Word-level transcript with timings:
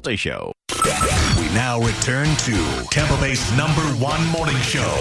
Calta 0.00 0.16
Show. 0.16 0.52
We 1.36 1.44
now 1.54 1.78
return 1.78 2.26
to 2.34 2.86
Tampa 2.90 3.20
Bay's 3.20 3.54
number 3.54 3.82
one 4.02 4.24
morning 4.28 4.56
show, 4.56 4.96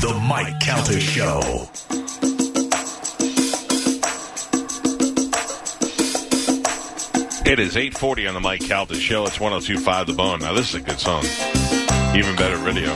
The 0.00 0.14
Mike 0.28 0.60
Calta 0.60 1.00
Show. 1.00 1.40
It 7.44 7.58
is 7.58 7.76
840 7.76 8.28
on 8.28 8.34
the 8.34 8.40
Mike 8.40 8.60
Calta 8.60 8.94
Show. 8.94 9.26
It's 9.26 9.40
1025 9.40 10.06
The 10.06 10.12
Bone. 10.12 10.38
Now, 10.38 10.52
this 10.52 10.68
is 10.68 10.74
a 10.76 10.80
good 10.80 11.00
song. 11.00 11.24
Even 12.14 12.36
better 12.36 12.56
video. 12.58 12.94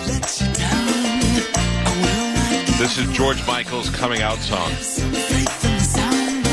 This 2.79 2.97
is 2.97 3.11
George 3.13 3.45
Michael's 3.45 3.91
coming 3.91 4.23
out 4.23 4.39
song. 4.39 5.70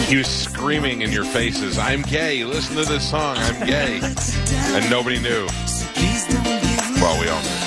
He 0.08 0.16
was 0.16 0.28
screaming 0.28 1.02
in 1.02 1.12
your 1.12 1.26
faces, 1.26 1.78
I'm 1.78 2.02
gay. 2.02 2.46
Listen 2.46 2.78
to 2.78 2.86
this 2.86 3.10
song. 3.10 3.36
I'm 3.38 3.68
gay. 3.68 4.00
And 4.02 4.90
nobody 4.90 5.20
knew. 5.20 5.46
Well, 7.02 7.20
we 7.20 7.28
all 7.28 7.42
knew. 7.42 7.58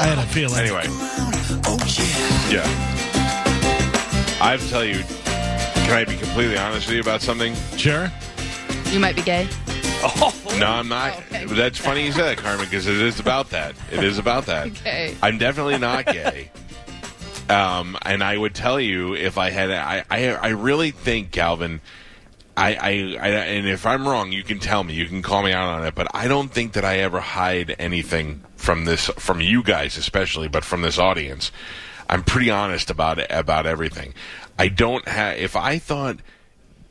I 0.00 0.06
had 0.06 0.18
a 0.18 0.26
feeling. 0.26 0.58
Anyway. 0.58 0.82
Yeah. 2.52 2.64
I 4.40 4.50
have 4.50 4.60
to 4.60 4.68
tell 4.68 4.84
you, 4.84 5.02
can 5.84 5.92
I 5.96 6.04
be 6.04 6.16
completely 6.16 6.58
honest 6.58 6.88
with 6.88 6.96
you 6.96 7.00
about 7.00 7.22
something? 7.22 7.54
Sure. 7.76 8.10
You 8.86 8.98
might 8.98 9.14
be 9.14 9.22
gay. 9.22 9.46
Oh. 10.02 10.34
No, 10.58 10.66
I'm 10.66 10.88
not. 10.88 11.12
Oh, 11.14 11.18
okay. 11.18 11.44
That's 11.44 11.78
funny 11.78 12.04
you 12.06 12.10
said 12.12 12.24
that, 12.36 12.38
Carmen, 12.38 12.64
because 12.64 12.88
it 12.88 12.96
is 13.00 13.20
about 13.20 13.50
that. 13.50 13.76
It 13.92 14.02
is 14.02 14.18
about 14.18 14.46
that. 14.46 14.66
Okay. 14.80 15.16
I'm 15.22 15.38
definitely 15.38 15.78
not 15.78 16.06
gay. 16.06 16.50
Um, 17.48 17.96
and 18.02 18.22
I 18.22 18.36
would 18.36 18.54
tell 18.54 18.78
you 18.78 19.14
if 19.14 19.38
I 19.38 19.50
had, 19.50 19.70
I, 19.70 20.04
I, 20.10 20.28
I 20.30 20.48
really 20.48 20.90
think 20.90 21.30
Calvin. 21.30 21.80
I, 22.56 22.74
I, 22.74 22.88
I, 22.90 23.28
and 23.28 23.68
if 23.68 23.86
I'm 23.86 24.06
wrong, 24.06 24.32
you 24.32 24.42
can 24.42 24.58
tell 24.58 24.82
me. 24.82 24.94
You 24.94 25.06
can 25.06 25.22
call 25.22 25.42
me 25.42 25.52
out 25.52 25.68
on 25.68 25.86
it. 25.86 25.94
But 25.94 26.08
I 26.14 26.28
don't 26.28 26.50
think 26.52 26.72
that 26.72 26.84
I 26.84 26.98
ever 26.98 27.20
hide 27.20 27.74
anything 27.78 28.42
from 28.56 28.84
this, 28.84 29.06
from 29.16 29.40
you 29.40 29.62
guys 29.62 29.96
especially, 29.96 30.48
but 30.48 30.64
from 30.64 30.82
this 30.82 30.98
audience. 30.98 31.52
I'm 32.08 32.24
pretty 32.24 32.50
honest 32.50 32.90
about 32.90 33.18
it, 33.18 33.26
about 33.30 33.66
everything. 33.66 34.14
I 34.58 34.68
don't 34.68 35.06
have. 35.06 35.36
If 35.38 35.56
I 35.56 35.78
thought 35.78 36.16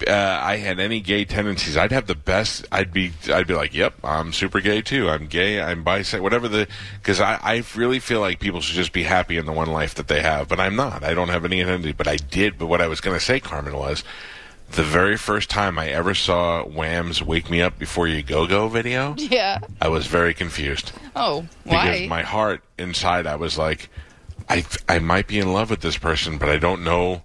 uh, 0.06 0.40
I 0.44 0.58
had 0.58 0.80
any 0.80 1.00
gay 1.00 1.26
tendencies, 1.26 1.78
I'd 1.78 1.92
have 1.92 2.06
the 2.08 2.16
best. 2.16 2.66
I'd 2.72 2.92
be, 2.94 3.14
I'd 3.34 3.48
be 3.48 3.54
like, 3.54 3.74
yep, 3.74 3.96
I'm 4.04 4.34
super 4.34 4.60
gay 4.60 4.82
too. 4.82 5.10
I'm 5.10 5.28
gay. 5.28 5.62
I'm 5.62 5.84
bisexual. 5.84 6.22
Whatever 6.22 6.48
the, 6.48 6.68
because 7.02 7.20
I, 7.22 7.40
I 7.42 7.64
really 7.76 8.00
feel 8.00 8.20
like 8.20 8.40
people 8.40 8.62
should 8.62 8.76
just 8.76 8.94
be 8.94 9.04
happy 9.04 9.38
in 9.38 9.46
the 9.46 9.52
one 9.54 9.70
life 9.72 9.96
that 9.96 10.08
they 10.08 10.22
have. 10.22 10.48
But 10.48 10.60
I'm 10.60 10.76
not. 10.76 11.04
I 11.04 11.14
don't 11.14 11.30
have 11.30 11.46
any 11.46 11.62
identity. 11.62 11.94
But 11.94 12.08
I 12.08 12.18
did. 12.18 12.58
But 12.58 12.68
what 12.68 12.82
I 12.82 12.88
was 12.88 13.02
going 13.02 13.18
to 13.18 13.24
say, 13.24 13.40
Carmen, 13.40 13.76
was 13.78 14.04
the 14.70 14.84
very 14.84 15.16
first 15.18 15.50
time 15.50 15.80
I 15.80 15.88
ever 15.88 16.14
saw 16.14 16.64
Wham's 16.66 17.24
"Wake 17.24 17.50
Me 17.50 17.62
Up 17.62 17.80
Before 17.80 18.08
You 18.08 18.22
Go 18.22 18.46
Go" 18.48 18.68
video. 18.68 19.16
Yeah. 19.18 19.60
I 19.82 19.88
was 19.88 20.08
very 20.08 20.34
confused 20.34 20.92
Oh, 21.16 21.48
why? 21.64 21.92
because 21.92 22.10
my 22.10 22.22
heart 22.24 22.62
inside, 22.78 23.26
I 23.26 23.38
was 23.38 23.58
like, 23.58 23.90
I, 24.50 24.66
I 24.90 25.00
might 25.00 25.28
be 25.28 25.40
in 25.40 25.54
love 25.54 25.70
with 25.70 25.80
this 25.82 25.98
person, 25.98 26.38
but 26.38 26.50
I 26.50 26.58
don't 26.58 26.84
know. 26.84 27.24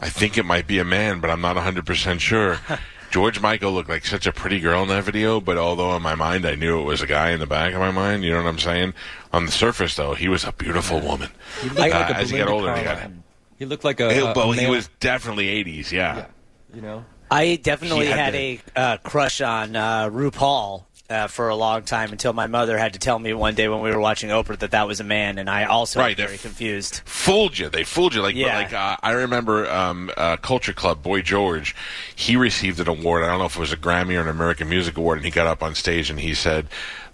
I 0.00 0.08
think 0.08 0.38
it 0.38 0.44
might 0.44 0.66
be 0.66 0.78
a 0.78 0.84
man, 0.84 1.20
but 1.20 1.30
I'm 1.30 1.40
not 1.40 1.56
100% 1.56 2.20
sure. 2.20 2.58
George 3.10 3.40
Michael 3.40 3.72
looked 3.72 3.88
like 3.88 4.06
such 4.06 4.26
a 4.26 4.32
pretty 4.32 4.60
girl 4.60 4.82
in 4.82 4.88
that 4.88 5.02
video, 5.04 5.40
but 5.40 5.58
although 5.58 5.96
in 5.96 6.02
my 6.02 6.14
mind 6.14 6.46
I 6.46 6.54
knew 6.54 6.80
it 6.80 6.84
was 6.84 7.02
a 7.02 7.06
guy 7.08 7.30
in 7.30 7.40
the 7.40 7.46
back 7.46 7.74
of 7.74 7.80
my 7.80 7.90
mind, 7.90 8.22
you 8.22 8.30
know 8.30 8.42
what 8.42 8.48
I'm 8.48 8.58
saying? 8.58 8.94
On 9.32 9.46
the 9.46 9.50
surface, 9.52 9.96
though, 9.96 10.14
he 10.14 10.28
was 10.28 10.44
a 10.44 10.52
beautiful 10.52 11.00
woman. 11.00 11.28
He 11.60 11.68
looked 11.68 11.80
like 11.80 11.94
Uh, 11.94 11.98
a 12.14 12.16
as 12.16 12.30
he 12.30 12.38
got 12.38 12.48
older, 12.48 12.74
he 12.76 12.84
got- 12.84 13.10
He 13.58 13.64
looked 13.64 13.84
like 13.84 13.98
a, 14.00 14.12
He, 14.14 14.20
a, 14.20 14.32
well, 14.32 14.52
a 14.52 14.56
he 14.56 14.66
was 14.68 14.88
definitely 15.00 15.46
80s, 15.64 15.90
yeah. 15.90 16.16
yeah, 16.18 16.26
you 16.72 16.82
know. 16.82 17.04
I 17.32 17.56
definitely 17.62 18.06
He 18.06 18.10
had 18.12 18.18
had, 18.18 18.32
to- 18.32 18.38
a 18.38 18.60
uh, 18.80 18.96
crush 18.98 19.40
on 19.40 19.74
uh, 19.76 20.08
RuPaul 20.08 20.84
uh, 21.10 21.26
for 21.26 21.48
a 21.48 21.56
long 21.56 21.82
time 21.82 22.12
until 22.12 22.32
my 22.32 22.46
mother 22.46 22.78
had 22.78 22.92
to 22.92 22.98
tell 22.98 23.18
me 23.18 23.34
one 23.34 23.54
day 23.54 23.68
when 23.68 23.80
we 23.80 23.90
were 23.90 24.00
watching 24.00 24.30
Oprah 24.30 24.56
that 24.60 24.70
that 24.70 24.86
was 24.86 25.00
a 25.00 25.04
man, 25.04 25.38
and 25.38 25.50
I 25.50 25.64
also 25.64 25.98
Right, 26.00 26.16
was 26.16 26.24
very 26.26 26.38
confused. 26.38 27.00
fooled 27.04 27.58
you. 27.58 27.68
They 27.68 27.82
fooled 27.84 28.14
you. 28.14 28.22
Like, 28.22 28.34
Yeah. 28.36 28.56
like 28.56 28.72
uh, 28.72 28.96
I 29.02 29.10
remember 29.12 29.68
um, 29.70 30.10
uh, 30.16 30.36
Culture 30.36 30.72
Club, 30.72 31.02
Boy 31.02 31.20
George. 31.22 31.74
He 32.14 32.36
received 32.36 32.78
an 32.80 32.88
award. 32.88 33.24
I 33.24 33.26
don't 33.26 33.40
know 33.40 33.46
if 33.46 33.56
it 33.56 33.60
was 33.60 33.72
a 33.72 33.76
Grammy 33.76 34.16
or 34.16 34.20
an 34.22 34.28
American 34.28 34.68
Music 34.68 34.96
Award, 34.96 35.18
and 35.18 35.24
he 35.24 35.30
got 35.30 35.46
up 35.46 35.62
on 35.62 35.74
stage 35.74 36.10
and 36.10 36.20
he 36.20 36.32
said, 36.34 36.66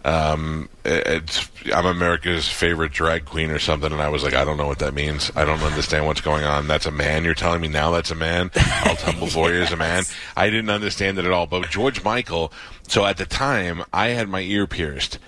um, 0.07 0.69
"It's 0.85 1.51
I'm 1.75 1.85
America's 1.85 2.49
favorite 2.49 2.93
drag 2.93 3.25
queen 3.25 3.51
or 3.51 3.59
something." 3.59 3.93
And 3.93 4.01
I 4.01 4.09
was 4.09 4.23
like, 4.23 4.35
"I 4.35 4.45
don't 4.45 4.57
know 4.57 4.67
what 4.67 4.79
that 4.79 4.95
means. 4.95 5.31
I 5.37 5.45
don't 5.45 5.63
understand 5.63 6.07
what's 6.07 6.21
going 6.21 6.45
on. 6.45 6.69
That's 6.69 6.87
a 6.87 6.91
man. 6.91 7.25
You're 7.25 7.35
telling 7.35 7.61
me 7.61 7.69
now 7.69 7.91
that's 7.91 8.11
a 8.11 8.15
man. 8.15 8.51
I'll 8.57 8.97
tumble 8.97 9.27
for 9.27 9.53
you 9.53 9.61
as 9.61 9.73
a 9.73 9.77
man. 9.77 10.05
I 10.37 10.49
didn't 10.49 10.71
understand 10.71 11.19
it 11.19 11.25
at 11.25 11.31
all." 11.33 11.47
But 11.47 11.69
George 11.69 12.03
Michael. 12.05 12.53
So 12.89 13.05
at 13.05 13.17
the 13.17 13.27
time, 13.27 13.83
I 13.93 14.09
had 14.09 14.29
my 14.29 14.41
ear 14.41 14.67
pierced. 14.67 15.19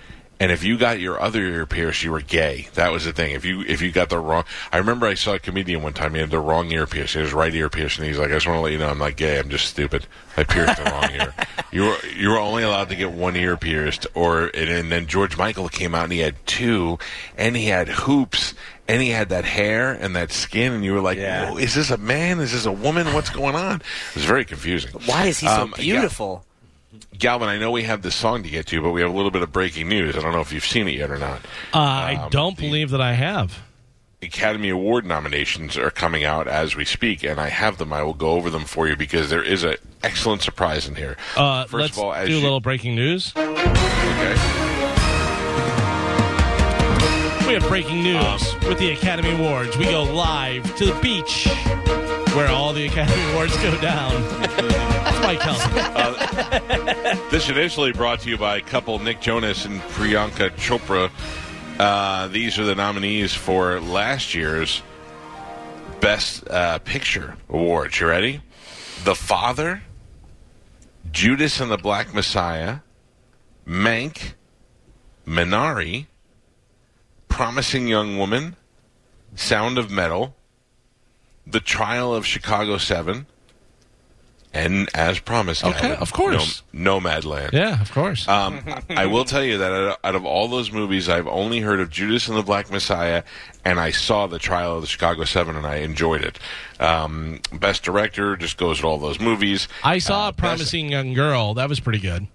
And 0.41 0.53
if 0.53 0.63
you 0.63 0.77
got 0.77 0.99
your 1.01 1.19
other 1.19 1.41
ear 1.41 1.65
pierced, 1.65 2.01
you 2.01 2.11
were 2.11 2.21
gay. 2.21 2.69
That 2.75 2.93
was 2.93 3.03
the 3.03 3.11
thing. 3.11 3.31
If 3.35 3.43
you 3.43 3.61
if 3.61 3.81
you 3.81 3.91
got 3.91 4.09
the 4.09 4.19
wrong, 4.19 4.45
I 4.71 4.77
remember 4.77 5.05
I 5.05 5.15
saw 5.15 5.33
a 5.33 5.39
comedian 5.39 5.83
one 5.83 5.91
time. 5.91 6.13
He 6.13 6.21
had 6.21 6.29
the 6.31 6.39
wrong 6.39 6.71
ear 6.71 6.87
pierced. 6.87 7.13
He 7.13 7.19
had 7.19 7.25
His 7.25 7.33
right 7.33 7.53
ear 7.53 7.69
pierced, 7.69 7.97
and 7.99 8.07
he's 8.07 8.17
like, 8.17 8.29
"I 8.29 8.35
just 8.35 8.47
want 8.47 8.57
to 8.57 8.61
let 8.61 8.71
you 8.71 8.77
know, 8.77 8.87
I'm 8.87 8.97
not 8.99 9.17
gay. 9.17 9.37
I'm 9.37 9.49
just 9.49 9.65
stupid. 9.65 10.07
I 10.37 10.45
pierced 10.45 10.77
the 10.77 10.89
wrong 10.89 11.11
ear. 11.11 11.33
You 11.71 11.83
were 11.83 11.97
you 12.17 12.29
were 12.29 12.39
only 12.39 12.63
allowed 12.63 12.89
to 12.89 12.95
get 12.95 13.11
one 13.11 13.35
ear 13.35 13.55
pierced, 13.55 14.07
or 14.15 14.45
and, 14.45 14.69
and 14.71 14.91
then 14.91 15.05
George 15.05 15.37
Michael 15.37 15.69
came 15.69 15.93
out 15.93 16.05
and 16.05 16.11
he 16.11 16.17
had 16.17 16.35
two, 16.47 16.97
and 17.37 17.55
he 17.55 17.65
had 17.65 17.87
hoops, 17.87 18.55
and 18.87 19.03
he 19.03 19.09
had 19.09 19.29
that 19.29 19.45
hair 19.45 19.91
and 19.91 20.15
that 20.15 20.31
skin, 20.31 20.73
and 20.73 20.83
you 20.83 20.93
were 20.93 20.99
like, 20.99 21.19
Yeah. 21.19 21.53
Is 21.57 21.75
this 21.75 21.91
a 21.91 21.97
man? 21.97 22.39
Is 22.39 22.53
this 22.53 22.65
a 22.65 22.71
woman? 22.71 23.13
What's 23.13 23.29
going 23.29 23.55
on?" 23.55 23.81
It 23.81 24.15
was 24.15 24.25
very 24.25 24.45
confusing. 24.45 24.93
Why 25.05 25.25
is 25.27 25.37
he 25.37 25.45
so 25.45 25.61
Um, 25.61 25.75
yeah. 25.77 26.07
Galvin, 27.17 27.49
I 27.49 27.57
know 27.57 27.71
we 27.71 27.83
have 27.83 28.01
this 28.01 28.15
song 28.15 28.43
to 28.43 28.49
get 28.49 28.65
to, 28.67 28.81
but 28.81 28.91
we 28.91 29.01
have 29.01 29.09
a 29.09 29.13
little 29.13 29.31
bit 29.31 29.41
of 29.41 29.51
breaking 29.51 29.89
news. 29.89 30.15
I 30.15 30.21
don't 30.21 30.31
know 30.31 30.39
if 30.41 30.53
you've 30.53 30.65
seen 30.65 30.87
it 30.87 30.95
yet 30.95 31.11
or 31.11 31.17
not. 31.17 31.41
Uh, 31.73 31.77
I 31.79 32.15
Um, 32.15 32.29
don't 32.29 32.55
the- 32.57 32.63
believe 32.67 32.89
that 32.91 33.01
I 33.01 33.13
have. 33.13 33.59
Academy 34.21 34.67
Award 34.69 35.05
nominations 35.05 35.77
are 35.77 35.89
coming 35.91 36.25
out 36.25 36.45
as 36.47 36.75
we 36.75 36.83
speak, 36.83 37.23
and 37.23 37.39
I 37.39 37.47
have 37.49 37.77
them. 37.77 37.93
I 37.93 38.03
will 38.03 38.13
go 38.13 38.31
over 38.31 38.49
them 38.49 38.65
for 38.65 38.85
you 38.87 38.97
because 38.97 39.29
there 39.29 39.41
is 39.43 39.63
an 39.63 39.75
excellent 40.03 40.41
surprise 40.41 40.87
in 40.87 40.95
here. 40.95 41.15
Uh, 41.37 41.63
First 41.65 41.73
let's 41.73 41.97
of 41.97 42.03
all, 42.03 42.13
as 42.13 42.27
do 42.27 42.37
a 42.37 42.41
little 42.41 42.59
breaking 42.59 42.95
news. 42.95 43.31
Okay. 43.37 44.35
We 47.47 47.53
have 47.55 47.67
breaking 47.67 48.03
news 48.03 48.55
with 48.67 48.77
the 48.77 48.91
Academy 48.91 49.31
Awards. 49.31 49.75
We 49.77 49.85
go 49.85 50.03
live 50.03 50.75
to 50.75 50.85
the 50.85 50.93
beach 51.01 51.47
where 52.35 52.49
all 52.49 52.73
the 52.73 52.85
Academy 52.87 53.31
Awards 53.31 53.55
go 53.57 53.79
down. 53.81 54.21
That's 54.41 55.19
Mike 55.21 55.39
Kelly. 55.39 57.19
This 57.31 57.45
is 57.45 57.49
initially 57.49 57.91
brought 57.91 58.21
to 58.21 58.29
you 58.29 58.37
by 58.37 58.57
a 58.57 58.61
couple 58.61 58.99
Nick 58.99 59.21
Jonas 59.21 59.65
and 59.65 59.81
Priyanka 59.81 60.51
Chopra. 60.51 61.11
Uh, 61.79 62.27
these 62.27 62.59
are 62.59 62.65
the 62.65 62.75
nominees 62.75 63.33
for 63.33 63.79
last 63.79 64.33
year's 64.35 64.81
Best 66.01 66.47
uh, 66.49 66.79
Picture 66.79 67.35
Awards. 67.49 67.99
You 67.99 68.07
ready? 68.07 68.41
The 69.03 69.15
Father, 69.15 69.81
Judas 71.11 71.59
and 71.59 71.71
the 71.71 71.77
Black 71.77 72.13
Messiah, 72.13 72.79
Mank, 73.65 74.33
Minari, 75.25 76.07
Promising 77.27 77.87
Young 77.87 78.17
Woman, 78.17 78.55
Sound 79.35 79.77
of 79.77 79.89
Metal, 79.89 80.35
The 81.49 81.59
Trial 81.59 82.13
of 82.13 82.25
Chicago 82.25 82.77
7, 82.77 83.25
and 84.51 84.89
as 84.95 85.19
promised, 85.19 85.63
Okay, 85.63 85.79
Calvin, 85.79 85.97
of 85.99 86.11
course. 86.11 86.63
Nom- 86.73 87.01
Nomadland. 87.03 87.51
Yeah, 87.53 87.79
of 87.81 87.91
course. 87.91 88.27
Um, 88.27 88.61
I 88.89 89.05
will 89.05 89.25
tell 89.25 89.43
you 89.43 89.59
that 89.59 89.71
out 89.71 89.81
of, 89.91 89.97
out 90.03 90.15
of 90.15 90.25
all 90.25 90.47
those 90.47 90.71
movies, 90.71 91.07
I've 91.07 91.27
only 91.27 91.59
heard 91.59 91.79
of 91.79 91.89
Judas 91.91 92.27
and 92.27 92.35
the 92.37 92.41
Black 92.43 92.71
Messiah, 92.71 93.23
and 93.63 93.79
I 93.79 93.91
saw 93.91 94.25
the 94.27 94.39
Trial 94.39 94.75
of 94.75 94.81
the 94.81 94.87
Chicago 94.87 95.23
Seven, 95.23 95.55
and 95.55 95.67
I 95.67 95.77
enjoyed 95.77 96.23
it. 96.23 96.39
Um, 96.79 97.41
best 97.53 97.83
director 97.83 98.35
just 98.35 98.57
goes 98.57 98.79
to 98.79 98.87
all 98.87 98.97
those 98.97 99.19
movies. 99.19 99.67
I 99.83 99.99
saw 99.99 100.25
uh, 100.25 100.29
a 100.29 100.33
promising 100.33 100.89
young 100.89 101.13
girl. 101.13 101.53
That 101.53 101.69
was 101.69 101.79
pretty 101.79 101.99
good. 101.99 102.27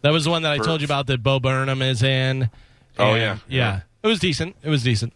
That 0.00 0.10
was 0.10 0.24
the 0.24 0.30
one 0.30 0.42
that 0.42 0.52
I 0.52 0.58
told 0.58 0.80
you 0.80 0.86
about 0.86 1.06
that 1.08 1.22
Bo 1.22 1.38
Burnham 1.38 1.80
is 1.82 2.02
in. 2.02 2.50
Oh, 2.98 3.12
And, 3.12 3.18
yeah. 3.18 3.38
yeah. 3.48 3.80
It 4.02 4.06
was 4.08 4.18
decent. 4.18 4.56
It 4.62 4.68
was 4.68 4.82
decent. 4.82 5.12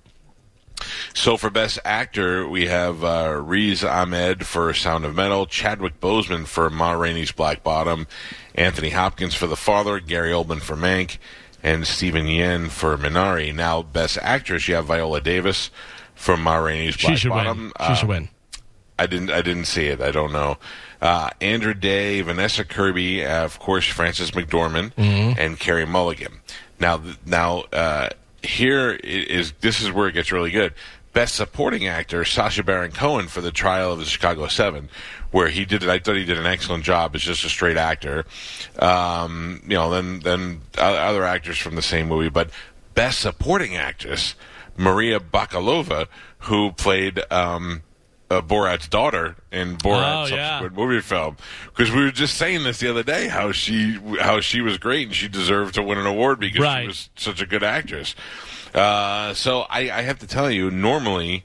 So 1.14 1.37
for 1.37 1.50
best 1.50 1.78
actor, 1.84 2.49
we 2.49 2.67
have 2.67 3.02
uh, 3.02 3.40
Riz 3.43 3.82
Ahmed 3.82 4.46
for 4.46 4.73
Sound 4.75 5.05
of 5.05 5.14
Metal, 5.14 5.46
Chadwick 5.46 6.00
Boseman 6.00 6.46
for 6.46 6.69
Ma 6.70 6.93
Rainey's 6.93 7.32
Black 7.32 7.62
Bottom, 7.62 8.06
Anthony 8.55 8.90
Hopkins 8.90 9.34
for 9.34 9.46
The 9.46 9.56
Father, 9.56 9.99
Gary 10.00 10.31
Oldman 10.31 10.61
for 10.61 10.76
Mank, 10.76 11.19
and 11.62 11.87
Steven 11.87 12.26
Yeun 12.26 12.69
for 12.69 12.96
Minari. 12.96 13.55
Now, 13.55 13.82
best 13.82 14.19
actress, 14.20 14.69
you 14.69 14.75
have 14.75 14.84
Viola 14.87 15.20
Davis 15.20 15.70
for 16.14 16.37
Ma 16.37 16.56
Rainey's 16.56 16.96
Black 16.96 17.12
she 17.14 17.17
should 17.17 17.31
Bottom. 17.31 17.73
win. 17.78 17.88
She 17.88 17.94
should 17.96 18.05
Uh, 18.05 18.08
win. 18.08 18.28
I 18.99 19.06
didn't. 19.06 19.31
I 19.31 19.43
didn't 19.43 19.67
see 19.67 19.87
it. 19.88 20.00
I 20.00 20.11
don't 20.11 20.32
know. 20.32 20.56
Uh, 21.02 21.28
Andra 21.43 21.75
Day, 21.78 22.23
Vanessa 22.23 22.64
Kirby, 22.64 23.25
uh, 23.26 23.44
of 23.44 23.58
course, 23.58 23.87
Frances 23.87 24.31
McDormand, 24.31 24.94
Mm-hmm. 24.94 25.38
and 25.38 25.58
Carey 25.61 25.84
Mulligan. 25.84 26.40
Now, 26.81 26.96
th- 26.96 27.17
now 27.26 27.64
uh, 27.75 28.08
here 28.47 28.91
is 28.93 29.53
this 29.61 29.81
is 29.81 29.91
where 29.93 30.09
it 30.09 30.13
gets 30.13 30.33
really 30.33 30.51
good. 30.51 30.73
Best 31.13 31.35
Supporting 31.35 31.87
Actor, 31.87 32.27
Sacha 32.27 32.63
Baron 32.63 32.93
Cohen 32.93 33.29
for 33.29 33.41
the 33.41 33.51
Trial 33.51 33.93
of 33.93 33.99
the 33.99 34.05
Chicago 34.05 34.49
Seven, 34.49 34.91
where 35.31 35.49
he 35.49 35.65
did 35.65 35.83
it. 35.83 35.89
I 35.89 35.99
thought 35.99 36.17
he 36.17 36.27
did 36.27 36.39
an 36.39 36.45
excellent 36.45 36.85
job 36.85 37.15
as 37.15 37.23
just 37.23 37.43
a 37.43 37.49
straight 37.49 37.79
actor. 37.79 38.27
Um, 38.79 39.63
you 39.65 39.77
know, 39.77 39.91
then 39.91 40.21
then 40.21 40.61
other 40.77 41.25
actors 41.25 41.57
from 41.57 41.75
the 41.75 41.81
same 41.81 42.09
movie, 42.09 42.29
but 42.29 42.51
Best 42.95 43.21
Supporting 43.21 43.77
Actress, 43.77 44.35
Maria 44.77 45.19
Bakalova, 45.19 46.07
who 46.41 46.73
played. 46.73 47.21
Um, 47.33 47.83
uh, 48.31 48.40
Borat's 48.43 48.88
daughter 48.88 49.37
in 49.52 49.76
Borat's 49.76 50.32
Oh, 50.32 50.34
yeah. 50.34 50.69
movie 50.75 51.00
film 51.00 51.37
because 51.67 51.90
we 51.93 52.02
were 52.02 52.11
just 52.11 52.37
saying 52.37 52.64
this 52.64 52.78
the 52.81 52.88
other 52.90 53.02
day 53.05 53.28
how 53.28 53.52
she 53.52 53.99
how 54.20 54.40
she 54.40 54.61
was 54.61 54.78
great 54.78 55.06
and 55.06 55.14
she 55.17 55.28
deserved 55.28 55.75
to 55.76 55.82
win 55.82 55.99
an 55.99 56.06
award 56.06 56.40
because 56.40 56.61
Right. 56.61 56.82
she 56.82 56.87
was 56.88 57.11
such 57.17 57.40
a 57.40 57.46
good 57.46 57.62
actress. 57.62 58.14
Uh, 58.75 59.32
so 59.34 59.61
I, 59.70 59.90
I 59.90 60.02
have 60.02 60.19
to 60.19 60.26
tell 60.26 60.50
you, 60.50 60.70
normally 60.70 61.44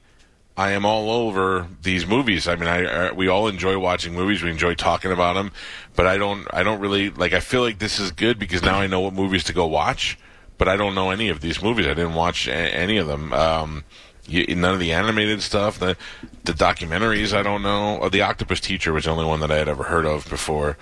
I 0.57 0.71
am 0.71 0.85
all 0.85 1.09
over 1.11 1.67
these 1.81 2.05
movies. 2.05 2.47
I 2.47 2.55
mean, 2.55 2.67
I, 2.67 3.07
I 3.07 3.11
we 3.11 3.27
all 3.27 3.47
enjoy 3.47 3.77
watching 3.79 4.13
movies. 4.13 4.43
We 4.43 4.49
enjoy 4.51 4.73
talking 4.75 5.11
about 5.11 5.33
them, 5.33 5.51
but 5.95 6.07
I 6.07 6.17
don't 6.17 6.45
I 6.53 6.63
don't 6.63 6.79
really 6.79 7.09
like. 7.09 7.33
I 7.33 7.39
feel 7.39 7.61
like 7.61 7.79
this 7.79 7.99
is 7.99 8.11
good 8.11 8.37
because 8.39 8.61
now 8.63 8.79
I 8.79 8.87
know 8.87 8.99
what 9.01 9.13
movies 9.13 9.43
to 9.45 9.53
go 9.53 9.65
watch. 9.67 10.17
But 10.57 10.67
I 10.67 10.77
don't 10.77 10.93
know 10.93 11.09
any 11.09 11.29
of 11.29 11.41
these 11.41 11.61
movies. 11.63 11.87
I 11.87 11.95
didn't 11.95 12.13
watch 12.13 12.47
a- 12.47 12.51
any 12.53 12.97
of 12.97 13.07
them. 13.07 13.33
Um, 13.33 13.83
you, 14.27 14.55
none 14.55 14.73
of 14.73 14.79
the 14.79 14.93
animated 14.93 15.41
stuff, 15.41 15.79
the 15.79 15.97
the 16.43 16.53
documentaries. 16.53 17.33
I 17.35 17.43
don't 17.43 17.61
know. 17.63 17.99
Oh, 18.01 18.09
the 18.09 18.21
Octopus 18.21 18.59
Teacher 18.59 18.93
was 18.93 19.05
the 19.05 19.11
only 19.11 19.25
one 19.25 19.39
that 19.41 19.51
I 19.51 19.57
had 19.57 19.67
ever 19.69 19.83
heard 19.83 20.05
of 20.05 20.29
before. 20.29 20.77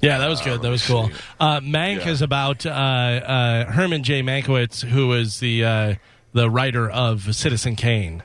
Yeah, 0.00 0.18
that 0.18 0.28
was 0.28 0.40
good. 0.42 0.60
That 0.62 0.70
was 0.70 0.86
cool. 0.86 1.10
Uh, 1.40 1.60
Mank 1.60 2.00
Yeah. 2.04 2.08
is 2.10 2.20
about 2.22 2.66
uh, 2.66 2.70
uh, 2.70 3.64
Herman 3.72 4.02
J. 4.02 4.22
Mankiewicz, 4.22 4.84
who 4.84 5.12
is 5.14 5.40
the 5.40 5.64
uh, 5.64 5.94
the 6.32 6.50
writer 6.50 6.88
of 6.90 7.34
Citizen 7.34 7.76
Kane. 7.76 8.22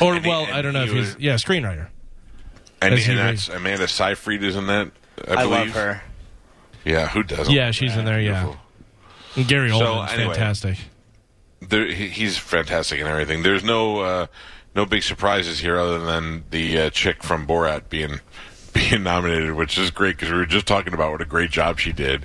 Or 0.00 0.14
And 0.14 0.26
well, 0.26 0.44
and 0.44 0.52
I 0.54 0.62
don't 0.62 0.74
know 0.74 0.84
he 0.84 0.90
if 0.90 0.96
he's 0.96 1.14
was- 1.14 1.22
yeah 1.22 1.34
screenwriter. 1.34 1.88
And, 2.80 2.94
As 2.94 3.04
he 3.06 3.10
and 3.12 3.18
that's 3.20 3.48
Amanda 3.48 3.88
Seyfried 3.88 4.42
is 4.44 4.54
in 4.56 4.66
that. 4.68 4.92
I, 5.26 5.32
I 5.32 5.36
believe. 5.44 5.50
love 5.50 5.68
her. 5.70 6.02
Yeah, 6.84 7.08
who 7.08 7.22
doesn't? 7.24 7.52
Yeah, 7.52 7.72
she's 7.72 7.96
in 7.96 8.04
there. 8.04 8.20
Yeah, 8.20 8.42
Beautiful. 8.44 8.60
and 9.36 9.48
Gary 9.48 9.70
So, 9.70 10.02
anyway. 10.02 10.34
fantastic. 10.34 10.78
There, 11.60 11.86
he's 11.86 12.38
fantastic 12.38 13.00
and 13.00 13.08
everything. 13.08 13.42
There's 13.42 13.64
no 13.64 14.00
uh, 14.00 14.26
no 14.74 14.86
big 14.86 15.02
surprises 15.02 15.58
here 15.58 15.78
other 15.78 15.98
than 15.98 16.44
the 16.50 16.78
uh, 16.82 16.90
chick 16.90 17.22
from 17.22 17.46
Borat 17.46 17.88
being 17.88 18.20
being 18.72 19.02
nominated, 19.02 19.54
which 19.54 19.76
is 19.76 19.90
great 19.90 20.16
because 20.16 20.30
we 20.30 20.36
were 20.38 20.46
just 20.46 20.66
talking 20.66 20.94
about 20.94 21.10
what 21.10 21.20
a 21.20 21.24
great 21.24 21.50
job 21.50 21.80
she 21.80 21.90
did 21.92 22.24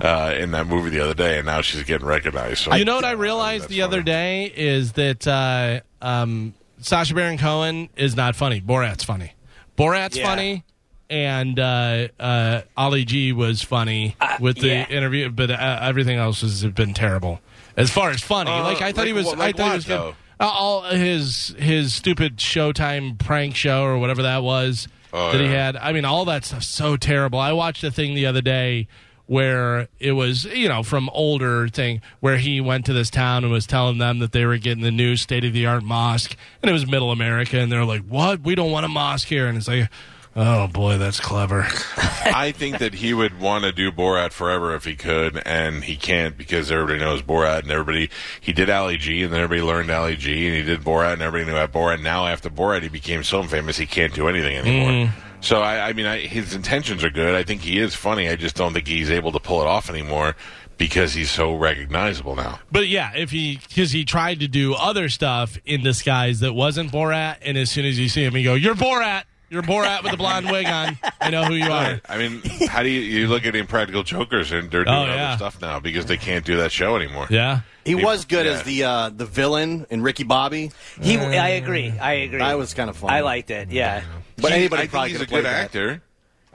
uh, 0.00 0.34
in 0.36 0.50
that 0.50 0.66
movie 0.66 0.90
the 0.90 1.00
other 1.00 1.14
day, 1.14 1.38
and 1.38 1.46
now 1.46 1.60
she's 1.62 1.82
getting 1.84 2.06
recognized. 2.06 2.58
So 2.58 2.74
You 2.74 2.84
know 2.84 2.96
what 2.96 3.04
I 3.06 3.12
realized 3.12 3.64
that's 3.64 3.72
the 3.72 3.82
other 3.82 4.02
day 4.02 4.52
is 4.54 4.92
that 4.92 5.26
uh, 5.26 5.80
um, 6.02 6.52
Sacha 6.80 7.14
Baron 7.14 7.38
Cohen 7.38 7.88
is 7.96 8.14
not 8.16 8.36
funny. 8.36 8.60
Borat's 8.60 9.04
funny. 9.04 9.32
Borat's 9.78 10.16
Yeah. 10.18 10.26
funny, 10.26 10.64
and 11.08 11.58
uh, 11.58 12.08
uh, 12.20 12.62
Ali 12.76 13.04
G 13.06 13.32
was 13.32 13.62
funny 13.62 14.14
Uh, 14.20 14.36
with 14.40 14.58
the 14.58 14.68
yeah. 14.68 14.88
interview, 14.88 15.30
but 15.30 15.50
uh, 15.50 15.78
everything 15.80 16.18
else 16.18 16.42
has 16.42 16.64
been 16.66 16.92
terrible 16.92 17.40
as 17.76 17.90
far 17.90 18.10
as 18.10 18.20
funny. 18.22 18.50
Uh, 18.50 18.62
like 18.62 18.80
I 18.82 18.92
thought 18.92 18.98
like 19.02 19.06
he 19.08 19.12
was. 19.12 19.26
what- 19.26 19.36
I 19.38 19.46
like 19.46 19.56
thought 19.56 19.70
he 19.70 19.76
was 19.76 19.84
good. 19.84 19.98
though? 19.98 20.14
Uh, 20.40 20.44
all 20.48 20.82
his 20.82 21.54
his 21.58 21.94
stupid 21.94 22.38
Showtime 22.38 23.18
prank 23.18 23.54
show 23.54 23.82
or 23.84 23.98
whatever 23.98 24.22
that 24.22 24.42
was 24.42 24.88
Oh, 25.12 25.30
that 25.30 25.40
he 25.40 25.46
had. 25.46 25.76
I 25.76 25.92
mean, 25.92 26.04
all 26.04 26.24
that 26.24 26.44
stuff's 26.44 26.66
so 26.66 26.96
terrible. 26.96 27.38
I 27.38 27.52
watched 27.52 27.84
a 27.84 27.90
thing 27.92 28.14
the 28.14 28.26
other 28.26 28.40
day 28.40 28.88
where 29.26 29.88
it 30.00 30.12
was, 30.12 30.44
you 30.44 30.68
know, 30.68 30.82
from 30.82 31.08
older 31.10 31.68
thing 31.68 32.00
where 32.20 32.36
he 32.36 32.60
went 32.60 32.84
to 32.86 32.92
this 32.92 33.10
town 33.10 33.42
and 33.44 33.52
was 33.52 33.66
telling 33.66 33.98
them 33.98 34.18
that 34.18 34.32
they 34.32 34.44
were 34.44 34.58
getting 34.58 34.82
the 34.82 34.90
new 34.90 35.16
state 35.16 35.44
of 35.44 35.52
the 35.52 35.64
art 35.66 35.82
mosque, 35.84 36.36
and 36.62 36.68
it 36.68 36.72
was 36.72 36.86
Middle 36.86 37.10
America, 37.12 37.58
and 37.58 37.70
they're 37.72 37.84
like, 37.86 38.02
"What? 38.02 38.40
We 38.40 38.54
don't 38.56 38.70
want 38.72 38.84
a 38.84 38.88
mosque 38.88 39.28
here," 39.28 39.46
and 39.46 39.56
it's 39.56 39.68
like. 39.68 39.88
Oh 40.36 40.66
boy, 40.66 40.98
that's 40.98 41.20
clever. 41.20 41.66
I 41.96 42.52
think 42.52 42.78
that 42.78 42.94
he 42.94 43.14
would 43.14 43.38
want 43.38 43.64
to 43.64 43.72
do 43.72 43.92
Borat 43.92 44.32
forever 44.32 44.74
if 44.74 44.84
he 44.84 44.96
could, 44.96 45.40
and 45.46 45.84
he 45.84 45.96
can't 45.96 46.36
because 46.36 46.72
everybody 46.72 46.98
knows 46.98 47.22
Borat, 47.22 47.60
and 47.60 47.70
everybody 47.70 48.10
he 48.40 48.52
did 48.52 48.68
Ali 48.68 48.96
G, 48.96 49.22
and 49.22 49.32
then 49.32 49.40
everybody 49.40 49.66
learned 49.66 49.90
Ali 49.90 50.16
G, 50.16 50.48
and 50.48 50.56
he 50.56 50.62
did 50.62 50.80
Borat, 50.80 51.14
and 51.14 51.22
everybody 51.22 51.52
knew 51.52 51.56
about 51.56 51.72
Borat. 51.72 52.02
Now 52.02 52.26
after 52.26 52.50
Borat, 52.50 52.82
he 52.82 52.88
became 52.88 53.22
so 53.22 53.42
famous 53.44 53.76
he 53.76 53.86
can't 53.86 54.12
do 54.12 54.26
anything 54.26 54.56
anymore. 54.56 54.90
Mm. 54.90 55.10
So 55.40 55.60
I, 55.60 55.90
I 55.90 55.92
mean, 55.92 56.06
I, 56.06 56.20
his 56.20 56.54
intentions 56.54 57.04
are 57.04 57.10
good. 57.10 57.34
I 57.34 57.44
think 57.44 57.60
he 57.60 57.78
is 57.78 57.94
funny. 57.94 58.28
I 58.28 58.34
just 58.34 58.56
don't 58.56 58.72
think 58.72 58.88
he's 58.88 59.10
able 59.10 59.30
to 59.32 59.40
pull 59.40 59.60
it 59.60 59.66
off 59.66 59.88
anymore 59.88 60.34
because 60.78 61.14
he's 61.14 61.30
so 61.30 61.54
recognizable 61.54 62.34
now. 62.34 62.58
But 62.72 62.88
yeah, 62.88 63.12
if 63.14 63.30
he 63.30 63.60
because 63.68 63.92
he 63.92 64.04
tried 64.04 64.40
to 64.40 64.48
do 64.48 64.74
other 64.74 65.08
stuff 65.08 65.58
in 65.64 65.82
disguise 65.82 66.40
that 66.40 66.54
wasn't 66.54 66.90
Borat, 66.90 67.36
and 67.42 67.56
as 67.56 67.70
soon 67.70 67.84
as 67.84 67.98
you 68.00 68.08
see 68.08 68.24
him, 68.24 68.36
you 68.36 68.42
go, 68.42 68.54
"You're 68.54 68.74
Borat. 68.74 69.24
You're 69.50 69.62
Borat 69.62 70.02
with 70.02 70.12
a 70.12 70.16
blonde 70.16 70.50
wig 70.50 70.66
on. 70.66 70.98
I 71.20 71.30
know 71.30 71.44
who 71.44 71.54
you 71.54 71.70
are." 71.70 72.00
I 72.08 72.18
mean, 72.18 72.40
how 72.68 72.82
do 72.82 72.88
you 72.88 73.00
you 73.00 73.28
look 73.28 73.46
at 73.46 73.54
Impractical 73.54 74.02
Jokers 74.02 74.50
and 74.52 74.70
they're 74.70 74.84
doing 74.84 74.96
Oh, 74.96 75.04
yeah. 75.06 75.28
other 75.28 75.36
stuff 75.36 75.60
now 75.60 75.78
because 75.80 76.06
they 76.06 76.16
can't 76.16 76.44
do 76.44 76.56
that 76.56 76.72
show 76.72 76.96
anymore. 76.96 77.26
Yeah. 77.30 77.60
He 77.84 77.94
was 77.94 78.24
good 78.24 78.46
Yeah. 78.46 78.52
as 78.52 78.62
the 78.64 78.84
uh, 78.84 79.08
the 79.10 79.26
villain 79.26 79.86
in 79.90 80.02
Ricky 80.02 80.24
Bobby, 80.24 80.72
He, 81.00 81.18
I 81.18 81.48
agree. 81.50 81.90
I 81.90 82.12
agree. 82.14 82.38
That 82.38 82.56
was 82.58 82.72
kinda 82.74 82.92
fun. 82.94 83.10
I 83.12 83.20
liked 83.20 83.50
it. 83.50 83.70
Yeah. 83.70 84.02
but 84.36 84.50
He- 84.52 84.58
anybody 84.58 84.80
I 84.80 84.82
think 84.84 84.90
probably 84.92 85.10
he's 85.10 85.18
could 85.18 85.28
a 85.32 85.36
have 85.36 85.42
good 85.44 85.44
played 85.50 85.54
that. 85.54 85.64
actor. 85.64 86.02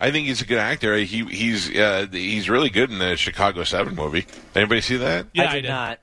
I 0.02 0.12
think 0.12 0.28
he's 0.28 0.42
a 0.42 0.46
good 0.46 0.58
actor. 0.60 0.96
He 0.96 1.26
he's 1.26 1.76
uh, 1.76 2.08
he's 2.12 2.50
really 2.50 2.70
good 2.70 2.90
in 2.90 3.00
the 3.00 3.16
Chicago 3.18 3.64
Seven 3.66 3.96
movie. 3.96 4.26
Anybody 4.56 4.80
see 4.82 4.96
that? 4.98 5.28
Yeah, 5.34 5.50
I 5.52 5.56
did 5.56 5.62
did. 5.64 5.68
not. 5.70 6.00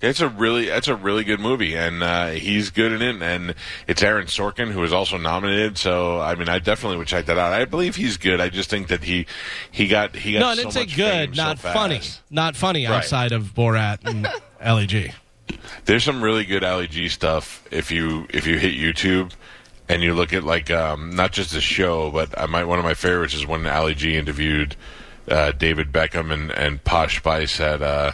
It's 0.00 0.20
a 0.20 0.28
really 0.28 0.66
that's 0.66 0.88
a 0.88 0.94
really 0.94 1.24
good 1.24 1.40
movie, 1.40 1.74
and 1.74 2.02
uh, 2.02 2.26
he's 2.28 2.68
good 2.70 2.92
in 2.92 3.00
it. 3.00 3.22
And 3.22 3.54
it's 3.88 4.02
Aaron 4.02 4.26
Sorkin 4.26 4.70
who 4.70 4.82
is 4.84 4.92
also 4.92 5.16
nominated. 5.16 5.78
So 5.78 6.20
I 6.20 6.34
mean, 6.34 6.48
I 6.50 6.58
definitely 6.58 6.98
would 6.98 7.06
check 7.06 7.26
that 7.26 7.38
out. 7.38 7.54
I 7.54 7.64
believe 7.64 7.96
he's 7.96 8.18
good. 8.18 8.38
I 8.40 8.50
just 8.50 8.68
think 8.68 8.88
that 8.88 9.02
he 9.04 9.26
he 9.70 9.88
got 9.88 10.14
he 10.14 10.34
got 10.34 10.40
No, 10.40 10.46
I 10.48 10.54
didn't 10.54 10.72
say 10.72 10.84
good, 10.84 11.34
not 11.36 11.58
fast. 11.58 11.74
funny. 11.74 12.00
Not 12.30 12.56
funny 12.56 12.86
Right. 12.86 12.96
outside 12.96 13.32
of 13.32 13.54
Borat 13.54 14.04
and 14.06 14.28
Ali 14.62 14.86
G. 14.86 15.12
There's 15.86 16.04
some 16.04 16.22
really 16.22 16.44
good 16.44 16.62
Ali 16.62 16.88
G 16.88 17.08
stuff 17.08 17.64
if 17.70 17.90
you 17.90 18.26
if 18.30 18.46
you 18.46 18.58
hit 18.58 18.74
YouTube 18.74 19.32
and 19.88 20.02
you 20.02 20.12
look 20.12 20.34
at 20.34 20.44
like 20.44 20.70
um, 20.70 21.16
not 21.16 21.32
just 21.32 21.52
the 21.52 21.60
show, 21.62 22.10
but 22.10 22.38
I 22.38 22.44
might 22.46 22.64
one 22.64 22.78
of 22.78 22.84
my 22.84 22.94
favorites 22.94 23.32
is 23.32 23.46
when 23.46 23.66
Ali 23.66 23.94
G 23.94 24.14
interviewed 24.16 24.76
uh, 25.30 25.52
David 25.52 25.90
Beckham 25.90 26.30
and, 26.32 26.50
and 26.52 26.84
Posh 26.84 27.16
Spice 27.16 27.60
at 27.60 27.80
uh, 27.80 28.12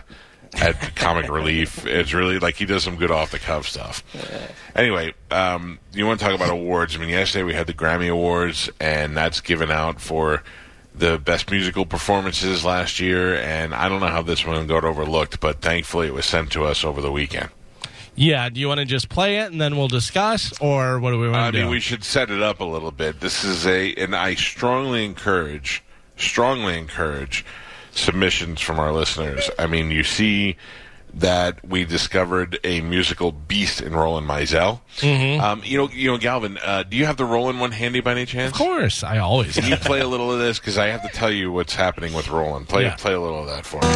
at 0.54 0.94
Comic 0.96 1.30
Relief. 1.30 1.86
It's 1.86 2.12
really 2.12 2.38
like 2.38 2.56
he 2.56 2.66
does 2.66 2.84
some 2.84 2.96
good 2.96 3.10
off 3.10 3.30
the 3.30 3.38
cuff 3.38 3.66
stuff. 3.66 4.02
Anyway, 4.74 5.14
um, 5.30 5.78
you 5.92 6.06
want 6.06 6.20
to 6.20 6.26
talk 6.26 6.34
about 6.34 6.50
awards? 6.50 6.96
I 6.96 6.98
mean, 6.98 7.08
yesterday 7.08 7.42
we 7.42 7.54
had 7.54 7.66
the 7.66 7.74
Grammy 7.74 8.10
Awards, 8.10 8.70
and 8.80 9.16
that's 9.16 9.40
given 9.40 9.70
out 9.70 10.00
for 10.00 10.42
the 10.94 11.18
best 11.18 11.50
musical 11.50 11.86
performances 11.86 12.64
last 12.64 13.00
year. 13.00 13.34
And 13.36 13.74
I 13.74 13.88
don't 13.88 14.00
know 14.00 14.08
how 14.08 14.22
this 14.22 14.46
one 14.46 14.66
got 14.66 14.84
overlooked, 14.84 15.40
but 15.40 15.60
thankfully 15.60 16.08
it 16.08 16.14
was 16.14 16.26
sent 16.26 16.52
to 16.52 16.64
us 16.64 16.84
over 16.84 17.00
the 17.00 17.12
weekend. 17.12 17.48
Yeah, 18.14 18.50
do 18.50 18.60
you 18.60 18.68
want 18.68 18.80
to 18.80 18.84
just 18.84 19.08
play 19.08 19.38
it 19.38 19.50
and 19.52 19.60
then 19.60 19.78
we'll 19.78 19.88
discuss, 19.88 20.52
or 20.60 21.00
what 21.00 21.12
do 21.12 21.18
we 21.18 21.28
want 21.28 21.40
I 21.40 21.46
to 21.46 21.52
do? 21.52 21.58
I 21.60 21.62
mean, 21.62 21.70
we 21.70 21.80
should 21.80 22.04
set 22.04 22.30
it 22.30 22.42
up 22.42 22.60
a 22.60 22.64
little 22.64 22.90
bit. 22.90 23.20
This 23.20 23.42
is 23.42 23.66
a, 23.66 23.94
and 23.94 24.14
I 24.14 24.34
strongly 24.34 25.06
encourage, 25.06 25.82
strongly 26.18 26.78
encourage 26.78 27.42
submissions 27.92 28.60
from 28.60 28.78
our 28.78 28.92
listeners. 28.92 29.50
I 29.58 29.66
mean, 29.66 29.90
you 29.90 30.02
see 30.04 30.56
that 31.14 31.62
we 31.68 31.84
discovered 31.84 32.58
a 32.64 32.80
musical 32.80 33.32
beast 33.32 33.82
in 33.82 33.92
Roland 33.94 34.26
Mizell. 34.26 34.80
Mm-hmm. 34.96 35.42
Um, 35.44 35.60
you 35.62 35.76
know, 35.76 35.90
you 35.90 36.10
know, 36.10 36.16
Galvin, 36.16 36.56
uh, 36.64 36.84
do 36.84 36.96
you 36.96 37.04
have 37.04 37.18
the 37.18 37.26
Roland 37.26 37.60
one 37.60 37.70
handy 37.70 38.00
by 38.00 38.12
any 38.12 38.24
chance? 38.24 38.52
of 38.52 38.56
course, 38.58 39.02
I 39.04 39.18
always. 39.18 39.54
Can 39.54 39.68
you 39.68 39.76
play 39.76 40.00
a 40.00 40.08
little 40.08 40.32
of 40.32 40.38
this? 40.38 40.58
Because 40.58 40.78
I 40.78 40.86
have 40.86 41.02
to 41.02 41.08
tell 41.10 41.30
you 41.30 41.52
what's 41.52 41.74
happening 41.74 42.14
with 42.14 42.28
Roland. 42.28 42.66
Play, 42.66 42.84
Yeah. 42.84 42.94
play 42.96 43.12
a 43.12 43.20
little 43.20 43.40
of 43.40 43.46
that 43.48 43.66
for 43.66 43.80
me. 43.82 43.88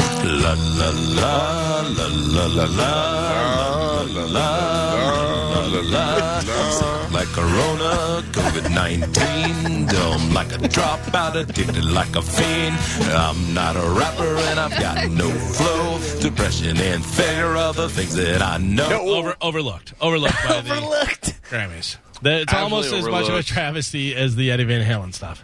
La 0.43 0.53
la 0.53 0.91
la 1.17 1.81
la 1.81 2.11
la 2.37 2.47
la 2.47 2.65
la 2.65 2.65
la 2.67 4.03
la 4.03 4.27
la 4.27 5.67
la 5.67 5.81
la 5.81 7.07
like 7.13 7.29
Corona, 7.29 8.23
COVID 8.33 8.75
19, 8.75 9.87
dumb 10.17 10.33
like 10.33 10.53
a 10.53 10.59
dropout, 10.69 11.35
addicted 11.35 11.85
like 11.85 12.15
a 12.17 12.23
fiend. 12.23 12.77
I'm 13.13 13.55
not 13.55 13.77
a 13.77 13.89
rapper 13.99 14.37
and 14.37 14.61
I've 14.61 14.79
got 14.79 15.09
no 15.11 15.29
flow. 15.31 15.99
Depression 16.21 16.77
and 16.79 17.05
fear 17.05 17.47
are 17.57 17.73
the 17.73 17.89
things 17.89 18.15
that 18.15 18.43
I 18.43 18.59
know. 18.59 18.89
Over, 19.17 19.37
overlooked. 19.41 19.95
Overlooked 20.01 20.35
by 20.47 20.61
the 20.61 20.73
Overlooked. 20.77 21.43
Grammys. 21.51 21.97
The- 22.23 22.43
It's 22.43 22.55
almost 22.55 22.87
as 22.89 22.93
Absolutely 23.07 23.11
much 23.21 23.29
of 23.29 23.35
a 23.37 23.43
travesty 23.43 24.15
as 24.15 24.37
the 24.37 24.51
Eddie 24.51 24.65
Van 24.65 24.85
Halen 24.87 25.13
stuff. 25.15 25.43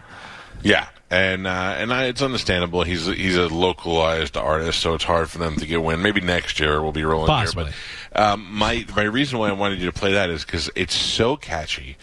Yeah, 0.62 0.86
and 1.10 1.46
uh, 1.46 1.74
and 1.76 1.92
I, 1.92 2.04
it's 2.04 2.22
understandable. 2.22 2.84
He's 2.84 3.06
he's 3.06 3.36
a 3.36 3.48
localized 3.48 4.36
artist, 4.36 4.78
so 4.78 4.94
it's 4.94 5.02
hard 5.02 5.28
for 5.28 5.38
them 5.38 5.56
to 5.56 5.66
get 5.66 5.82
win. 5.82 6.00
Maybe 6.02 6.20
next 6.20 6.60
year 6.60 6.80
we'll 6.80 6.92
be 6.92 7.02
rolling 7.04 7.26
Possibly. 7.26 7.64
here. 7.64 7.74
But 8.12 8.22
um, 8.22 8.46
my 8.54 8.86
my 8.94 9.02
reason 9.02 9.40
why 9.40 9.48
I 9.48 9.52
wanted 9.52 9.80
you 9.80 9.86
to 9.86 9.92
play 9.92 10.12
that 10.12 10.30
is 10.30 10.44
because 10.44 10.70
it's 10.76 10.94
so 10.94 11.36
catchy, 11.36 11.96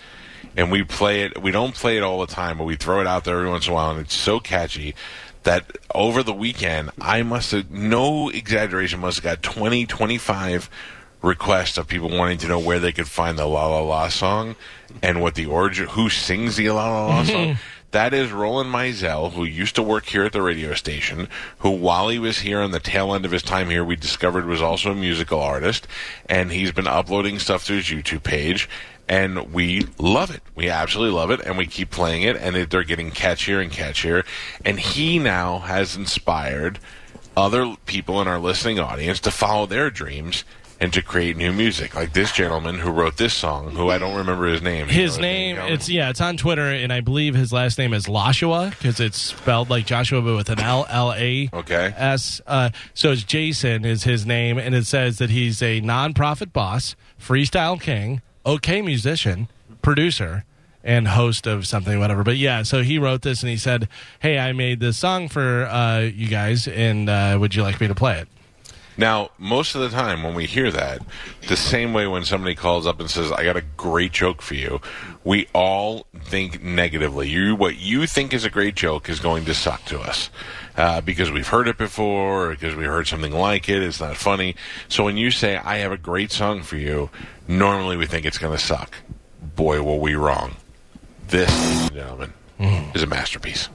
and 0.56 0.72
we 0.72 0.84
play 0.84 1.24
it. 1.24 1.42
We 1.42 1.52
don't 1.52 1.76
play 1.76 1.98
it 1.98 2.04
all 2.04 2.20
the 2.20 2.34
time, 2.34 2.58
but 2.58 2.66
we 2.66 2.76
throw 2.76 3.02
it 3.02 3.08
out 3.08 3.24
there 3.24 3.38
every 3.38 3.50
once 3.50 3.68
in 3.68 3.72
a 3.72 3.76
while, 3.76 3.92
and 3.92 4.00
it's 4.00 4.16
so 4.16 4.40
catchy 4.40 4.96
that 5.44 5.78
over 5.96 6.22
the 6.22 6.34
weekend 6.34 6.92
I 7.00 7.24
must 7.24 7.52
have 7.52 7.72
no 7.72 8.30
exaggeration 8.30 9.00
must 9.00 9.18
have 9.18 9.24
got 9.24 9.42
20, 9.42 9.86
25 9.86 10.70
request 11.22 11.78
of 11.78 11.88
people 11.88 12.10
wanting 12.10 12.38
to 12.40 12.48
know 12.48 12.60
where 12.60 12.80
they 12.80 12.92
could 12.92 13.08
find 13.08 13.38
the 13.38 13.46
La 13.46 13.68
La 13.68 13.82
La 13.82 14.08
song 14.10 14.56
and 15.02 15.22
what 15.22 15.36
the 15.36 15.46
origin, 15.46 15.88
who 15.88 16.10
sings 16.10 16.56
the 16.56 16.70
La 16.70 16.90
La 16.90 17.08
La 17.08 17.24
song. 17.26 17.58
That 17.92 18.14
is 18.14 18.32
Roland 18.32 18.72
Mizell, 18.72 19.34
who 19.34 19.44
used 19.44 19.76
to 19.76 19.82
work 19.82 20.06
here 20.06 20.24
at 20.24 20.32
the 20.32 20.44
radio 20.44 20.76
station, 20.76 21.28
who 21.60 21.72
while 21.72 22.10
he 22.10 22.20
was 22.20 22.40
here 22.40 22.60
on 22.60 22.70
the 22.70 22.80
tail 22.80 23.16
end 23.16 23.26
of 23.26 23.32
his 23.32 23.42
time 23.42 23.72
here, 23.72 23.84
we 23.84 23.96
discovered 23.96 24.46
was 24.46 24.62
also 24.62 24.92
a 24.92 24.96
musical 24.96 25.42
artist, 25.42 25.88
and 26.28 26.52
he's 26.52 26.72
been 26.72 26.86
uploading 26.86 27.40
stuff 27.40 27.66
to 27.66 27.74
his 27.74 27.86
YouTube 27.86 28.22
page. 28.22 28.70
And 29.10 29.52
we 29.52 29.88
love 29.98 30.30
it. 30.30 30.44
We 30.56 30.70
absolutely 30.70 31.16
love 31.18 31.32
it, 31.32 31.42
and 31.42 31.58
we 31.58 31.66
keep 31.66 31.90
playing 31.90 32.22
it, 32.22 32.36
and 32.38 32.56
it, 32.56 32.70
they're 32.70 32.84
getting 32.84 33.10
catchier 33.10 33.60
and 33.62 33.72
catchier. 33.72 34.24
And 34.64 34.80
he 34.80 35.18
now 35.18 35.60
has 35.60 35.96
inspired 35.96 36.78
other 37.36 37.76
people 37.88 38.22
in 38.22 38.28
our 38.28 38.38
listening 38.40 38.80
audience 38.80 39.20
to 39.22 39.32
follow 39.32 39.66
their 39.66 39.90
dreams 39.90 40.44
and 40.82 40.94
to 40.94 41.02
create 41.02 41.36
new 41.36 41.52
music. 41.52 41.96
Like 41.96 42.14
this 42.14 42.32
gentleman 42.32 42.78
who 42.80 42.92
wrote 42.92 43.18
this 43.18 43.34
song, 43.34 43.72
who 43.72 43.90
I 43.90 43.98
don't 43.98 44.16
remember 44.16 44.46
his 44.46 44.62
name. 44.62 44.88
You 44.88 44.94
His 44.94 45.18
know 45.18 45.24
name, 45.24 45.58
it's 45.58 45.90
yeah, 45.90 46.10
it's 46.12 46.22
on 46.22 46.38
Twitter, 46.38 46.70
and 46.70 46.94
I 46.94 47.02
believe 47.02 47.34
his 47.34 47.52
last 47.52 47.78
name 47.80 47.94
is 47.94 48.08
Lashua 48.08 48.70
because 48.70 49.00
it's 49.00 49.20
spelled 49.20 49.70
like 49.72 49.86
Joshua, 49.88 50.22
but 50.22 50.36
with 50.36 50.50
an 50.50 50.60
L 50.60 50.86
L 50.88 51.14
A 51.14 51.50
Okay. 51.52 51.94
S. 51.98 52.42
Uh, 52.46 52.70
so 52.94 53.12
it's 53.12 53.24
Jason 53.24 53.86
is 53.86 54.04
his 54.04 54.26
name, 54.28 54.58
and 54.60 54.76
it 54.76 54.86
says 54.86 55.18
that 55.18 55.32
he's 55.32 55.62
a 55.64 55.82
nonprofit 55.82 56.54
boss, 56.54 56.96
freestyle 57.20 57.82
king, 57.82 58.22
okay 58.46 58.82
musician, 58.82 59.48
producer, 59.82 60.46
and 60.84 61.10
host 61.10 61.46
of 61.46 61.68
something, 61.68 62.00
whatever. 62.00 62.24
But 62.24 62.38
yeah, 62.38 62.64
so 62.64 62.82
he 62.82 62.98
wrote 62.98 63.22
this, 63.22 63.44
and 63.44 63.50
he 63.50 63.58
said, 63.58 63.88
"Hey, 64.20 64.40
I 64.40 64.54
made 64.54 64.80
this 64.80 64.98
song 64.98 65.28
for 65.28 65.66
uh, 65.66 66.00
you 66.00 66.28
guys, 66.28 66.68
and 66.68 67.10
uh, 67.10 67.38
would 67.40 67.56
you 67.56 67.64
like 67.64 67.80
me 67.82 67.88
to 67.88 67.96
play 67.96 68.20
it?" 68.20 68.28
Now, 69.00 69.30
most 69.38 69.76
of 69.76 69.82
the 69.82 69.88
time 69.88 70.24
when 70.24 70.36
we 70.36 70.46
hear 70.46 70.70
that, 70.72 71.02
the 71.48 71.56
same 71.56 71.94
way 71.94 72.06
when 72.06 72.26
somebody 72.26 72.54
calls 72.54 72.86
up 72.86 73.00
and 73.00 73.10
says, 73.10 73.32
"I 73.32 73.46
got 73.46 73.56
a 73.56 73.64
great 73.78 74.12
joke 74.12 74.42
for 74.42 74.56
you," 74.56 74.82
we 75.24 75.48
all 75.54 76.06
think 76.22 76.62
negatively. 76.62 77.30
You, 77.30 77.56
what 77.56 77.78
you 77.78 78.06
think 78.08 78.34
is 78.34 78.44
a 78.44 78.50
great 78.50 78.76
joke 78.76 79.08
is 79.08 79.22
going 79.22 79.46
to 79.46 79.54
suck 79.54 79.86
to 79.86 80.02
us 80.02 80.30
uh, 80.76 81.00
because 81.00 81.32
we've 81.32 81.48
heard 81.48 81.70
it 81.70 81.78
before, 81.78 82.48
or 82.48 82.50
because 82.50 82.76
we 82.76 82.84
heard 82.84 83.08
something 83.08 83.32
like 83.32 83.70
it. 83.70 83.82
It's 83.82 84.02
not 84.02 84.18
funny. 84.18 84.58
So 84.90 85.06
when 85.06 85.16
you 85.16 85.32
say, 85.32 85.56
"I 85.56 85.78
have 85.78 85.94
a 85.94 85.98
great 85.98 86.34
song 86.34 86.62
for 86.62 86.76
you," 86.76 87.10
normally 87.48 87.96
we 87.96 88.06
think 88.06 88.26
it's 88.26 88.38
going 88.38 88.58
to 88.58 88.62
suck. 88.62 88.96
Boy, 89.56 89.82
were 89.82 89.96
we 89.96 90.16
wrong. 90.16 90.58
This, 91.30 91.50
ladies 91.50 91.82
and 91.84 91.94
gentlemen, 91.94 92.34
is 92.94 93.04
a 93.04 93.08
masterpiece. 93.08 93.70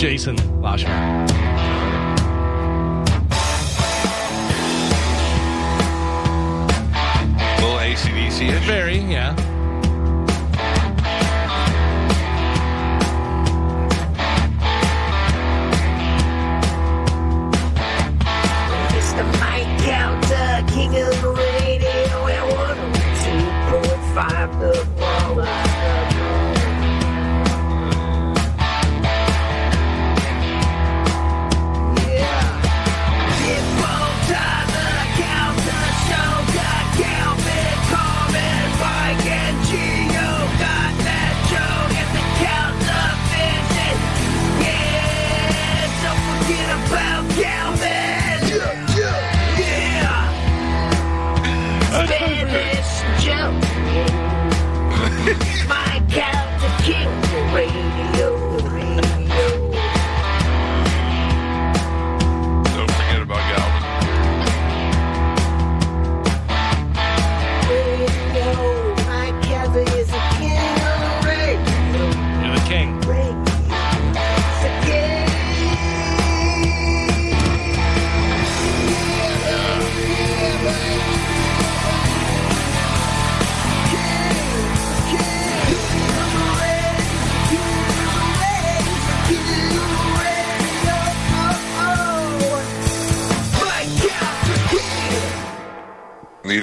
Jason 0.00 0.34
Lashua. 0.62 0.88
Little 7.58 7.76
ACDC 7.76 8.48
ish. 8.48 8.64
Very, 8.64 8.96
yeah. 8.96 9.36
Mr. 18.88 19.22
Mike 19.38 19.68
Calta, 19.84 20.64
king 20.72 20.96
of 20.96 21.20
the 21.20 21.30
radio, 21.60 22.26
and 22.26 22.46
102.5 24.14 24.60
the 24.60 24.99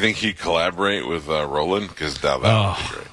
think 0.07 0.17
he'd 0.17 0.37
collaborate 0.37 1.07
with 1.07 1.29
uh, 1.29 1.45
Roland? 1.47 1.89
Because 1.89 2.19
that, 2.21 2.41
that 2.41 2.47
Oh. 2.53 2.77
would 2.79 2.89
be 2.89 2.95
great. 2.95 3.07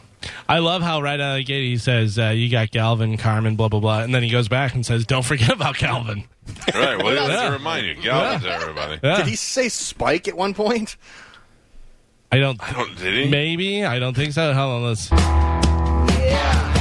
I 0.49 0.59
love 0.61 0.81
how 0.83 1.03
right 1.03 1.21
out 1.21 1.33
of 1.33 1.37
the 1.39 1.45
gate 1.45 1.65
he 1.65 1.77
says, 1.77 2.19
uh, 2.19 2.29
"You 2.29 2.51
got 2.51 2.71
Galvin, 2.71 3.17
Carmen, 3.19 3.57
blah 3.57 3.69
blah 3.69 3.81
blah," 3.81 4.01
and 4.01 4.15
then 4.15 4.23
he 4.23 4.31
goes 4.31 4.49
back 4.49 4.75
and 4.75 4.85
says, 4.85 5.05
"Don't 5.07 5.25
forget 5.25 5.51
about 5.51 5.77
Calvin." 5.77 6.25
Right. 6.75 7.03
Well, 7.03 7.15
Yeah. 7.29 7.47
to 7.49 7.53
remind 7.53 7.87
you, 7.87 7.95
Galvin's 7.97 8.45
everybody. 8.47 9.01
Yeah. 9.03 9.17
Did 9.19 9.27
he 9.27 9.37
say 9.37 9.69
Spike 9.69 10.29
at 10.29 10.37
one 10.37 10.55
point? 10.55 10.97
I 12.33 12.39
don't. 12.39 12.63
I 12.63 12.73
don't. 12.73 12.97
Did 12.99 13.25
he? 13.25 13.31
Maybe 13.31 13.85
I 13.85 13.99
don't 13.99 14.15
think 14.15 14.33
so. 14.33 14.53
Hold 14.55 14.73
on, 14.83 14.85
let's. 14.85 15.11
Yeah, 15.11 16.74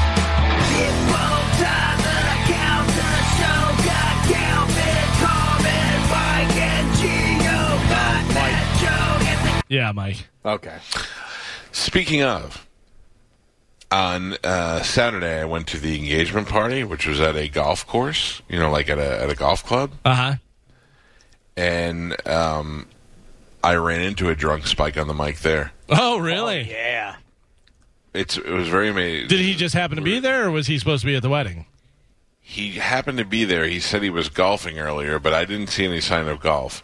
Mike. 9.93 10.27
Okay. 10.45 10.77
Speaking 11.71 12.21
of, 12.21 12.67
on 13.91 14.35
uh, 14.43 14.81
Saturday 14.83 15.41
I 15.41 15.45
went 15.45 15.67
to 15.67 15.77
the 15.79 15.95
engagement 15.97 16.47
party, 16.47 16.83
which 16.83 17.05
was 17.07 17.19
at 17.19 17.35
a 17.35 17.47
golf 17.47 17.85
course. 17.87 18.41
You 18.49 18.59
know, 18.59 18.71
like 18.71 18.89
at 18.89 18.97
a 18.99 19.21
at 19.23 19.29
a 19.29 19.35
golf 19.35 19.63
club, 19.65 19.91
Uh 20.05 20.15
huh. 20.15 20.33
and 21.55 22.27
um, 22.27 22.87
I 23.63 23.75
ran 23.75 24.01
into 24.01 24.29
a 24.29 24.35
drunk 24.35 24.67
Spike 24.67 24.97
on 24.97 25.07
the 25.07 25.13
mic 25.13 25.39
there. 25.39 25.71
Oh, 25.89 26.17
really? 26.19 26.69
Yeah. 26.69 27.15
It's 28.13 28.37
it 28.37 28.49
was 28.49 28.67
very 28.67 28.89
amazing. 28.89 29.27
Did 29.29 29.39
he 29.39 29.55
just 29.55 29.73
happen 29.73 29.95
to 29.97 30.03
be 30.03 30.19
there, 30.19 30.45
or 30.47 30.51
was 30.51 30.67
he 30.67 30.77
supposed 30.77 31.01
to 31.01 31.07
be 31.07 31.15
at 31.15 31.21
the 31.23 31.29
wedding? 31.29 31.65
He 32.45 32.71
happened 32.71 33.17
to 33.19 33.25
be 33.25 33.45
there. 33.45 33.65
He 33.65 33.79
said 33.79 34.03
he 34.03 34.09
was 34.09 34.27
golfing 34.27 34.77
earlier, 34.77 35.17
but 35.17 35.33
I 35.33 35.45
didn't 35.45 35.67
see 35.67 35.85
any 35.85 36.01
sign 36.01 36.27
of 36.27 36.41
golf. 36.41 36.83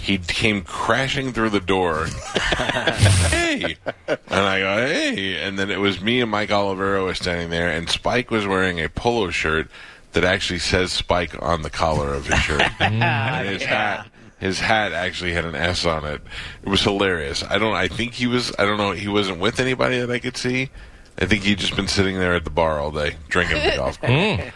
He 0.00 0.18
came 0.18 0.62
crashing 0.62 1.32
through 1.32 1.50
the 1.50 1.60
door. 1.60 2.06
hey, 2.46 3.76
and 4.06 4.18
I 4.30 4.60
go 4.60 4.86
hey, 4.86 5.42
and 5.42 5.58
then 5.58 5.68
it 5.68 5.80
was 5.80 6.00
me 6.00 6.20
and 6.20 6.30
Mike 6.30 6.50
Olivero 6.50 7.06
was 7.06 7.18
standing 7.18 7.50
there, 7.50 7.68
and 7.68 7.90
Spike 7.90 8.30
was 8.30 8.46
wearing 8.46 8.80
a 8.80 8.88
polo 8.88 9.30
shirt 9.30 9.68
that 10.12 10.24
actually 10.24 10.60
says 10.60 10.92
Spike 10.92 11.34
on 11.42 11.62
the 11.62 11.70
collar 11.70 12.14
of 12.14 12.26
his 12.26 12.38
shirt, 12.38 12.62
and 12.80 13.48
his 13.48 13.64
hat. 13.64 14.06
His 14.38 14.58
hat 14.60 14.92
actually 14.92 15.32
had 15.32 15.44
an 15.44 15.54
S 15.54 15.84
on 15.84 16.06
it. 16.06 16.22
It 16.62 16.68
was 16.68 16.82
hilarious. 16.82 17.42
I 17.42 17.58
don't. 17.58 17.74
I 17.74 17.88
think 17.88 18.14
he 18.14 18.26
was. 18.26 18.52
I 18.58 18.64
don't 18.64 18.78
know. 18.78 18.92
He 18.92 19.08
wasn't 19.08 19.38
with 19.40 19.60
anybody 19.60 19.98
that 19.98 20.10
I 20.10 20.18
could 20.18 20.36
see. 20.36 20.70
I 21.18 21.26
think 21.26 21.42
he'd 21.42 21.58
just 21.58 21.76
been 21.76 21.88
sitting 21.88 22.18
there 22.18 22.34
at 22.34 22.44
the 22.44 22.50
bar 22.50 22.80
all 22.80 22.90
day 22.90 23.16
drinking 23.28 23.62
the 23.62 23.76
golf 23.76 24.00
course. 24.00 24.40
Hmm. 24.40 24.48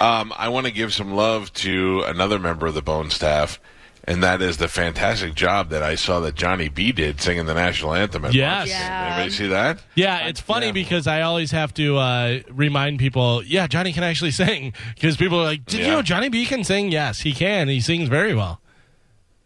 Um, 0.00 0.32
I 0.36 0.48
want 0.48 0.66
to 0.66 0.72
give 0.72 0.92
some 0.92 1.12
love 1.14 1.52
to 1.54 2.02
another 2.06 2.38
member 2.38 2.66
of 2.66 2.74
the 2.74 2.82
Bone 2.82 3.10
staff, 3.10 3.60
and 4.04 4.22
that 4.22 4.42
is 4.42 4.56
the 4.58 4.68
fantastic 4.68 5.34
job 5.34 5.70
that 5.70 5.82
I 5.82 5.94
saw 5.94 6.20
that 6.20 6.34
Johnny 6.34 6.68
B 6.68 6.92
did 6.92 7.20
singing 7.20 7.46
the 7.46 7.54
national 7.54 7.94
anthem. 7.94 8.24
At 8.24 8.34
Yes. 8.34 8.58
March. 8.58 8.68
Yeah. 8.68 9.06
Anybody 9.14 9.30
see 9.30 9.46
that? 9.48 9.78
Yeah, 9.94 10.26
it's 10.26 10.40
funny 10.40 10.72
because 10.72 11.06
I 11.06 11.22
always 11.22 11.50
have 11.52 11.72
to 11.74 11.96
uh, 11.98 12.40
remind 12.50 12.98
people. 12.98 13.42
Yeah, 13.44 13.66
Johnny 13.66 13.92
can 13.92 14.02
actually 14.04 14.30
sing 14.42 14.72
because 14.94 15.16
people 15.16 15.38
are 15.40 15.44
like, 15.44 15.64
"Did 15.64 15.80
you 15.80 15.86
Yeah. 15.86 15.92
know 15.94 16.02
Johnny 16.02 16.28
B 16.28 16.44
can 16.44 16.64
sing?" 16.64 16.90
Yes, 16.90 17.20
he 17.20 17.32
can. 17.32 17.68
He 17.68 17.80
sings 17.80 18.08
very 18.08 18.34
well. 18.34 18.60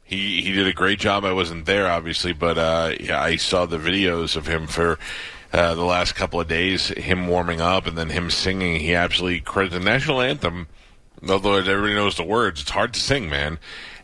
He 0.05 0.41
he 0.41 0.53
did 0.53 0.67
a 0.67 0.73
great 0.73 0.99
job. 0.99 1.25
I 1.27 1.33
wasn't 1.33 1.67
there, 1.67 1.87
obviously, 1.87 2.33
but 2.33 2.57
uh, 2.57 2.93
yeah, 2.99 3.21
I 3.23 3.37
saw 3.37 3.67
the 3.67 3.77
videos 3.79 4.37
of 4.37 4.47
him 4.47 4.67
for 4.67 4.99
uh, 5.53 5.75
the 5.75 5.85
last 5.85 6.15
couple 6.15 6.41
of 6.41 6.49
days, 6.49 6.89
him 6.89 7.29
warming 7.29 7.61
up 7.61 7.87
and 7.87 7.97
then 7.97 8.11
him 8.11 8.31
singing, 8.31 8.81
he 8.81 8.95
absolutely 8.95 9.41
credited 9.41 9.81
the 9.81 9.85
national 9.85 10.21
anthem. 10.21 10.67
Although 11.29 11.57
everybody 11.57 11.95
knows 11.95 12.17
the 12.17 12.23
words, 12.23 12.61
it's 12.61 12.71
hard 12.71 12.95
to 12.95 13.01
sing, 13.01 13.29
man. 13.29 13.59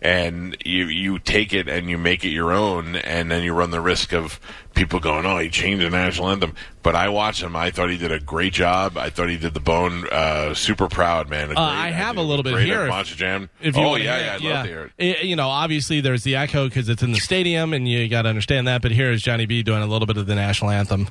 And 0.04 0.54
you 0.66 0.84
you 0.84 1.18
take 1.18 1.54
it 1.54 1.66
and 1.66 1.88
you 1.88 1.96
make 1.96 2.26
it 2.26 2.28
your 2.28 2.52
own, 2.52 2.94
and 2.96 3.30
then 3.30 3.42
you 3.42 3.54
run 3.54 3.70
the 3.70 3.80
risk 3.80 4.12
of 4.12 4.38
people 4.74 5.00
going, 5.00 5.24
"Oh, 5.24 5.38
he 5.38 5.48
changed 5.48 5.82
the 5.82 5.88
national 5.88 6.28
anthem." 6.28 6.54
But 6.82 6.94
I 6.94 7.08
watched 7.08 7.42
him; 7.42 7.56
I 7.56 7.70
thought 7.70 7.88
he 7.88 7.96
did 7.96 8.12
a 8.12 8.20
great 8.20 8.52
job. 8.52 8.98
I 8.98 9.08
thought 9.08 9.30
he 9.30 9.38
did 9.38 9.54
the 9.54 9.60
bone 9.60 10.06
uh, 10.12 10.52
super 10.52 10.88
proud, 10.88 11.30
man. 11.30 11.52
A 11.52 11.54
Uh, 11.58 11.62
I 11.62 11.90
have 11.90 12.16
did 12.16 12.20
a 12.20 12.22
little 12.22 12.42
bit 12.42 12.52
great 12.52 12.66
here 12.66 12.86
if- 12.86 13.16
Jam. 13.16 13.48
If 13.62 13.76
you 13.78 13.82
oh 13.82 13.96
yeah, 13.96 14.18
yeah, 14.18 14.26
it, 14.26 14.34
I'd 14.34 14.40
love 14.42 14.64
to 14.66 14.68
hear 14.70 14.90
it. 14.98 15.24
You 15.24 15.36
know, 15.36 15.48
obviously 15.48 16.02
there's 16.02 16.22
the 16.22 16.36
echo 16.36 16.68
because 16.68 16.90
it's 16.90 17.02
in 17.02 17.12
the 17.12 17.20
stadium, 17.20 17.72
and 17.72 17.88
you 17.88 18.06
got 18.08 18.22
to 18.22 18.28
understand 18.28 18.68
that. 18.68 18.82
But 18.82 18.90
here 18.90 19.10
is 19.10 19.22
Johnny 19.22 19.46
B 19.46 19.62
doing 19.62 19.82
a 19.82 19.86
little 19.86 20.04
bit 20.06 20.18
of 20.18 20.26
the 20.26 20.34
national 20.34 20.70
anthem. 20.70 21.08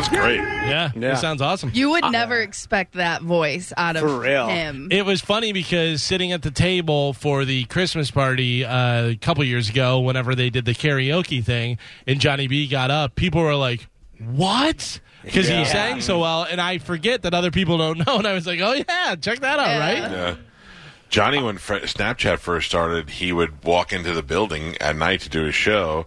That's 0.00 0.08
great. 0.08 0.36
Yeah, 0.40 0.90
Yeah. 0.96 1.12
it 1.12 1.16
sounds 1.18 1.42
awesome. 1.42 1.70
You 1.74 1.90
would 1.90 2.04
never 2.10 2.38
expect 2.40 2.94
that 2.94 3.22
voice 3.22 3.72
out 3.76 3.96
of 3.96 4.02
For 4.02 4.20
real. 4.20 4.46
him. 4.46 4.88
It 4.90 5.04
was 5.04 5.20
funny 5.20 5.52
because 5.52 6.02
sitting 6.02 6.32
at 6.32 6.42
the 6.42 6.50
table 6.50 7.12
for 7.14 7.44
the 7.44 7.64
Christmas 7.64 8.10
party 8.10 8.64
uh, 8.64 9.06
a 9.08 9.16
couple 9.16 9.42
years 9.44 9.68
ago, 9.68 10.00
whenever 10.00 10.34
they 10.34 10.50
did 10.50 10.64
the 10.64 10.74
karaoke 10.74 11.42
thing, 11.44 11.78
and 12.06 12.20
Johnny 12.20 12.46
B 12.46 12.68
got 12.68 12.90
up, 12.90 13.14
people 13.16 13.40
were 13.42 13.54
like, 13.56 13.88
"What?" 14.18 15.00
Because 15.24 15.48
Yeah. 15.48 15.58
he 15.58 15.64
sang 15.64 16.00
so 16.00 16.20
well, 16.20 16.44
and 16.48 16.60
I 16.60 16.78
forget 16.78 17.22
that 17.22 17.34
other 17.34 17.50
people 17.50 17.76
don't 17.78 17.98
know. 18.06 18.18
And 18.18 18.26
I 18.26 18.34
was 18.34 18.46
like, 18.46 18.60
"Oh 18.60 18.72
yeah, 18.74 19.16
check 19.16 19.40
that 19.40 19.58
out!" 19.58 19.66
Yeah. 19.68 19.78
Right? 19.78 19.98
Yeah. 20.10 20.34
Johnny, 21.08 21.42
when 21.42 21.56
Snapchat 21.56 22.38
first 22.38 22.68
started, 22.68 23.08
he 23.10 23.32
would 23.32 23.64
walk 23.64 23.92
into 23.92 24.12
the 24.12 24.22
building 24.22 24.76
at 24.78 24.94
night 24.94 25.20
to 25.22 25.28
do 25.28 25.44
his 25.44 25.54
show, 25.54 26.06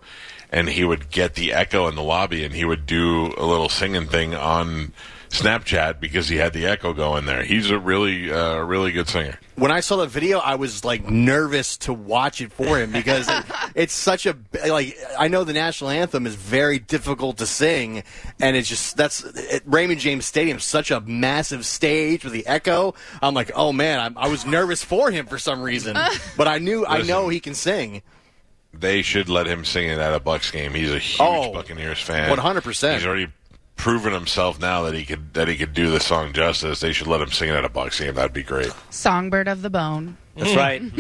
and 0.52 0.70
he 0.70 0.84
would 0.84 1.10
get 1.10 1.34
the 1.34 1.54
echo 1.54 1.88
in 1.88 1.96
the 1.96 2.04
lobby, 2.04 2.44
and 2.44 2.54
he 2.54 2.66
would 2.66 2.86
do 2.86 3.34
a 3.38 3.46
little 3.46 3.70
singing 3.70 4.06
thing 4.06 4.36
on 4.36 4.94
Snapchat 5.30 6.00
because 6.00 6.30
he 6.30 6.38
had 6.38 6.54
the 6.54 6.68
echo 6.68 6.94
going 6.94 7.26
there. 7.26 7.42
He's 7.44 7.72
a 7.72 7.80
really, 7.80 8.32
uh, 8.32 8.60
really 8.60 8.92
good 8.92 9.08
singer. 9.08 9.40
When 9.62 9.70
I 9.70 9.82
saw 9.82 9.98
the 9.98 10.08
video, 10.08 10.40
I 10.40 10.56
was 10.56 10.84
like 10.84 11.08
nervous 11.08 11.78
to 11.86 11.94
watch 11.94 12.42
it 12.42 12.52
for 12.52 12.80
him 12.80 12.92
because 12.92 13.30
it, 13.30 13.46
it's 13.76 13.94
such 13.94 14.26
a 14.26 14.36
like. 14.68 14.98
I 15.20 15.28
know 15.28 15.44
the 15.44 15.54
national 15.54 15.92
anthem 15.92 16.26
is 16.26 16.34
very 16.34 16.80
difficult 16.80 17.38
to 17.38 17.46
sing, 17.46 18.02
and 18.40 18.58
it's 18.58 18.68
just 18.68 18.98
that's 18.98 19.24
it, 19.24 19.62
Raymond 19.68 20.00
James 20.00 20.26
Stadium, 20.26 20.60
such 20.60 20.90
a 20.90 21.00
massive 21.02 21.64
stage 21.64 22.24
with 22.24 22.34
the 22.34 22.48
echo. 22.48 22.96
I'm 23.22 23.36
like, 23.36 23.52
oh 23.54 23.72
man, 23.72 24.00
I'm, 24.00 24.18
I 24.18 24.30
was 24.30 24.48
nervous 24.48 24.84
for 24.84 25.12
him 25.12 25.28
for 25.28 25.38
some 25.38 25.62
reason, 25.62 25.96
but 26.38 26.48
I 26.48 26.58
knew 26.58 26.84
I 26.84 27.04
know 27.04 27.30
he 27.30 27.40
can 27.40 27.54
sing. 27.54 28.02
They 28.74 29.04
should 29.04 29.30
let 29.30 29.46
him 29.46 29.64
sing 29.64 29.90
it 29.90 30.00
at 30.00 30.16
a 30.16 30.20
Bucks 30.20 30.50
game. 30.50 30.74
He's 30.74 30.92
a 30.92 30.98
huge 30.98 31.20
Oh, 31.20 31.54
Buccaneers 31.54 32.02
fan. 32.02 32.36
100%. 32.36 32.94
He's 32.96 33.06
already 33.06 33.28
proven 33.82 34.14
himself 34.14 34.60
now 34.60 34.84
that 34.84 34.94
he 34.94 35.04
could 35.04 35.34
that 35.34 35.48
he 35.48 35.58
could 35.58 35.74
do 35.74 35.90
the 35.90 36.00
song 36.00 36.32
justice. 36.34 36.80
They 36.82 36.94
should 36.94 37.08
let 37.08 37.20
him 37.20 37.32
sing 37.32 37.50
it 37.50 37.56
at 37.56 37.66
a 37.66 37.70
Bucks 37.70 38.00
game. 38.00 38.14
That'd 38.14 38.32
be 38.32 38.44
great. 38.44 38.72
Songbird 38.92 39.48
of 39.48 39.64
the 39.64 39.72
Bone. 39.72 40.18
That's 40.36 40.56
right. 40.56 40.82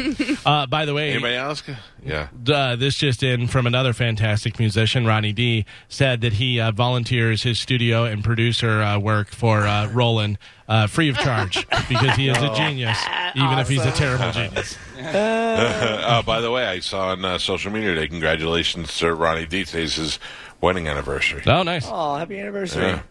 Uh, 0.44 0.66
by 0.66 0.86
the 0.86 0.94
way, 0.94 1.12
Anybody 1.12 1.36
else? 1.36 1.62
Yeah. 2.04 2.28
uh, 2.52 2.76
this 2.76 2.96
just 2.96 3.22
in 3.22 3.48
from 3.48 3.68
another 3.68 3.94
fantastic 3.94 4.58
musician, 4.58 5.06
Ronnie 5.06 5.34
D, 5.34 5.66
said 5.88 6.22
that 6.22 6.34
he 6.34 6.60
uh, 6.60 6.72
volunteers 6.72 7.44
his 7.44 7.60
studio 7.60 8.06
and 8.06 8.24
producer 8.24 8.82
uh, 8.82 8.98
work 8.98 9.30
for 9.30 9.62
uh, 9.68 9.88
Roland 9.90 10.40
uh, 10.68 10.88
free 10.88 11.10
of 11.10 11.18
charge 11.18 11.68
because 11.90 12.16
he 12.16 12.28
is 12.30 12.38
a 12.38 12.54
genius, 12.56 12.98
even 13.36 13.60
if 13.60 13.68
he's 13.70 13.86
a 13.86 13.92
terrible 13.92 14.32
genius. 14.32 14.78
Uh, 15.02 16.22
by 16.22 16.42
the 16.42 16.52
way, 16.52 16.64
I 16.66 16.80
saw 16.80 17.08
on 17.10 17.26
uh, 17.26 17.38
social 17.40 17.72
media 17.72 17.96
today. 17.96 18.08
Congratulations 18.08 18.96
to 19.00 19.14
Ronnie 19.16 19.48
D. 19.48 19.64
Today's 19.66 19.96
his 19.96 20.20
wedding 20.62 20.88
anniversary. 20.88 21.44
Oh, 21.48 21.64
nice. 21.64 21.86
Oh, 21.90 22.16
happy 22.16 22.40
anniversary. 22.40 22.84
Yeah. 22.84 23.02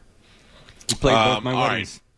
He 0.88 0.94
played 0.96 1.14
both 1.14 1.36
Um, 1.38 1.44
my 1.44 1.52
all 1.52 1.68
weddings. 1.68 2.00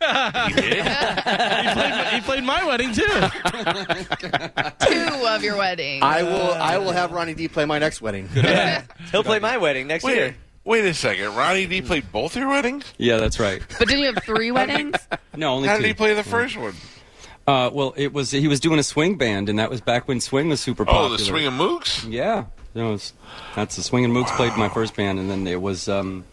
He 0.00 0.52
did? 0.54 0.84
He 0.84 1.72
played, 1.74 2.06
he 2.14 2.20
played 2.20 2.44
my 2.44 2.64
wedding 2.64 2.92
too. 2.92 3.02
Two 4.86 5.26
of 5.26 5.42
your 5.42 5.56
weddings. 5.56 6.02
I 6.04 6.22
will. 6.22 6.52
I 6.54 6.78
will 6.78 6.92
have 6.92 7.10
Ronnie 7.12 7.34
D 7.34 7.48
play 7.48 7.64
my 7.64 7.78
next 7.80 8.00
wedding. 8.00 8.28
Yeah. 8.34 8.84
He'll 9.10 9.24
play 9.24 9.40
my 9.40 9.56
wedding 9.58 9.88
next 9.88 10.04
Wait, 10.04 10.14
year. 10.16 10.36
wait 10.64 10.84
a 10.84 10.94
second. 10.94 11.34
Ronnie 11.34 11.66
D. 11.66 11.82
played 11.82 12.10
both 12.12 12.36
your 12.36 12.48
weddings? 12.48 12.84
Yeah, 12.96 13.16
that's 13.16 13.40
right. 13.40 13.60
but 13.78 13.88
didn't 13.88 14.00
you 14.04 14.12
have 14.12 14.22
three 14.22 14.50
weddings? 14.52 14.94
No, 15.36 15.54
only 15.54 15.68
How 15.68 15.74
two. 15.76 15.82
did 15.82 15.88
he 15.88 15.94
play 15.94 16.14
the 16.14 16.22
first 16.24 16.56
one? 16.56 16.74
Uh, 17.46 17.70
well, 17.72 17.94
it 17.96 18.12
was 18.12 18.30
he 18.30 18.46
was 18.46 18.60
doing 18.60 18.78
a 18.78 18.82
swing 18.84 19.16
band, 19.16 19.48
and 19.48 19.58
that 19.58 19.68
was 19.70 19.80
back 19.80 20.06
when 20.06 20.20
swing 20.20 20.48
was 20.48 20.60
super 20.60 20.84
popular. 20.84 21.06
Oh, 21.06 21.08
popular. 21.10 21.18
the 21.18 21.24
Swing 21.24 21.46
of 21.46 21.54
Mooks? 21.54 22.06
Yeah, 22.12 22.44
you 22.78 22.84
know, 22.84 22.94
it's, 22.94 23.12
that's 23.56 23.74
the 23.74 23.82
Swing 23.82 24.04
and 24.04 24.14
Mooks 24.14 24.34
played 24.36 24.56
my 24.56 24.68
first 24.68 24.94
band, 24.94 25.18
and 25.18 25.28
then 25.28 25.46
it 25.48 25.60
was 25.60 25.88
um, 25.88 26.24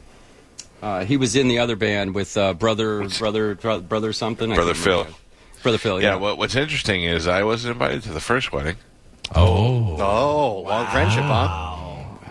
uh, 0.84 1.03
he 1.03 1.17
was 1.17 1.36
in 1.36 1.47
the 1.47 1.58
other 1.58 1.75
band 1.75 2.13
with 2.13 2.38
uh, 2.38 2.53
brother 2.53 3.08
brother 3.17 3.55
Bro- 3.55 3.81
brother 3.81 4.13
something. 4.13 4.51
I 4.51 4.55
Brother 4.55 4.73
can't 4.73 4.84
Phil. 4.84 4.97
remember. 4.99 5.17
Brother 5.63 5.77
Phil. 5.79 6.01
Yeah, 6.01 6.10
Yeah. 6.10 6.15
what, 6.17 6.38
what's 6.38 6.55
interesting 6.55 7.03
is 7.03 7.27
I 7.27 7.41
wasn't 7.43 7.73
invited 7.73 8.03
to 8.03 8.10
the 8.13 8.19
first 8.19 8.51
wedding. 8.51 8.75
Oh. 9.34 9.97
Oh, 9.99 10.60
long 10.62 10.86
friendship, 10.91 11.23
huh? 11.23 11.75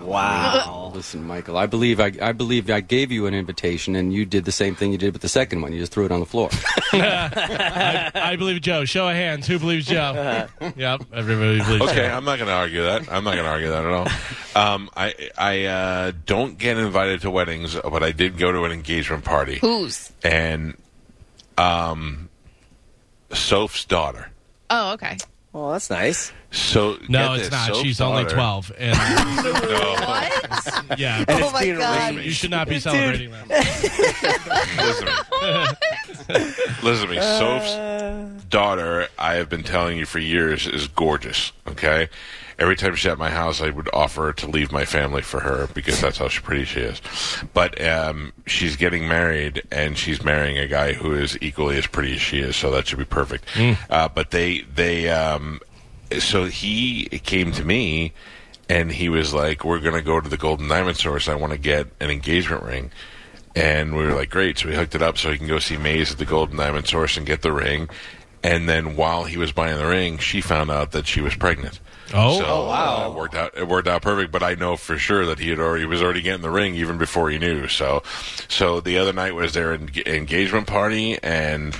Wow. 0.04 0.92
Listen, 0.94 1.24
Michael, 1.26 1.56
I 1.56 1.66
believe 1.66 1.98
I, 2.00 2.12
I 2.20 2.32
believe 2.32 2.70
I 2.70 2.80
gave 2.80 3.10
you 3.10 3.26
an 3.26 3.34
invitation, 3.34 3.96
and 3.96 4.12
you 4.12 4.24
did 4.24 4.44
the 4.44 4.52
same 4.52 4.74
thing 4.74 4.92
you 4.92 4.98
did 4.98 5.12
with 5.12 5.22
the 5.22 5.28
second 5.28 5.60
one. 5.62 5.72
You 5.72 5.80
just 5.80 5.92
threw 5.92 6.04
it 6.04 6.12
on 6.12 6.20
the 6.20 6.26
floor. 6.26 6.50
I, 6.92 8.10
I 8.14 8.36
believe 8.36 8.60
Joe. 8.60 8.84
Show 8.84 9.08
of 9.08 9.14
hands. 9.16 9.46
Who 9.46 9.58
believes 9.58 9.86
Joe? 9.86 10.46
yep, 10.76 11.02
everybody 11.12 11.58
believes 11.58 11.82
Okay, 11.82 12.06
Joe. 12.08 12.14
I'm 12.14 12.24
not 12.24 12.36
going 12.38 12.48
to 12.48 12.54
argue 12.54 12.82
that. 12.82 13.10
I'm 13.10 13.24
not 13.24 13.32
going 13.34 13.44
to 13.44 13.50
argue 13.50 13.68
that 13.70 13.84
at 13.84 13.90
all. 13.90 14.08
Um, 14.74 14.90
I 14.96 15.14
I 15.36 15.64
uh, 15.64 16.12
don't 16.26 16.58
get 16.58 16.76
invited 16.78 17.22
to 17.22 17.30
weddings, 17.30 17.74
but 17.74 18.02
I 18.02 18.12
did 18.12 18.38
go 18.38 18.52
to 18.52 18.64
an 18.64 18.72
engagement 18.72 19.24
party, 19.24 19.58
Whose? 19.58 20.12
and 20.22 20.76
um, 21.58 22.28
Soph's 23.32 23.84
daughter. 23.84 24.30
Oh, 24.70 24.92
okay. 24.94 25.16
Well, 25.54 25.70
that's 25.70 25.88
nice. 25.88 26.32
So 26.50 26.98
No, 27.08 27.28
get 27.28 27.32
it's 27.36 27.42
this, 27.44 27.50
not. 27.52 27.66
Soph's 27.68 27.80
She's 27.80 28.00
only 28.00 28.24
12. 28.24 28.72
And 28.78 28.98
No, 29.44 29.52
What? 30.04 30.98
yeah, 30.98 31.18
And 31.28 31.30
Oh 31.30 31.50
it's 31.56 31.60
being 31.60 32.24
you 32.24 32.30
should 32.32 32.50
not 32.50 32.68
be 32.68 32.80
celebrating 32.80 33.30
that. 33.30 33.48
listen 34.76 35.06
to 35.06 36.38
me. 36.38 36.44
listen 36.82 37.06
to 37.08 37.14
me. 37.14 37.20
Soph's 37.20 37.70
uh. 37.70 38.28
daughter, 38.50 39.06
I 39.16 39.34
have 39.34 39.48
been 39.48 39.62
telling 39.62 39.96
you 39.96 40.06
for 40.06 40.18
years, 40.18 40.66
is 40.66 40.88
gorgeous. 40.88 41.52
Okay, 41.68 42.08
every 42.58 42.76
time 42.76 42.94
she's 42.94 43.10
at 43.10 43.18
my 43.18 43.30
house, 43.30 43.60
I 43.60 43.70
would 43.70 43.88
offer 43.92 44.32
to 44.32 44.46
leave 44.46 44.72
my 44.72 44.84
family 44.84 45.22
for 45.22 45.40
her 45.40 45.68
because 45.74 46.00
that's 46.00 46.18
how 46.18 46.28
pretty 46.28 46.64
she 46.64 46.80
is. 46.80 47.00
But 47.52 47.80
um, 47.84 48.32
she's 48.46 48.76
getting 48.76 49.08
married, 49.08 49.62
and 49.70 49.96
she's 49.96 50.24
marrying 50.24 50.58
a 50.58 50.66
guy 50.66 50.92
who 50.92 51.14
is 51.14 51.38
equally 51.40 51.76
as 51.76 51.86
pretty 51.86 52.14
as 52.14 52.20
she 52.20 52.38
is. 52.40 52.56
So 52.56 52.70
that 52.72 52.86
should 52.86 52.98
be 52.98 53.04
perfect. 53.04 53.44
Uh, 53.90 54.08
but 54.08 54.30
they 54.30 54.60
they 54.62 55.10
um, 55.10 55.60
so 56.18 56.46
he 56.46 57.06
came 57.24 57.52
to 57.52 57.64
me. 57.64 58.12
And 58.66 58.90
he 58.90 59.10
was 59.10 59.34
like, 59.34 59.62
"We're 59.62 59.78
gonna 59.78 60.00
go 60.00 60.22
to 60.22 60.28
the 60.28 60.38
Golden 60.38 60.68
Diamond 60.68 60.96
Source. 60.96 61.28
I 61.28 61.34
want 61.34 61.52
to 61.52 61.58
get 61.58 61.86
an 62.00 62.08
engagement 62.08 62.62
ring." 62.62 62.90
And 63.54 63.94
we 63.94 64.04
were 64.04 64.14
like, 64.14 64.30
great. 64.30 64.58
So 64.58 64.68
we 64.68 64.74
hooked 64.74 64.94
it 64.94 65.02
up 65.02 65.16
so 65.18 65.30
he 65.30 65.38
can 65.38 65.46
go 65.46 65.58
see 65.58 65.76
Maze 65.76 66.12
at 66.12 66.18
the 66.18 66.24
Golden 66.24 66.56
Diamond 66.56 66.86
Source 66.86 67.16
and 67.16 67.26
get 67.26 67.42
the 67.42 67.52
ring. 67.52 67.88
And 68.42 68.68
then 68.68 68.96
while 68.96 69.24
he 69.24 69.36
was 69.36 69.52
buying 69.52 69.78
the 69.78 69.86
ring, 69.86 70.18
she 70.18 70.40
found 70.40 70.70
out 70.70 70.92
that 70.92 71.06
she 71.06 71.20
was 71.20 71.34
pregnant. 71.34 71.78
Oh. 72.12 72.38
so, 72.38 72.68
uh, 72.70 73.08
it 73.10 73.16
worked 73.16 73.34
out. 73.34 73.56
It 73.56 73.66
worked 73.66 73.88
out 73.88 74.02
perfect. 74.02 74.30
But 74.30 74.42
I 74.42 74.54
know 74.54 74.76
for 74.76 74.98
sure 74.98 75.24
that 75.26 75.38
he 75.38 75.48
had 75.50 75.58
already 75.58 75.86
was 75.86 76.02
already 76.02 76.22
getting 76.22 76.42
the 76.42 76.50
ring 76.50 76.74
even 76.74 76.98
before 76.98 77.30
he 77.30 77.38
knew. 77.38 77.68
So, 77.68 78.02
so 78.48 78.80
the 78.80 78.98
other 78.98 79.12
night 79.12 79.34
was 79.34 79.54
their 79.54 79.72
en- 79.72 79.90
engagement 80.06 80.66
party, 80.66 81.18
and 81.22 81.76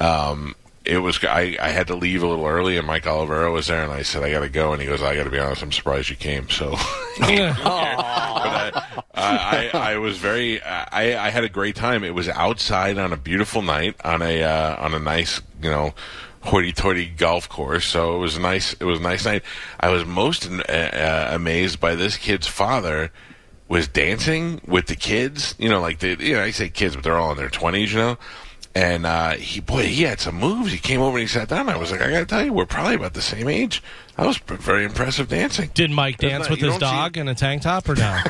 um, 0.00 0.54
it 0.84 0.98
was. 0.98 1.22
I, 1.24 1.56
I 1.60 1.68
had 1.68 1.88
to 1.88 1.96
leave 1.96 2.22
a 2.22 2.26
little 2.26 2.46
early, 2.46 2.76
and 2.78 2.86
Mike 2.86 3.04
Olivero 3.04 3.52
was 3.52 3.66
there, 3.66 3.82
and 3.82 3.92
I 3.92 4.02
said 4.02 4.22
I 4.22 4.30
got 4.30 4.40
to 4.40 4.48
go, 4.48 4.72
and 4.72 4.80
he 4.80 4.88
goes, 4.88 5.02
I 5.02 5.16
got 5.16 5.24
to 5.24 5.30
be 5.30 5.38
honest, 5.38 5.62
I'm 5.62 5.72
surprised 5.72 6.08
you 6.08 6.16
came. 6.16 6.48
So. 6.48 6.70
but 7.18 8.76
I, 9.14 9.70
I, 9.72 9.92
I 9.92 9.98
was 9.98 10.18
very, 10.18 10.62
I, 10.62 11.26
I 11.26 11.30
had 11.30 11.44
a 11.44 11.48
great 11.48 11.74
time. 11.74 12.04
It 12.04 12.14
was 12.14 12.28
outside 12.28 12.98
on 12.98 13.12
a 13.12 13.16
beautiful 13.16 13.62
night 13.62 13.96
on 14.04 14.22
a, 14.22 14.42
uh, 14.42 14.76
on 14.76 14.94
a 14.94 14.98
nice, 14.98 15.40
you 15.62 15.70
know, 15.70 15.94
hoity-toity 16.46 17.06
golf 17.16 17.48
course. 17.48 17.84
So 17.86 18.14
it 18.16 18.18
was 18.18 18.36
a 18.36 18.40
nice, 18.40 18.72
it 18.74 18.84
was 18.84 18.98
a 19.00 19.02
nice 19.02 19.24
night. 19.24 19.42
I 19.80 19.88
was 19.90 20.04
most 20.06 20.48
uh, 20.48 20.62
uh, 20.72 21.30
amazed 21.32 21.80
by 21.80 21.94
this 21.94 22.16
kid's 22.16 22.46
father 22.46 23.10
was 23.68 23.88
dancing 23.88 24.60
with 24.66 24.86
the 24.86 24.96
kids. 24.96 25.54
You 25.58 25.68
know, 25.68 25.80
like 25.80 25.98
the, 25.98 26.16
you 26.20 26.34
know, 26.34 26.42
I 26.42 26.50
say 26.52 26.68
kids, 26.68 26.94
but 26.94 27.04
they're 27.04 27.18
all 27.18 27.32
in 27.32 27.36
their 27.36 27.48
twenties, 27.50 27.92
you 27.92 27.98
know. 27.98 28.18
And 28.74 29.06
uh, 29.06 29.30
he, 29.32 29.60
boy, 29.60 29.84
he 29.84 30.02
had 30.02 30.20
some 30.20 30.34
moves. 30.34 30.70
He 30.70 30.76
came 30.78 31.00
over 31.00 31.16
and 31.16 31.22
he 31.22 31.26
sat 31.26 31.48
down. 31.48 31.70
I 31.70 31.78
was 31.78 31.90
like, 31.90 32.02
I 32.02 32.10
got 32.10 32.18
to 32.20 32.26
tell 32.26 32.44
you, 32.44 32.52
we're 32.52 32.66
probably 32.66 32.94
about 32.96 33.14
the 33.14 33.22
same 33.22 33.48
age. 33.48 33.82
That 34.18 34.26
was 34.26 34.36
very 34.36 34.84
impressive 34.84 35.28
dancing. 35.28 35.70
Did 35.72 35.90
Mike 35.90 36.18
dance 36.18 36.42
not- 36.44 36.50
with 36.50 36.60
his 36.60 36.68
don't 36.72 36.80
see- 36.80 36.86
dog 36.86 37.16
in 37.16 37.26
a 37.26 37.34
tank 37.34 37.62
top 37.62 37.88
or 37.88 37.94
no? 37.94 38.02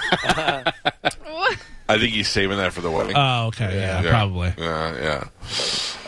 I 1.89 1.99
think 1.99 2.13
he's 2.15 2.29
saving 2.29 2.59
that 2.59 2.73
for 2.73 2.81
the 2.81 2.91
wedding. 2.91 3.15
oh, 3.17 3.47
okay. 3.49 3.75
Yeah, 3.77 4.03
probably. 4.09 4.53
Yeah, 4.59 4.95
yeah. 5.01 5.25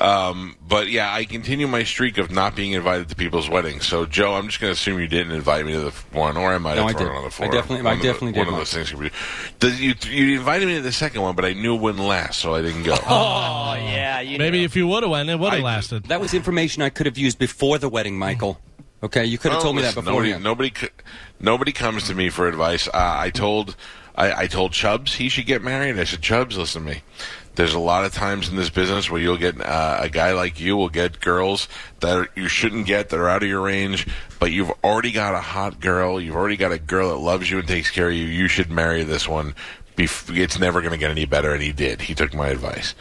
Um, 0.01 0.57
but 0.67 0.89
yeah, 0.91 1.13
I 1.13 1.25
continue 1.25 1.67
my 1.67 1.83
streak 1.83 2.19
of 2.19 2.31
not 2.31 2.55
being 2.55 2.73
invited 2.73 3.09
to 3.09 3.17
people's 3.17 3.49
weddings. 3.49 3.87
So, 3.87 4.07
Joe, 4.07 4.35
I'm 4.35 4.47
just 4.47 4.61
going 4.61 4.69
to 4.71 4.73
assume 4.79 5.01
you 5.01 5.09
didn't 5.09 5.33
invite 5.33 5.67
me 5.67 5.73
to 5.73 5.81
the 5.81 5.91
one, 6.13 6.37
or 6.37 6.53
I 6.53 6.59
might 6.59 6.77
No, 6.77 6.87
have 6.87 6.91
I 6.97 6.99
thrown 6.99 7.09
did. 7.09 7.13
it 7.13 7.17
on 7.17 7.23
the 7.23 7.27
I 7.27 7.31
floor. 7.31 7.51
definitely- 7.51 7.79
I 7.79 7.83
One 7.83 7.93
of 7.95 7.99
the- 8.01 8.05
definitely 8.07 8.33
did, 8.33 8.39
One 8.39 8.49
of 8.49 8.57
those 8.57 8.73
things. 8.73 8.91
Could 8.91 9.01
be, 9.01 9.11
Does- 9.59 9.81
you, 9.81 9.95
you 10.09 10.39
invited 10.39 10.69
me 10.69 10.75
to 10.77 10.81
the 10.83 10.93
second 10.93 11.23
one, 11.23 11.35
but 11.35 11.45
I 11.45 11.53
knew 11.55 11.75
it 11.75 11.81
wouldn't 11.81 12.05
last, 12.05 12.39
so 12.41 12.55
I 12.55 12.63
didn't 12.63 12.85
go. 12.85 12.95
Oh 13.09 13.75
yeah, 13.75 14.21
you 14.21 14.39
Maybe 14.39 14.59
know. 14.59 14.65
if 14.65 14.77
you 14.77 14.87
would 14.87 15.03
have 15.03 15.11
went, 15.11 15.29
it 15.31 15.39
would 15.39 15.53
have 15.53 15.63
lasted. 15.63 16.05
That 16.05 16.21
was 16.21 16.33
information 16.35 16.83
I 16.83 16.91
could 16.91 17.07
have 17.07 17.19
used 17.19 17.39
before 17.39 17.79
the 17.79 17.89
wedding, 17.89 18.19
Michael. 18.19 18.61
Okay, 19.03 19.25
you 19.25 19.39
could 19.39 19.53
have 19.53 19.61
Oh, 19.61 19.65
told 19.65 19.77
me 19.77 19.83
that 19.83 19.89
listen, 19.97 20.05
beforehand. 20.05 20.43
Nobody, 20.43 20.71
nobody, 20.71 20.93
nobody 21.41 21.73
comes 21.73 22.05
to 22.09 22.15
me 22.15 22.31
for 22.31 22.49
advice. 22.49 22.89
Uh, 22.89 22.91
I 22.95 23.31
told, 23.31 23.77
I, 24.17 24.43
I 24.43 24.47
told 24.49 24.73
Chubbs 24.73 25.15
he 25.15 25.29
should 25.29 25.47
get 25.47 25.63
married. 25.63 25.99
I 25.99 26.05
said, 26.05 26.21
Chubbs, 26.23 26.57
listen 26.59 26.85
to 26.85 26.91
me. 26.91 27.03
There's 27.59 27.75
a 27.75 27.81
lot 27.81 28.05
of 28.05 28.13
times 28.15 28.49
in 28.49 28.55
this 28.55 28.71
business 28.71 29.11
where 29.11 29.21
you'll 29.21 29.37
get 29.37 29.61
uh, 29.61 29.99
a 30.01 30.09
guy 30.09 30.31
like 30.31 30.61
you 30.61 30.77
will 30.77 30.89
get 30.89 31.19
girls 31.21 31.67
that 31.99 32.17
are, 32.17 32.29
you 32.37 32.47
shouldn't 32.47 32.87
get 32.87 33.09
that 33.09 33.19
are 33.19 33.29
out 33.29 33.43
of 33.43 33.49
your 33.49 33.63
range, 33.63 34.07
but 34.39 34.53
you've 34.53 34.71
already 34.85 35.11
got 35.11 35.35
a 35.35 35.41
hot 35.41 35.81
girl. 35.81 36.21
You've 36.21 36.37
already 36.37 36.57
got 36.57 36.71
a 36.71 36.79
girl 36.79 37.09
that 37.09 37.17
loves 37.17 37.51
you 37.51 37.59
and 37.59 37.67
takes 37.67 37.91
care 37.91 38.11
of 38.11 38.15
you. 38.15 38.27
You 38.27 38.47
should 38.47 38.71
marry 38.71 39.03
this 39.03 39.27
one. 39.27 39.57
Bef- 39.97 40.37
it's 40.39 40.61
never 40.61 40.81
going 40.83 40.93
to 40.93 40.99
get 40.99 41.11
any 41.11 41.25
better, 41.25 41.53
and 41.53 41.61
he 41.61 41.73
did. 41.73 42.01
He 42.03 42.15
took 42.15 42.33
my 42.33 42.47
advice. 42.47 42.95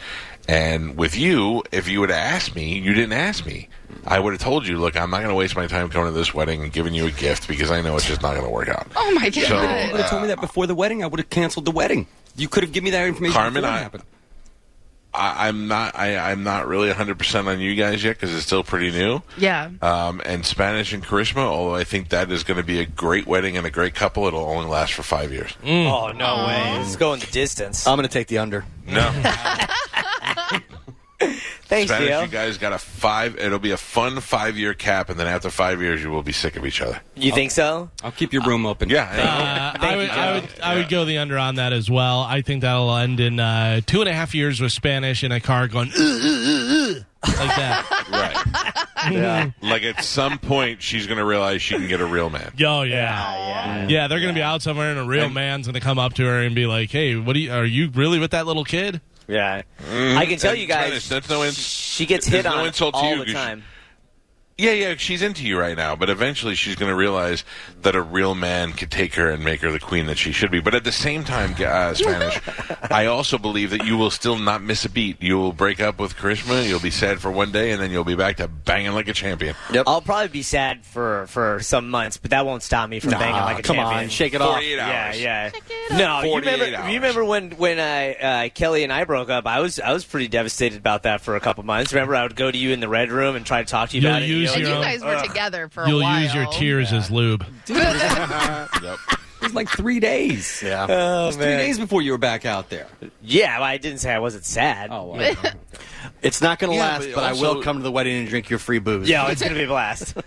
And 0.48 0.96
with 0.96 1.16
you, 1.16 1.62
if 1.70 1.88
you 1.88 2.00
would 2.00 2.10
have 2.10 2.18
asked 2.18 2.56
me, 2.56 2.80
you 2.80 2.94
didn't 2.94 3.12
ask 3.12 3.46
me. 3.46 3.68
I 4.08 4.18
would 4.18 4.32
have 4.32 4.42
told 4.42 4.66
you, 4.66 4.78
look, 4.78 4.96
I'm 4.96 5.10
not 5.10 5.18
going 5.18 5.28
to 5.28 5.36
waste 5.36 5.54
my 5.54 5.68
time 5.68 5.88
coming 5.88 6.12
to 6.12 6.18
this 6.18 6.34
wedding 6.34 6.64
and 6.64 6.72
giving 6.72 6.94
you 6.94 7.06
a 7.06 7.12
gift 7.12 7.46
because 7.46 7.70
I 7.70 7.80
know 7.80 7.94
it's 7.94 8.08
just 8.08 8.22
not 8.22 8.32
going 8.32 8.44
to 8.44 8.50
work 8.50 8.68
out. 8.68 8.88
Oh 8.96 9.12
my 9.12 9.30
god. 9.30 9.36
you 9.36 9.92
would 9.92 10.00
have 10.00 10.10
told 10.10 10.22
me 10.22 10.28
that 10.28 10.40
before 10.40 10.66
the 10.66 10.74
wedding. 10.74 11.04
I 11.04 11.06
would 11.06 11.20
have 11.20 11.30
canceled 11.30 11.64
the 11.64 11.70
wedding. 11.70 12.08
You 12.34 12.48
could 12.48 12.64
have 12.64 12.72
given 12.72 12.86
me 12.86 12.90
that 12.90 13.06
information 13.06 13.34
Carmen, 13.34 13.62
before 13.62 13.70
I- 13.70 13.78
happened. 13.78 14.02
I, 15.18 15.48
I'm 15.48 15.66
not. 15.68 15.96
I, 15.96 16.16
I'm 16.30 16.42
not 16.44 16.68
really 16.68 16.88
100 16.88 17.18
percent 17.18 17.48
on 17.48 17.60
you 17.60 17.74
guys 17.74 18.04
yet 18.04 18.16
because 18.16 18.34
it's 18.34 18.46
still 18.46 18.62
pretty 18.62 18.90
new. 18.90 19.20
yeah. 19.36 19.70
Um, 19.82 20.22
and 20.24 20.46
Spanish 20.46 20.92
and 20.92 21.04
charisma, 21.04 21.38
although 21.38 21.74
I 21.74 21.84
think 21.84 22.10
that 22.10 22.30
is 22.30 22.44
going 22.44 22.58
to 22.58 22.62
be 22.66 22.80
a 22.80 22.86
great 22.86 23.26
wedding 23.26 23.56
and 23.56 23.66
a 23.66 23.70
great 23.70 23.94
couple, 23.94 24.26
it'll 24.26 24.44
only 24.44 24.66
last 24.70 24.92
for 24.92 25.02
five 25.02 25.32
years. 25.32 25.52
Oh 25.64 26.12
no 26.14 26.46
way! 26.46 26.78
Let's 26.78 26.96
go 26.96 27.12
in 27.14 27.20
the 27.20 27.26
distance. 27.26 27.86
I'm 27.86 27.96
going 27.96 28.08
to 28.08 28.12
take 28.12 28.28
the 28.28 28.38
under. 28.38 28.64
No, 28.86 29.10
Thanks, 31.68 31.90
Spanish, 31.90 32.08
Theo. 32.08 32.22
you 32.22 32.28
guys 32.28 32.58
got 32.58 32.72
a 32.72 32.78
five. 32.78 33.36
It'll 33.38 33.58
be 33.58 33.72
a 33.72 33.76
fun 33.76 34.20
five 34.20 34.56
year 34.56 34.72
cap, 34.72 35.10
and 35.10 35.18
then 35.18 35.26
after 35.26 35.50
five 35.50 35.82
years, 35.82 36.02
you 36.02 36.10
will 36.10 36.22
be 36.22 36.32
sick 36.32 36.56
of 36.56 36.64
each 36.64 36.80
other. 36.80 37.00
You 37.16 37.32
think 37.32 37.50
so? 37.50 37.90
I'll 38.02 38.12
keep 38.12 38.32
your 38.32 38.42
room 38.44 38.64
open. 38.64 38.88
Yeah, 38.88 39.02
Uh, 39.04 39.84
I, 39.84 39.90
you, 39.92 39.96
would, 39.98 40.10
I 40.10 40.32
would, 40.32 40.60
I 40.62 40.74
would 40.76 40.88
go 40.88 41.04
the 41.04 41.18
under 41.18 41.36
on 41.36 41.56
that 41.56 41.72
as 41.72 41.90
well. 41.90 42.20
I 42.20 42.40
think 42.42 42.62
that'll 42.62 42.94
end 42.96 43.18
in 43.20 43.40
uh, 43.40 43.80
two 43.84 44.00
and 44.00 44.08
a 44.08 44.12
half 44.12 44.34
years 44.34 44.60
with 44.60 44.72
Spanish 44.72 45.24
in 45.24 45.32
a 45.32 45.40
car 45.40 45.66
going 45.68 45.88
"Ugh, 45.88 46.00
ugh, 46.00 46.20
ugh, 46.24 46.96
ugh," 46.96 47.36
like 47.36 47.56
that. 47.56 48.84
right. 49.10 49.52
Like 49.62 49.82
at 49.82 50.04
some 50.04 50.38
point, 50.38 50.82
she's 50.82 51.06
going 51.06 51.18
to 51.18 51.24
realize 51.24 51.62
she 51.62 51.74
can 51.74 51.88
get 51.88 52.00
a 52.00 52.06
real 52.06 52.30
man. 52.30 52.52
Yo, 52.56 52.82
yeah, 52.82 52.96
yeah. 52.96 53.88
yeah. 53.88 54.08
They're 54.08 54.20
gonna 54.20 54.32
be 54.32 54.42
out 54.42 54.62
somewhere, 54.62 54.90
and 54.90 54.98
a 55.00 55.04
real 55.04 55.28
man's 55.28 55.66
gonna 55.66 55.80
come 55.80 55.98
up 55.98 56.14
to 56.14 56.24
her 56.24 56.42
and 56.42 56.54
be 56.54 56.66
like, 56.66 56.90
"Hey, 56.90 57.16
what 57.16 57.32
do 57.34 57.40
you? 57.40 57.52
Are 57.52 57.64
you 57.64 57.90
really 57.90 58.18
with 58.18 58.30
that 58.32 58.46
little 58.46 58.64
kid?" 58.64 59.00
Yeah. 59.28 59.62
Mm-hmm. 59.82 60.18
I 60.18 60.26
can 60.26 60.38
tell 60.38 60.52
And 60.52 60.60
you 60.60 60.66
guys. 60.66 60.86
Spanish, 60.86 61.08
that's 61.08 61.28
no 61.28 61.44
ins- 61.44 61.58
she 61.58 62.06
gets 62.06 62.26
hit 62.26 62.44
no 62.44 62.52
on 62.56 62.66
insult 62.66 62.94
to 62.94 63.00
all 63.00 63.16
you 63.16 63.24
the 63.24 63.32
time. 63.32 63.62
Yeah, 64.60 64.72
yeah, 64.72 64.94
she's 64.96 65.22
into 65.22 65.46
you 65.46 65.56
right 65.56 65.76
now, 65.76 65.94
but 65.94 66.10
eventually 66.10 66.56
she's 66.56 66.74
going 66.74 66.90
to 66.90 66.96
realize 66.96 67.44
that 67.82 67.94
a 67.94 68.02
real 68.02 68.34
man 68.34 68.72
could 68.72 68.90
take 68.90 69.14
her 69.14 69.30
and 69.30 69.44
make 69.44 69.60
her 69.60 69.70
the 69.70 69.78
queen 69.78 70.06
that 70.06 70.18
she 70.18 70.32
should 70.32 70.50
be. 70.50 70.58
But 70.58 70.74
at 70.74 70.82
the 70.82 70.90
same 70.90 71.22
time, 71.22 71.54
uh, 71.64 71.94
Spanish, 71.94 72.40
I 72.90 73.06
also 73.06 73.38
believe 73.38 73.70
that 73.70 73.84
you 73.86 73.96
will 73.96 74.10
still 74.10 74.36
not 74.36 74.60
miss 74.60 74.84
a 74.84 74.88
beat. 74.90 75.22
You 75.22 75.38
will 75.38 75.52
break 75.52 75.80
up 75.80 76.00
with 76.00 76.16
Charisma, 76.16 76.66
you'll 76.68 76.80
be 76.80 76.90
sad 76.90 77.20
for 77.20 77.30
one 77.30 77.52
day, 77.52 77.70
and 77.70 77.80
then 77.80 77.92
you'll 77.92 78.02
be 78.02 78.16
back 78.16 78.38
to 78.38 78.48
banging 78.48 78.94
like 78.94 79.06
a 79.06 79.12
champion. 79.12 79.54
Yep. 79.72 79.84
I'll 79.86 80.00
probably 80.00 80.26
be 80.26 80.42
sad 80.42 80.84
for 80.84 81.28
for 81.28 81.60
some 81.60 81.88
months, 81.88 82.16
but 82.16 82.32
that 82.32 82.44
won't 82.44 82.64
stop 82.64 82.90
me 82.90 82.98
from 82.98 83.10
banging 83.12 83.36
like 83.36 83.60
a 83.60 83.62
come 83.62 83.76
champion. 83.76 84.02
on, 84.04 84.08
shake 84.08 84.34
it 84.34 84.42
off. 84.42 84.54
48 84.54 84.74
Yeah, 84.74 85.04
hours. 85.06 85.20
yeah. 85.22 85.46
it 85.54 85.62
No, 85.92 86.16
you 86.22 86.30
48 86.30 86.52
remember? 86.52 86.76
hours. 86.78 86.88
You 86.88 86.94
remember 86.96 87.24
when 87.24 87.50
when 87.52 87.78
I, 87.78 88.14
uh, 88.14 88.48
Kelly 88.48 88.82
and 88.82 88.92
I 88.92 89.04
broke 89.04 89.30
up? 89.30 89.46
I 89.46 89.60
was 89.60 89.78
I 89.78 89.92
was 89.92 90.04
pretty 90.04 90.26
devastated 90.26 90.78
about 90.78 91.04
that 91.04 91.20
for 91.20 91.36
a 91.36 91.40
couple 91.40 91.62
months. 91.62 91.92
Remember, 91.92 92.16
I 92.16 92.24
would 92.24 92.34
go 92.34 92.50
to 92.50 92.58
you 92.58 92.72
in 92.72 92.80
the 92.80 92.88
red 92.88 93.12
room 93.12 93.36
and 93.36 93.46
try 93.46 93.62
to 93.62 93.68
talk 93.70 93.90
to 93.90 93.96
you 93.96 94.02
You'll 94.02 94.10
about 94.10 94.22
it. 94.22 94.47
Use 94.48 94.56
you 94.56 94.62
you 94.66 94.68
your 94.68 94.78
like, 94.78 94.88
guys 95.00 95.04
were 95.04 95.14
uh, 95.16 95.22
together 95.22 95.68
for 95.68 95.84
a 95.84 95.88
You'll 95.88 96.00
while. 96.02 96.20
use 96.22 96.34
your 96.34 96.46
tears 96.46 96.92
as 96.92 97.10
lube. 97.10 97.44
Yep. 97.68 98.98
It 99.40 99.44
was 99.44 99.54
like 99.54 99.68
three 99.68 100.00
days. 100.00 100.62
Yeah. 100.64 100.86
Oh, 100.88 100.92
oh, 100.92 100.94
it 100.94 101.00
Oh 101.22 101.26
was 101.26 101.36
three 101.36 101.44
man. 101.46 101.58
days 101.58 101.78
before 101.78 102.02
you 102.02 102.10
were 102.10 102.18
back 102.18 102.44
out 102.44 102.70
there. 102.70 102.88
Yeah, 103.22 103.54
well, 103.58 103.64
I 103.68 103.76
didn't 103.78 103.98
say 103.98 104.12
I 104.12 104.18
wasn't 104.18 104.44
sad. 104.44 104.90
Oh, 104.92 105.04
wow. 105.16 105.32
It's 106.22 106.40
not 106.40 106.58
going 106.58 106.72
to 106.72 106.76
Yeah, 106.76 106.82
last, 106.88 107.06
but 107.06 107.14
but, 107.14 107.24
I 107.24 107.30
also- 107.30 107.54
will 107.54 107.62
come 107.62 107.76
to 107.76 107.82
the 107.84 107.92
wedding 107.92 108.16
and 108.18 108.28
drink 108.28 108.50
your 108.50 108.58
free 108.58 108.80
booze. 108.80 109.08
Yeah, 109.08 109.30
it's 109.30 109.40
gonna 109.40 109.54
be 109.54 109.62
a 109.64 109.68
blast. 109.68 110.14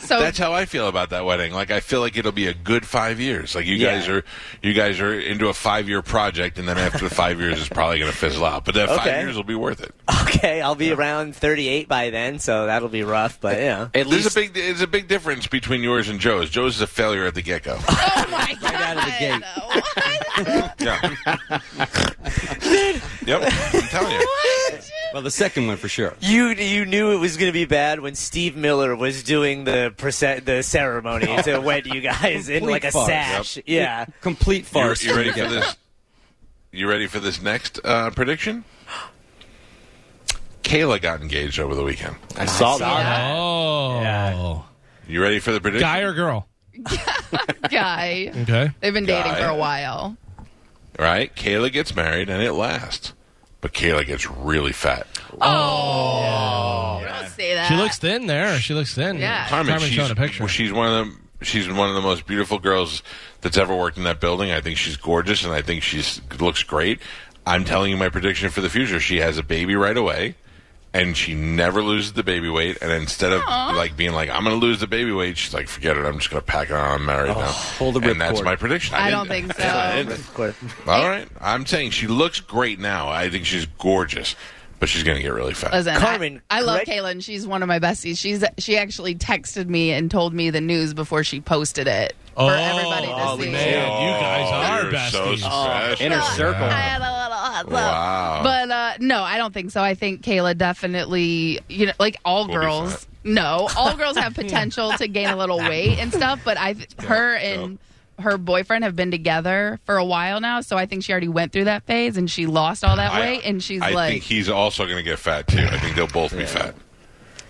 So 0.00 0.20
That's 0.20 0.38
how 0.38 0.52
I 0.52 0.64
feel 0.64 0.86
about 0.86 1.10
that 1.10 1.24
wedding. 1.24 1.52
Like 1.52 1.70
I 1.70 1.80
feel 1.80 2.00
like 2.00 2.16
it'll 2.16 2.30
be 2.30 2.46
a 2.46 2.54
good 2.54 2.86
five 2.86 3.18
years. 3.20 3.54
Like 3.54 3.66
you 3.66 3.74
Yeah. 3.74 3.98
guys 3.98 4.08
are, 4.08 4.24
you 4.62 4.72
guys 4.72 5.00
are 5.00 5.18
into 5.18 5.48
a 5.48 5.54
five 5.54 5.88
year 5.88 6.02
project, 6.02 6.58
and 6.58 6.68
then 6.68 6.78
after 6.78 7.08
the 7.08 7.14
five 7.14 7.40
years, 7.40 7.58
it's 7.58 7.68
probably 7.68 7.98
going 7.98 8.10
to 8.10 8.16
fizzle 8.16 8.44
out. 8.44 8.64
But 8.64 8.74
that 8.76 8.88
five 8.88 9.06
years 9.22 9.34
will 9.36 9.42
be 9.44 9.54
worth 9.56 9.80
it. 9.82 9.92
okay, 10.26 10.60
I'll 10.60 10.74
be 10.76 10.92
around 10.92 11.34
38 11.34 11.88
by 11.88 12.10
then, 12.10 12.38
so 12.38 12.66
that'll 12.66 12.88
be 12.88 13.02
rough. 13.02 13.40
But 13.40 13.56
yeah, 13.58 13.82
At 13.86 13.92
There's 13.92 14.06
least 14.08 14.30
a 14.36 14.40
big, 14.40 14.54
there's 14.54 14.80
a 14.82 14.86
big 14.86 15.08
difference 15.08 15.46
between 15.48 15.82
yours 15.82 16.08
and 16.08 16.20
Joe's. 16.20 16.48
Joe's 16.50 16.76
is 16.76 16.80
a 16.82 16.86
failure 16.86 17.24
at 17.26 17.34
the 17.34 17.42
get 17.42 17.64
go. 17.64 17.76
oh 17.88 18.26
my 18.30 18.56
god. 18.60 18.74
out 18.74 18.96
of 18.98 19.04
the 19.04 19.10
gate. 19.18 19.42
What? 19.66 20.80
Yeah. 20.80 21.00
yep. 23.26 23.52
I'm 23.74 23.82
telling 23.88 24.12
you. 24.12 24.26
Well, 25.18 25.24
the 25.24 25.32
second 25.32 25.66
one 25.66 25.78
for 25.78 25.88
sure. 25.88 26.14
you 26.20 26.50
you 26.50 26.86
knew 26.86 27.10
it 27.10 27.16
was 27.16 27.36
gonna 27.36 27.50
be 27.50 27.64
bad 27.64 27.98
when 27.98 28.14
Steve 28.14 28.56
Miller 28.56 28.94
was 28.94 29.24
doing 29.24 29.64
the 29.64 29.92
perce- 29.96 30.44
the 30.44 30.62
ceremony 30.62 31.26
to 31.42 31.58
wed 31.58 31.88
you 31.88 32.00
guys 32.00 32.48
in 32.48 32.62
like 32.64 32.84
a 32.84 32.92
farce. 32.92 33.08
sash. 33.08 33.58
Yeah. 33.66 34.06
Complete 34.20 34.64
farce. 34.64 35.02
you 35.02 35.16
ready 35.16 35.32
for 35.32 35.48
this? 35.48 35.76
You 36.70 36.88
ready 36.88 37.08
for 37.08 37.18
this 37.18 37.42
next 37.42 37.80
uh, 37.84 38.10
prediction? 38.10 38.62
Kayla 40.62 41.02
got 41.02 41.20
engaged 41.20 41.58
over 41.58 41.74
the 41.74 41.82
weekend. 41.82 42.14
I 42.36 42.46
saw 42.46 42.78
that. 42.78 43.32
Oh, 43.34 44.00
Yeah. 44.00 44.62
You 45.08 45.20
ready 45.20 45.40
for 45.40 45.50
the 45.50 45.60
prediction? 45.60 45.84
guy 45.88 46.02
or 46.02 46.12
girl? 46.12 46.46
Guy. 47.68 48.30
Okay. 48.42 48.70
They've 48.78 48.94
been 48.94 49.04
dating 49.04 49.34
for 49.34 49.46
a 49.46 49.56
while. 49.56 50.16
Right? 50.96 51.34
Kayla 51.34 51.72
gets 51.72 51.96
married 51.96 52.30
and 52.30 52.40
it 52.40 52.52
lasts. 52.52 53.14
But 53.60 53.72
Kayla 53.72 54.06
gets 54.06 54.30
really 54.30 54.72
fat. 54.72 55.06
Oh. 55.32 55.38
oh 55.40 57.04
don't 57.04 57.28
say 57.30 57.54
that. 57.54 57.68
She 57.68 57.74
looks 57.74 57.98
thin 57.98 58.26
there. 58.26 58.56
She 58.58 58.74
looks 58.74 58.94
thin. 58.94 59.18
Yeah. 59.18 59.48
Carmen, 59.48 59.72
Carmen's 59.72 59.88
she's, 59.88 59.94
showing 59.94 60.10
a 60.10 60.14
picture. 60.14 60.46
she's 60.48 60.72
one 60.72 60.88
of 60.88 61.06
the 61.06 61.44
she's 61.44 61.68
one 61.68 61.88
of 61.88 61.94
the 61.94 62.00
most 62.00 62.26
beautiful 62.26 62.58
girls 62.58 63.02
that's 63.40 63.56
ever 63.56 63.74
worked 63.74 63.96
in 63.96 64.04
that 64.04 64.20
building. 64.20 64.50
I 64.52 64.60
think 64.60 64.78
she's 64.78 64.96
gorgeous 64.96 65.44
and 65.44 65.52
I 65.52 65.62
think 65.62 65.82
she's 65.82 66.20
looks 66.38 66.62
great. 66.62 67.00
I'm 67.46 67.64
telling 67.64 67.90
you 67.90 67.96
my 67.96 68.08
prediction 68.08 68.50
for 68.50 68.60
the 68.60 68.70
future. 68.70 69.00
She 69.00 69.18
has 69.18 69.38
a 69.38 69.42
baby 69.42 69.74
right 69.74 69.96
away. 69.96 70.36
And 70.94 71.16
she 71.16 71.34
never 71.34 71.82
loses 71.82 72.14
the 72.14 72.22
baby 72.22 72.48
weight. 72.48 72.78
And 72.80 72.90
instead 72.90 73.32
of 73.32 73.42
like 73.42 73.94
being 73.96 74.12
like, 74.12 74.30
"I'm 74.30 74.42
going 74.42 74.58
to 74.58 74.66
lose 74.66 74.80
the 74.80 74.86
baby 74.86 75.12
weight," 75.12 75.36
she's 75.36 75.52
like, 75.52 75.68
"Forget 75.68 75.98
it. 75.98 76.06
I'm 76.06 76.18
just 76.18 76.30
going 76.30 76.40
to 76.40 76.46
pack 76.46 76.70
it 76.70 76.74
on. 76.74 77.00
I'm 77.00 77.04
married 77.04 77.30
oh, 77.36 77.40
now." 77.40 77.46
hold 77.46 77.94
the 77.96 78.10
and 78.10 78.18
that's 78.20 78.40
ripcord. 78.40 78.44
my 78.44 78.56
prediction. 78.56 78.94
I 78.94 79.10
didn't- 79.10 79.28
don't 79.28 79.28
think 79.28 79.52
so. 79.58 80.52
I 80.86 81.00
All 81.02 81.08
right, 81.08 81.28
I'm 81.40 81.66
saying 81.66 81.90
she 81.90 82.06
looks 82.06 82.40
great 82.40 82.80
now. 82.80 83.08
I 83.08 83.28
think 83.28 83.44
she's 83.44 83.66
gorgeous, 83.78 84.34
but 84.80 84.88
she's 84.88 85.02
going 85.02 85.16
to 85.18 85.22
get 85.22 85.34
really 85.34 85.52
fat. 85.54 85.72
Listen, 85.72 85.94
I- 85.94 86.00
Carmen, 86.00 86.40
I, 86.48 86.62
love 86.62 86.76
correct- 86.84 86.90
Kaylin. 86.90 87.22
She's 87.22 87.46
one 87.46 87.62
of 87.62 87.68
my 87.68 87.80
besties. 87.80 88.16
She's 88.18 88.42
she 88.56 88.78
actually 88.78 89.14
texted 89.14 89.68
me 89.68 89.92
and 89.92 90.10
told 90.10 90.32
me 90.32 90.48
the 90.48 90.62
news 90.62 90.94
before 90.94 91.22
she 91.22 91.40
posted 91.42 91.86
it 91.86 92.14
for 92.34 92.44
oh, 92.44 92.48
everybody 92.48 93.06
to 93.08 93.14
oh, 93.14 93.38
see. 93.38 93.50
man, 93.50 94.02
you 94.02 94.20
guys 94.20 94.48
oh, 94.48 94.54
are 94.54 94.82
You're 94.90 95.10
so 95.10 95.26
besties. 95.34 95.38
special. 95.40 96.06
Inner 96.06 96.22
circle. 96.22 96.64
I 96.64 96.98
had 97.58 97.66
a 97.66 97.70
little 97.70 97.80
heads 97.80 97.94
up. 97.94 97.94
Wow. 97.94 98.40
But 98.42 98.70
uh, 98.70 98.92
no, 99.00 99.22
I 99.22 99.36
don't 99.38 99.52
think 99.54 99.70
so. 99.70 99.82
I 99.82 99.94
think 99.94 100.22
Kayla 100.22 100.56
definitely, 100.56 101.60
you 101.68 101.86
know, 101.86 101.92
like 101.98 102.16
all 102.24 102.42
Will 102.46 102.48
be 102.48 102.54
girls. 102.54 102.92
fat. 102.94 103.06
No, 103.24 103.68
all 103.76 103.96
girls 103.96 104.16
have 104.16 104.34
potential 104.34 104.92
to 104.92 105.08
gain 105.08 105.28
a 105.28 105.36
little 105.36 105.58
weight 105.58 105.98
and 105.98 106.12
stuff. 106.12 106.40
But 106.44 106.56
I, 106.58 106.76
her 107.00 107.34
and 107.34 107.78
her 108.18 108.36
boyfriend 108.38 108.82
have 108.84 108.96
been 108.96 109.10
together 109.10 109.78
for 109.84 109.96
a 109.96 110.04
while 110.04 110.40
now, 110.40 110.60
so 110.60 110.76
I 110.76 110.86
think 110.86 111.04
she 111.04 111.12
already 111.12 111.28
went 111.28 111.52
through 111.52 111.64
that 111.64 111.84
phase 111.84 112.16
and 112.16 112.28
she 112.30 112.46
lost 112.46 112.82
all 112.84 112.96
that 112.96 113.12
I- 113.12 113.20
weight. 113.20 113.42
And 113.44 113.62
she's 113.62 113.82
I 113.82 113.90
like, 113.90 114.12
think 114.12 114.24
he's 114.24 114.48
also 114.48 114.84
going 114.84 114.96
to 114.96 115.02
get 115.02 115.18
fat 115.18 115.46
too. 115.46 115.58
I 115.70 115.78
think 115.78 115.94
they'll 115.96 116.06
both 116.08 116.36
be 116.36 116.46
fat. 116.46 116.74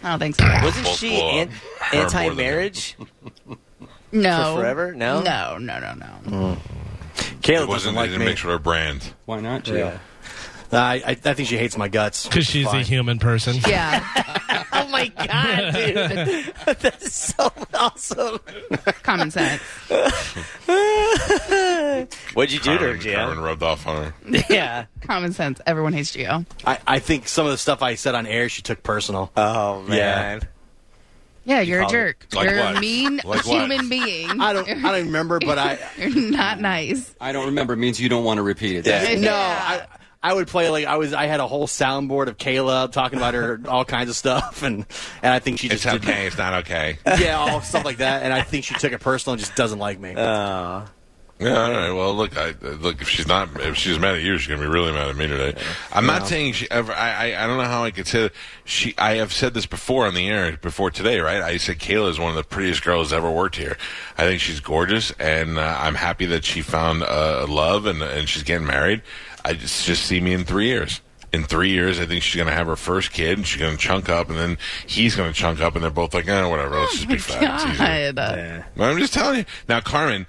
I 0.03 0.11
don't 0.11 0.19
think 0.21 0.37
so. 0.37 0.45
Wasn't 0.63 0.85
Both 0.85 0.97
she 0.99 1.21
an- 1.21 1.49
up. 1.49 1.55
Or 1.93 1.97
more 2.03 2.11
than 2.11 2.21
anti-marriage? 2.21 2.97
No, 4.13 4.55
For 4.55 4.61
forever? 4.63 4.93
No? 4.95 5.23
no, 5.23 5.59
no, 5.59 5.81
no, 5.81 5.95
no. 6.27 6.57
Caleb 7.49 7.69
It 7.69 7.73
wasn't 7.73 7.95
doesn't 7.97 8.11
like 8.11 8.11
it 8.15 8.19
me. 8.19 8.27
mixed 8.27 8.45
with 8.45 8.53
her 8.53 8.59
brand. 8.59 9.15
Why 9.25 9.41
not, 9.41 9.65
Gio? 9.65 9.99
I, 10.71 10.95
I, 10.97 11.11
I 11.13 11.15
think 11.15 11.49
she 11.49 11.57
hates 11.57 11.79
my 11.79 11.89
guts. 11.89 12.27
Because 12.29 12.47
she's 12.47 12.67
a 12.67 12.83
human 12.83 13.19
person. 13.19 13.57
Yeah. 13.67 14.05
Oh 14.71 14.87
my 14.91 15.09
god, 15.09 15.75
dude, 15.75 16.55
that's 16.79 17.13
so 17.35 17.53
awesome. 17.75 18.39
Common 19.03 19.31
sense. 19.31 19.61
What'd 22.35 22.53
you 22.53 22.61
do 22.61 22.79
to 22.79 22.85
her, 22.85 22.97
Carmen, 22.97 23.15
Carmen 23.15 23.39
Gio? 23.39 23.43
rubbed 23.45 23.63
off 23.63 23.87
on 23.87 24.05
her. 24.13 24.15
Yeah. 24.49 24.87
Common 25.03 25.33
sense. 25.33 25.61
Everyone 25.67 25.93
hates 25.93 26.15
Gio. 26.17 26.47
I, 26.65 26.79
I 26.87 26.99
think 27.01 27.29
some 27.29 27.45
of 27.45 27.53
the 27.53 27.59
stuff 27.59 27.83
I 27.83 27.97
said 27.97 28.15
on 28.15 28.27
air 28.27 28.49
she 28.49 28.63
took 28.63 28.83
personal. 28.83 29.31
Oh 29.37 29.83
man. 29.83 30.43
Yeah, 31.49 31.61
you're 31.61 31.83
a 31.83 31.87
jerk. 31.87 32.27
Like 32.33 32.51
you're 32.51 32.59
what? 32.61 32.77
a 32.77 32.81
mean 32.81 33.17
Like 33.25 33.45
what? 33.47 33.47
human 33.47 33.89
being. 33.89 34.41
I 34.41 34.53
don't 34.53 34.69
I 34.69 34.75
don't 34.93 35.07
remember, 35.07 35.41
but 35.41 35.59
I 35.59 35.79
You're 35.99 36.31
not 36.31 36.61
nice. 36.61 37.13
I 37.21 37.33
don't 37.33 37.47
remember. 37.47 37.73
It 37.73 37.79
means 37.79 37.99
you 38.01 38.09
don't 38.09 38.23
want 38.25 38.37
to 38.39 38.43
repeat 38.43 38.77
it. 38.77 38.87
Yeah. 38.87 39.19
no 39.19 39.35
I. 39.35 39.87
I 40.21 40.35
would 40.35 40.49
play 40.49 40.69
like 40.69 40.85
I 40.85 40.97
was. 40.97 41.15
I 41.15 41.27
had 41.27 41.39
a 41.39 41.47
whole 41.47 41.69
soundboard 41.69 42.27
of 42.27 42.37
Kayla 42.39 42.91
talking 42.91 43.19
about 43.21 43.35
her 43.35 43.61
all 43.69 43.85
kinds 43.85 44.11
of 44.11 44.17
stuff, 44.17 44.65
and 44.65 44.85
and 45.23 45.33
I 45.33 45.39
think 45.39 45.61
she 45.61 45.69
It's 45.69 45.85
just 45.85 46.01
did- 46.03 46.11
okay. 46.11 46.27
It's 46.27 46.37
not 46.37 46.55
okay. 46.65 46.99
yeah, 47.07 47.39
all 47.39 47.61
stuff 47.61 47.85
like 47.85 47.99
that. 47.99 48.25
And 48.25 48.33
I 48.33 48.43
think 48.43 48.65
she 48.65 48.75
took 48.75 48.93
it 48.93 49.01
personal 49.01 49.35
and 49.35 49.41
just 49.41 49.55
doesn't 49.55 49.79
like 49.79 50.01
me. 50.01 50.15
Oh. 50.17 50.85
Yeah, 51.41 51.63
all 51.63 51.71
right. 51.71 51.93
Well, 51.93 52.15
look, 52.15 52.37
I 52.37 52.55
look. 52.61 53.01
If 53.01 53.09
she's 53.09 53.29
not, 53.29 53.61
if 53.61 53.77
she's 53.77 53.97
mad 53.99 54.17
at 54.17 54.23
you, 54.23 54.39
she's 54.39 54.49
gonna 54.49 54.61
be 54.61 54.67
really 54.67 54.91
mad 54.91 55.09
at 55.09 55.17
me 55.17 55.29
today. 55.29 55.61
I'm 55.93 56.05
not 56.05 56.27
saying 56.27 56.55
she 56.55 56.69
ever. 56.69 56.93
I, 56.93 57.31
I, 57.31 57.45
I 57.45 57.47
don't 57.47 57.59
know 57.59 57.65
how 57.65 57.85
I 57.85 57.93
could 57.93 58.09
say 58.09 58.23
that. 58.23 58.33
She. 58.65 58.93
I 58.99 59.15
have 59.15 59.33
said 59.33 59.55
this 59.55 59.65
before 59.67 60.07
on 60.07 60.15
the 60.15 60.29
air 60.29 60.57
before 60.57 60.91
today, 60.91 61.21
right? 61.21 61.41
I 61.41 61.57
said 61.59 61.79
Kayla 61.79 62.11
is 62.11 62.19
one 62.19 62.31
of 62.31 62.37
the 62.37 62.43
prettiest 62.43 62.83
girls 62.83 63.13
ever 63.13 63.31
worked 63.31 63.55
here. 63.55 63.79
I 64.17 64.25
think 64.25 64.41
she's 64.41 64.59
gorgeous, 64.59 65.13
and 65.13 65.59
uh, 65.59 65.77
I'm 65.81 65.95
happy 65.95 66.27
that 66.27 66.45
she 66.45 66.61
found 66.61 67.05
uh, 67.05 67.47
love 67.49 67.87
and 67.87 68.03
and 68.03 68.29
she's 68.29 68.43
getting 68.43 68.67
married. 68.67 69.03
I 69.45 69.53
just 69.53 69.87
just 69.87 70.07
see 70.07 70.21
me 70.21 70.33
in 70.33 70.45
three 70.45 70.67
years. 70.67 71.01
In 71.31 71.45
three 71.45 71.69
years, 71.71 72.01
I 72.01 72.07
think 72.07 72.23
she's 72.23 72.37
going 72.37 72.49
to 72.49 72.55
have 72.55 72.67
her 72.69 72.75
first 72.75 73.13
kid, 73.13 73.37
and 73.37 73.47
she's 73.47 73.61
going 73.61 73.77
to 73.77 73.79
chunk 73.79 74.09
up, 74.09 74.31
and 74.31 74.39
then 74.39 74.57
he's 74.87 75.15
going 75.15 75.31
to 75.31 75.39
chunk 75.39 75.61
up, 75.61 75.75
and 75.75 75.85
they're 75.85 75.91
both 75.91 76.15
like, 76.15 76.27
eh, 76.27 76.47
whatever, 76.47 76.81
let's 76.81 76.95
just 76.95 77.07
be 77.07 77.19
fat. 77.19 77.43
It's 77.43 77.65
easier. 77.65 77.77
God. 78.15 78.65
Well, 78.77 78.91
I'm 78.91 78.99
just 78.99 79.13
telling 79.13 79.41
you. 79.41 79.45
Now, 79.69 79.81
Carmen, 79.81 80.27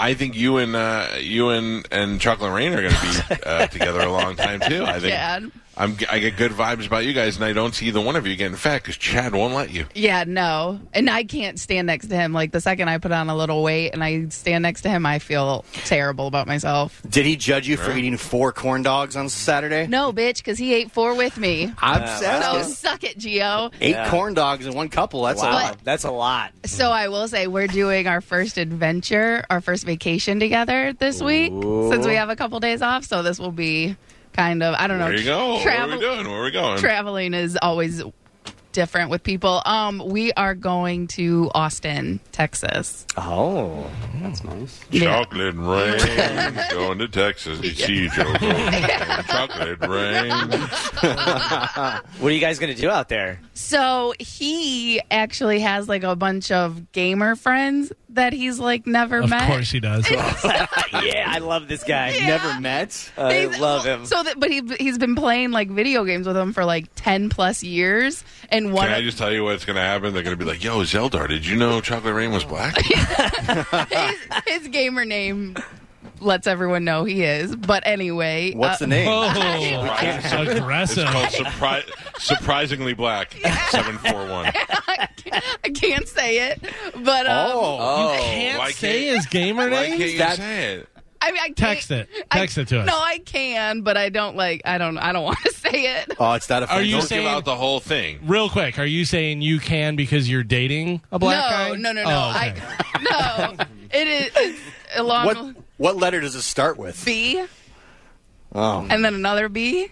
I 0.00 0.14
think 0.14 0.34
you 0.34 0.56
and 0.56 0.74
uh, 0.74 1.08
you 1.20 1.50
and, 1.50 1.86
and 1.92 2.20
Chocolate 2.20 2.52
Rain 2.52 2.72
are 2.72 2.80
going 2.80 2.94
to 2.94 3.26
be 3.28 3.42
uh, 3.46 3.66
together 3.66 4.00
a 4.00 4.10
long 4.10 4.34
time 4.34 4.60
too. 4.60 4.84
I 4.84 4.98
think 4.98 5.12
Chad. 5.12 5.50
I'm, 5.80 5.96
I 6.10 6.18
get 6.18 6.36
good 6.36 6.52
vibes 6.52 6.86
about 6.86 7.04
you 7.06 7.12
guys, 7.14 7.36
and 7.36 7.44
I 7.44 7.52
don't 7.54 7.74
see 7.74 7.86
either 7.86 8.00
one 8.00 8.14
of 8.16 8.26
you 8.26 8.36
getting 8.36 8.56
fat 8.56 8.82
because 8.82 8.96
Chad 8.98 9.34
won't 9.34 9.54
let 9.54 9.70
you. 9.70 9.86
Yeah, 9.94 10.24
no. 10.26 10.78
And 10.92 11.08
I 11.08 11.24
can't 11.24 11.58
stand 11.58 11.86
next 11.86 12.08
to 12.08 12.16
him. 12.16 12.32
Like 12.34 12.52
the 12.52 12.60
second 12.60 12.88
I 12.90 12.98
put 12.98 13.12
on 13.12 13.30
a 13.30 13.36
little 13.36 13.62
weight 13.62 13.90
and 13.92 14.04
I 14.04 14.28
stand 14.28 14.62
next 14.62 14.82
to 14.82 14.90
him, 14.90 15.06
I 15.06 15.18
feel 15.18 15.64
terrible 15.72 16.26
about 16.26 16.46
myself. 16.46 17.00
Did 17.08 17.24
he 17.24 17.36
judge 17.36 17.66
you 17.66 17.76
for 17.78 17.92
eating 17.92 18.16
four 18.18 18.52
corn 18.52 18.82
dogs 18.82 19.16
on 19.16 19.28
Saturday? 19.30 19.86
No, 19.86 20.12
bitch, 20.12 20.36
because 20.36 20.58
he 20.58 20.74
ate 20.74 20.90
four 20.90 21.14
with 21.14 21.36
me. 21.38 21.72
Ah, 21.82 21.94
I'm 21.94 22.20
So 22.20 22.26
asking. 22.26 22.74
suck 22.74 23.04
it, 23.04 23.18
Gio. 23.18 23.72
Eight 23.80 23.90
Yeah. 23.92 24.10
corn 24.10 24.34
dogs 24.34 24.66
in 24.66 24.74
one 24.74 24.90
couple. 24.90 25.22
That's 25.22 25.40
a 25.40 25.46
Wow, 25.46 25.52
lot. 25.52 25.78
that's 25.82 26.04
a 26.04 26.10
lot. 26.10 26.52
So 26.66 26.90
I 26.90 27.08
will 27.08 27.26
say 27.26 27.46
we're 27.46 27.66
doing 27.68 28.06
our 28.06 28.20
first 28.20 28.58
adventure, 28.58 29.44
our 29.48 29.60
first 29.62 29.84
vacation 29.86 30.38
together 30.40 30.92
this 30.92 31.22
week 31.22 31.52
since 31.90 32.06
we 32.06 32.14
have 32.16 32.28
a 32.28 32.36
couple 32.36 32.60
days 32.60 32.82
off. 32.82 33.04
So 33.04 33.22
this 33.22 33.38
will 33.38 33.50
be 33.52 33.96
kind 34.32 34.62
of 34.62 34.74
I 34.78 34.86
don't 34.86 34.98
know. 34.98 35.06
Where 35.06 35.16
you 35.16 35.24
go? 35.24 35.60
Travel, 35.62 35.98
Where 35.98 36.08
are 36.08 36.12
we 36.12 36.16
doing? 36.22 36.30
Where 36.30 36.40
are 36.40 36.44
we 36.44 36.50
going? 36.50 36.78
traveling 36.78 37.34
is 37.34 37.58
always 37.60 38.02
different 38.72 39.10
with 39.10 39.24
people. 39.24 39.60
Um, 39.66 40.00
we 40.06 40.32
are 40.34 40.54
going 40.54 41.08
to 41.08 41.50
Austin, 41.54 42.20
Texas. 42.30 43.04
Oh. 43.16 43.90
That's 44.22 44.44
nice. 44.44 44.78
Yeah. 44.90 45.24
Chocolate 45.24 45.56
rain 45.56 46.60
going 46.70 46.98
to 46.98 47.08
Texas. 47.08 47.60
You 47.62 47.70
see, 47.72 48.08
Joe. 48.10 48.32
Chocolate 49.26 49.80
rain. 49.88 50.30
What 52.20 52.28
are 52.28 52.34
you 52.34 52.40
guys 52.40 52.58
gonna 52.58 52.74
do 52.74 52.90
out 52.90 53.08
there? 53.08 53.40
So 53.54 54.12
he 54.18 55.00
actually 55.10 55.60
has 55.60 55.88
like 55.88 56.02
a 56.02 56.14
bunch 56.14 56.50
of 56.52 56.92
gamer 56.92 57.34
friends 57.34 57.92
that 58.14 58.32
he's 58.32 58.58
like 58.58 58.86
never 58.86 59.20
Of 59.20 59.30
met. 59.30 59.42
Of 59.42 59.48
course 59.48 59.70
he 59.70 59.80
does. 59.80 60.08
yeah, 60.10 61.24
I 61.26 61.38
love 61.38 61.68
this 61.68 61.84
guy. 61.84 62.10
Yeah. 62.10 62.26
Never 62.26 62.60
met. 62.60 63.12
I 63.16 63.34
He's- 63.34 63.58
love 63.58 63.84
him. 63.84 64.06
So 64.06 64.22
that, 64.22 64.38
but 64.38 64.50
he 64.50 64.62
he's 64.78 64.98
been 64.98 65.14
playing 65.14 65.50
like 65.50 65.68
video 65.70 66.04
games 66.04 66.26
with 66.26 66.36
them 66.36 66.52
for 66.52 66.64
like 66.64 66.86
ten 66.96 67.28
plus 67.28 67.62
years, 67.62 68.24
and 68.48 68.72
one 68.72 68.86
Can 68.86 68.94
I 68.94 69.02
just 69.02 69.18
tell 69.18 69.32
you 69.32 69.44
what's 69.44 69.64
going 69.64 69.76
to 69.76 69.82
happen? 69.82 70.12
They're 70.14 70.22
going 70.22 70.36
to 70.36 70.42
be 70.44 70.50
like, 70.50 70.62
"Yo, 70.62 70.80
Zeldar, 70.82 71.28
did 71.28 71.46
you 71.46 71.56
know 71.56 71.80
Chocolate 71.80 72.14
Rain 72.14 72.32
was 72.32 72.44
black?" 72.44 72.76
his, 73.90 74.16
his 74.46 74.68
gamer 74.68 75.04
name 75.04 75.56
lets 76.20 76.46
everyone 76.46 76.84
know 76.84 77.04
he 77.04 77.22
is. 77.22 77.54
But 77.56 77.82
anyway, 77.86 78.52
What's 78.54 78.80
uh, 78.80 78.84
the 78.84 78.88
name? 78.88 79.08
Oh, 79.08 79.30
It's 80.02 80.32
aggressive. 80.32 81.06
called 81.06 81.28
surpri- 81.28 82.20
surprisingly 82.20 82.94
black. 82.94 83.32
Seven 83.70 83.98
four 83.98 84.26
one. 84.28 84.52
I 85.64 85.70
can't 85.74 86.08
say 86.08 86.50
it, 86.50 86.60
but 86.94 87.26
um, 87.26 87.50
Oh. 87.52 88.16
Can't 88.20 88.58
Why 88.58 88.70
say 88.72 89.04
can't- 89.04 89.16
his 89.16 89.26
gamer 89.26 89.70
Why 89.70 89.86
can't 89.86 90.00
you 90.00 90.18
That- 90.18 90.36
say 90.36 90.74
it? 90.74 90.88
I 91.22 91.32
mean, 91.32 91.40
I 91.42 91.46
can't, 91.48 91.56
Text 91.58 91.90
it. 91.90 92.08
I- 92.30 92.38
Text 92.38 92.56
it 92.56 92.68
to 92.68 92.80
us. 92.80 92.86
No, 92.86 92.98
I 92.98 93.18
can, 93.18 93.82
but 93.82 93.98
I 93.98 94.08
don't 94.08 94.36
like. 94.36 94.62
I 94.64 94.78
don't. 94.78 94.96
I 94.96 95.12
don't 95.12 95.24
want 95.24 95.38
to 95.44 95.52
say 95.52 95.96
it. 95.98 96.14
Oh, 96.18 96.32
it's 96.32 96.46
that 96.46 96.70
Are 96.70 96.80
you 96.80 96.92
Don't 96.92 97.02
saying- 97.02 97.24
give 97.24 97.30
out 97.30 97.44
the 97.44 97.54
whole 97.56 97.78
thing. 97.78 98.20
Real 98.24 98.48
quick, 98.48 98.78
are 98.78 98.86
you 98.86 99.04
saying 99.04 99.42
you 99.42 99.58
can 99.60 99.96
because 99.96 100.30
you're 100.30 100.42
dating 100.42 101.02
a 101.12 101.18
black 101.18 101.36
no, 101.36 101.74
guy? 101.74 101.78
no, 101.78 101.92
no, 101.92 102.04
no, 102.04 102.10
Oh, 102.10 102.30
okay. 102.30 102.62
I 102.94 103.56
no. 103.58 103.64
It 103.92 104.08
is 104.08 104.30
it's 104.34 104.60
along 104.96 105.26
What 105.26 105.59
what 105.80 105.96
letter 105.96 106.20
does 106.20 106.34
it 106.34 106.42
start 106.42 106.76
with? 106.76 107.02
B 107.04 107.44
Oh. 108.54 108.86
and 108.90 109.04
then 109.04 109.14
another 109.14 109.48
B. 109.48 109.88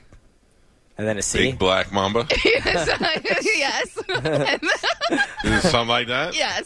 and 0.98 1.06
then 1.06 1.16
a 1.16 1.22
C. 1.22 1.38
Big 1.38 1.58
black 1.58 1.92
mamba. 1.92 2.26
yes. 2.44 2.88
Is 3.96 4.04
it 5.44 5.62
something 5.62 5.88
like 5.88 6.08
that? 6.08 6.34
yes. 6.36 6.64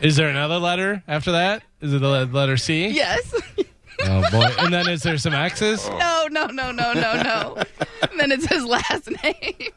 Is 0.00 0.16
there 0.16 0.28
another 0.28 0.58
letter 0.58 1.02
after 1.08 1.32
that? 1.32 1.62
Is 1.80 1.92
it 1.92 2.00
the 2.00 2.08
le- 2.08 2.24
letter 2.24 2.56
C? 2.56 2.88
Yes. 2.88 3.34
Oh 4.02 4.22
boy. 4.30 4.46
And 4.58 4.72
then 4.72 4.88
is 4.88 5.02
there 5.02 5.18
some 5.18 5.34
X's? 5.34 5.80
Oh. 5.90 6.28
No, 6.30 6.46
no, 6.46 6.46
no, 6.46 6.72
no, 6.72 6.92
no, 6.94 7.22
no. 7.22 7.56
And 8.10 8.10
then 8.20 8.32
it's 8.32 8.46
his 8.46 8.64
last 8.64 9.10
name. 9.22 9.70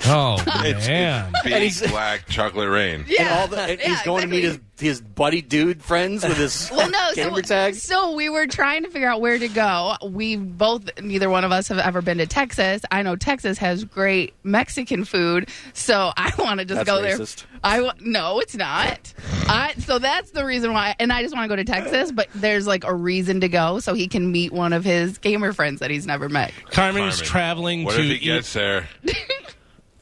Oh 0.06 0.36
It's, 0.64 0.86
man. 0.86 1.32
it's 1.44 1.80
big 1.80 1.90
black 1.90 2.26
chocolate 2.28 2.68
rain. 2.68 3.04
Yeah. 3.08 3.22
And 3.22 3.28
all 3.40 3.46
the 3.48 3.60
and 3.60 3.80
Yeah, 3.80 3.88
he's 3.88 4.02
going 4.02 4.22
to 4.22 4.28
meet 4.28 4.44
his 4.44 4.58
his 4.78 5.00
buddy 5.00 5.40
dude 5.40 5.82
friends 5.82 6.22
with 6.22 6.36
his 6.36 6.68
Well, 6.74 6.90
no. 6.90 7.14
gamer 7.14 7.36
So, 7.36 7.40
tag. 7.42 7.74
so 7.76 8.12
we 8.14 8.28
were 8.28 8.46
trying 8.46 8.82
to 8.84 8.90
figure 8.90 9.08
out 9.08 9.22
where 9.22 9.38
to 9.38 9.48
go. 9.48 9.94
We 10.04 10.36
both, 10.36 11.00
neither 11.00 11.30
one 11.30 11.44
of 11.44 11.50
us 11.52 11.68
have 11.68 11.78
ever 11.78 12.02
been 12.02 12.18
to 12.18 12.26
Texas. 12.26 12.82
I 12.90 13.00
know 13.02 13.16
Texas 13.16 13.56
has 13.56 13.84
great 13.84 14.34
Mexican 14.42 15.06
food, 15.06 15.48
so 15.72 16.12
I 16.14 16.30
want 16.38 16.60
to 16.60 16.66
just 16.66 16.84
That's 16.84 16.86
go 16.86 17.02
racist. 17.02 17.36
there. 17.36 17.46
I 17.64 17.80
wa- 17.80 17.94
no, 18.00 18.38
it's 18.40 18.54
not. 18.54 19.14
I 19.48 19.72
so 19.78 19.98
that's 19.98 20.30
the 20.32 20.44
reason 20.44 20.74
why, 20.74 20.94
and 21.00 21.10
I 21.10 21.22
just 21.22 21.34
want 21.34 21.44
to 21.44 21.48
go 21.48 21.56
to 21.56 21.64
Texas. 21.64 22.12
But 22.12 22.28
there's 22.34 22.66
like 22.66 22.84
a 22.84 22.94
reason 22.94 23.40
to 23.40 23.48
go, 23.48 23.80
so 23.80 23.94
he 23.94 24.06
can 24.08 24.30
meet 24.30 24.52
one 24.52 24.74
of 24.74 24.84
his 24.84 25.16
gamer 25.16 25.54
friends 25.54 25.80
that 25.80 25.90
he's 25.90 26.06
never 26.06 26.28
met. 26.28 26.52
Carmen's 26.70 27.16
Carmen, 27.16 27.26
traveling 27.26 27.84
What 27.84 27.94
to 27.94 28.00
if 28.02 28.06
he 28.08 28.14
eat- 28.16 28.22
gets 28.24 28.52
there? 28.52 28.88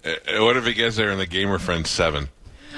Uh, 0.04 0.44
what 0.44 0.56
if 0.56 0.64
he 0.66 0.74
gets 0.74 0.96
there 0.96 1.10
and 1.10 1.20
the 1.20 1.26
gamer 1.26 1.58
friend's 1.58 1.90
seven? 1.90 2.28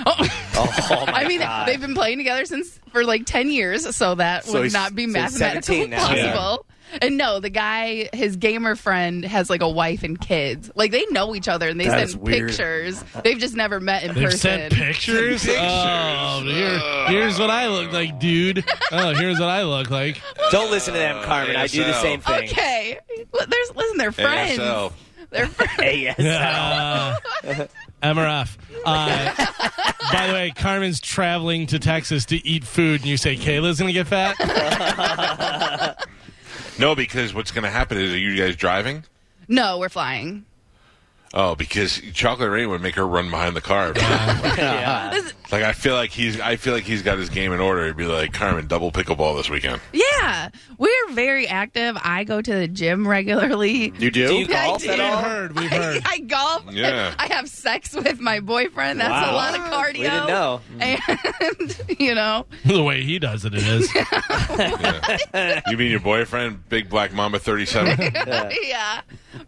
Oh 0.58 1.04
my 1.06 1.12
I 1.12 1.28
mean, 1.28 1.40
God. 1.40 1.68
they've 1.68 1.80
been 1.80 1.94
playing 1.94 2.16
together 2.18 2.46
since 2.46 2.80
for 2.90 3.04
like 3.04 3.26
ten 3.26 3.50
years, 3.50 3.94
so 3.94 4.14
that 4.14 4.44
So 4.46 4.60
would 4.62 4.72
not 4.72 4.94
be 4.94 5.04
so 5.06 5.12
mathematically 5.12 5.90
17 5.90 5.90
now. 5.90 6.06
possible. 6.06 6.66
And 7.02 7.18
no, 7.18 7.40
the 7.40 7.50
guy, 7.50 8.08
his 8.14 8.36
gamer 8.36 8.74
friend, 8.76 9.22
has 9.24 9.50
like 9.50 9.60
a 9.60 9.68
wife 9.68 10.02
and 10.02 10.18
kids. 10.18 10.70
Like 10.74 10.92
they 10.92 11.04
know 11.10 11.34
each 11.34 11.48
other 11.48 11.68
and 11.68 11.78
they 11.78 11.88
That 11.88 12.04
is 12.04 12.12
send 12.12 12.24
pictures. 12.24 13.04
They've 13.22 13.38
just 13.38 13.54
never 13.56 13.80
met 13.80 14.04
in 14.04 14.14
They've 14.14 14.24
person. 14.24 14.38
sent 14.38 14.72
pictures. 14.74 15.46
Oh, 15.48 16.42
here, 16.44 16.78
here's 17.08 17.38
what 17.38 17.50
I 17.50 17.66
look 17.68 17.92
like, 17.92 18.18
dude. 18.18 18.64
Oh, 18.92 19.12
here's 19.14 19.38
what 19.40 19.48
I 19.50 19.64
look 19.64 19.90
like. 19.90 20.22
Don't 20.50 20.70
listen 20.70 20.94
to 20.94 20.98
them, 21.00 21.22
Carmen. 21.24 21.56
I 21.56 21.66
do 21.66 21.84
the 21.84 22.00
same 22.00 22.20
thing. 22.20 22.48
Okay, 22.48 22.98
Well, 23.32 23.46
there's 23.46 23.74
listen, 23.74 23.98
they're 23.98 24.12
friends. 24.12 24.58
ASL. 24.58 24.92
They're. 25.36 25.46
ASL. 25.46 27.16
Uh, 27.44 27.66
MRF. 28.02 28.56
Uh, 28.84 29.46
by 30.12 30.26
the 30.26 30.32
way, 30.32 30.52
Carmen's 30.54 31.00
traveling 31.00 31.66
to 31.68 31.78
Texas 31.78 32.24
to 32.26 32.46
eat 32.46 32.64
food, 32.64 33.00
and 33.00 33.08
you 33.10 33.16
say 33.16 33.36
Kayla's 33.36 33.78
gonna 33.78 33.92
get 33.92 34.06
fat. 34.06 34.36
No, 36.78 36.94
because 36.94 37.32
what's 37.32 37.52
going 37.52 37.64
to 37.64 37.70
happen 37.70 37.96
is, 37.98 38.12
are 38.12 38.18
you 38.18 38.36
guys 38.36 38.54
driving? 38.56 39.04
No, 39.48 39.78
we're 39.78 39.88
flying. 39.88 40.44
Oh, 41.34 41.54
because 41.54 42.00
chocolate 42.14 42.50
rain 42.50 42.70
would 42.70 42.80
make 42.80 42.94
her 42.94 43.06
run 43.06 43.30
behind 43.30 43.54
the 43.56 43.60
car. 43.60 43.92
Yeah. 44.56 45.20
like 45.52 45.62
I 45.62 45.72
feel 45.72 45.94
like 45.94 46.10
he's 46.10 46.40
I 46.40 46.56
feel 46.56 46.72
like 46.72 46.84
he's 46.84 47.02
got 47.02 47.18
his 47.18 47.28
game 47.28 47.52
in 47.52 47.60
order. 47.60 47.86
He'd 47.86 47.96
be 47.96 48.04
like 48.06 48.32
Carmen, 48.32 48.66
double 48.66 48.90
pickleball 48.90 49.36
this 49.36 49.50
weekend. 49.50 49.80
Yeah, 49.92 50.48
we're 50.78 51.08
very 51.10 51.46
active. 51.46 51.96
I 52.02 52.24
go 52.24 52.40
to 52.40 52.54
the 52.54 52.66
gym 52.68 53.06
regularly. 53.06 53.92
You 53.98 54.10
do? 54.10 54.28
Do 54.28 54.34
you 54.34 54.46
Yeah, 54.46 54.60
I 54.62 54.66
golf 54.66 54.82
do. 54.82 54.88
at 54.90 54.98
We've 54.98 55.06
all? 55.06 55.16
heard. 55.22 55.56
We've 55.60 55.72
I, 55.72 55.76
heard. 55.76 56.02
I 56.06 56.18
golf. 56.20 56.64
Yeah. 56.72 57.14
I 57.18 57.26
have 57.26 57.48
sex 57.48 57.94
with 57.94 58.18
my 58.20 58.40
boyfriend. 58.40 59.00
That's 59.00 59.08
a 59.28 59.32
Wow. 59.32 59.34
lot 59.36 59.54
of 59.54 59.60
cardio. 59.62 59.98
We 59.98 60.02
didn't 60.04 60.26
know. 60.28 60.60
And 60.80 61.80
you 62.00 62.14
know, 62.14 62.46
the 62.64 62.82
way 62.82 63.02
he 63.02 63.18
does 63.18 63.44
it, 63.44 63.52
it 63.54 63.62
is. 63.66 63.92
You 65.70 65.76
mean 65.76 65.90
your 65.90 66.00
boyfriend, 66.00 66.68
Big 66.68 66.88
Black 66.88 67.12
Mamba 67.12 67.38
thirty 67.38 67.66
seven? 67.66 67.98
yeah. 68.62 69.00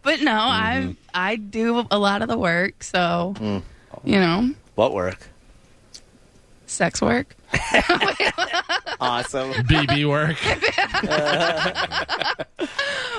But 0.03 0.21
no, 0.21 0.31
Mm-hmm. 0.31 0.91
I 1.13 1.31
I 1.31 1.35
do 1.35 1.85
a 1.91 1.99
lot 1.99 2.21
of 2.21 2.27
the 2.27 2.37
work. 2.37 2.83
So 2.83 3.35
Mm. 3.39 3.61
you 4.03 4.19
know, 4.19 4.49
What 4.75 4.93
work? 4.93 5.19
sex 6.65 7.01
work. 7.01 7.35
Awesome. 9.01 9.53
BB 9.53 10.09
work. 10.09 10.35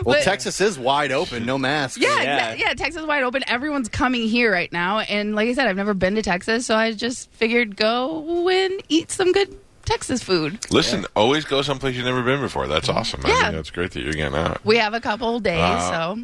Well, 0.04 0.16
But- 0.16 0.22
Texas 0.24 0.60
is 0.62 0.78
wide 0.78 1.12
open, 1.12 1.44
no 1.44 1.58
masks. 1.58 1.98
Yeah, 2.00 2.22
Yeah. 2.22 2.24
yeah. 2.24 2.54
yeah. 2.54 2.74
Texas 2.74 3.02
is 3.02 3.06
wide 3.06 3.22
open. 3.22 3.42
Everyone's 3.46 3.88
coming 3.90 4.28
here 4.28 4.50
right 4.50 4.72
now, 4.72 5.00
and 5.00 5.34
like 5.34 5.48
I 5.48 5.52
said, 5.54 5.66
I've 5.68 5.76
never 5.76 5.92
been 5.94 6.14
to 6.14 6.22
Texas, 6.22 6.64
so 6.64 6.74
I 6.74 6.92
just 6.92 7.30
figured 7.32 7.76
go 7.76 8.48
and 8.48 8.82
eat 8.88 9.10
some 9.10 9.32
good 9.32 9.54
Texas 9.84 10.22
food. 10.22 10.58
Listen, 10.70 11.04
always 11.16 11.44
go 11.44 11.60
someplace 11.60 11.96
you've 11.96 12.06
never 12.06 12.22
been 12.22 12.40
before. 12.40 12.66
That's 12.66 12.88
awesome. 12.88 13.20
I 13.24 13.28
Yeah. 13.28 13.42
mean, 13.44 13.52
that's 13.56 13.70
great 13.70 13.90
that 13.92 14.02
you're 14.02 14.14
getting 14.14 14.38
out. 14.38 14.64
We 14.64 14.78
have 14.78 14.94
a 14.94 15.00
couple 15.00 15.38
days, 15.40 15.58
Wow. 15.58 16.14
so 16.16 16.20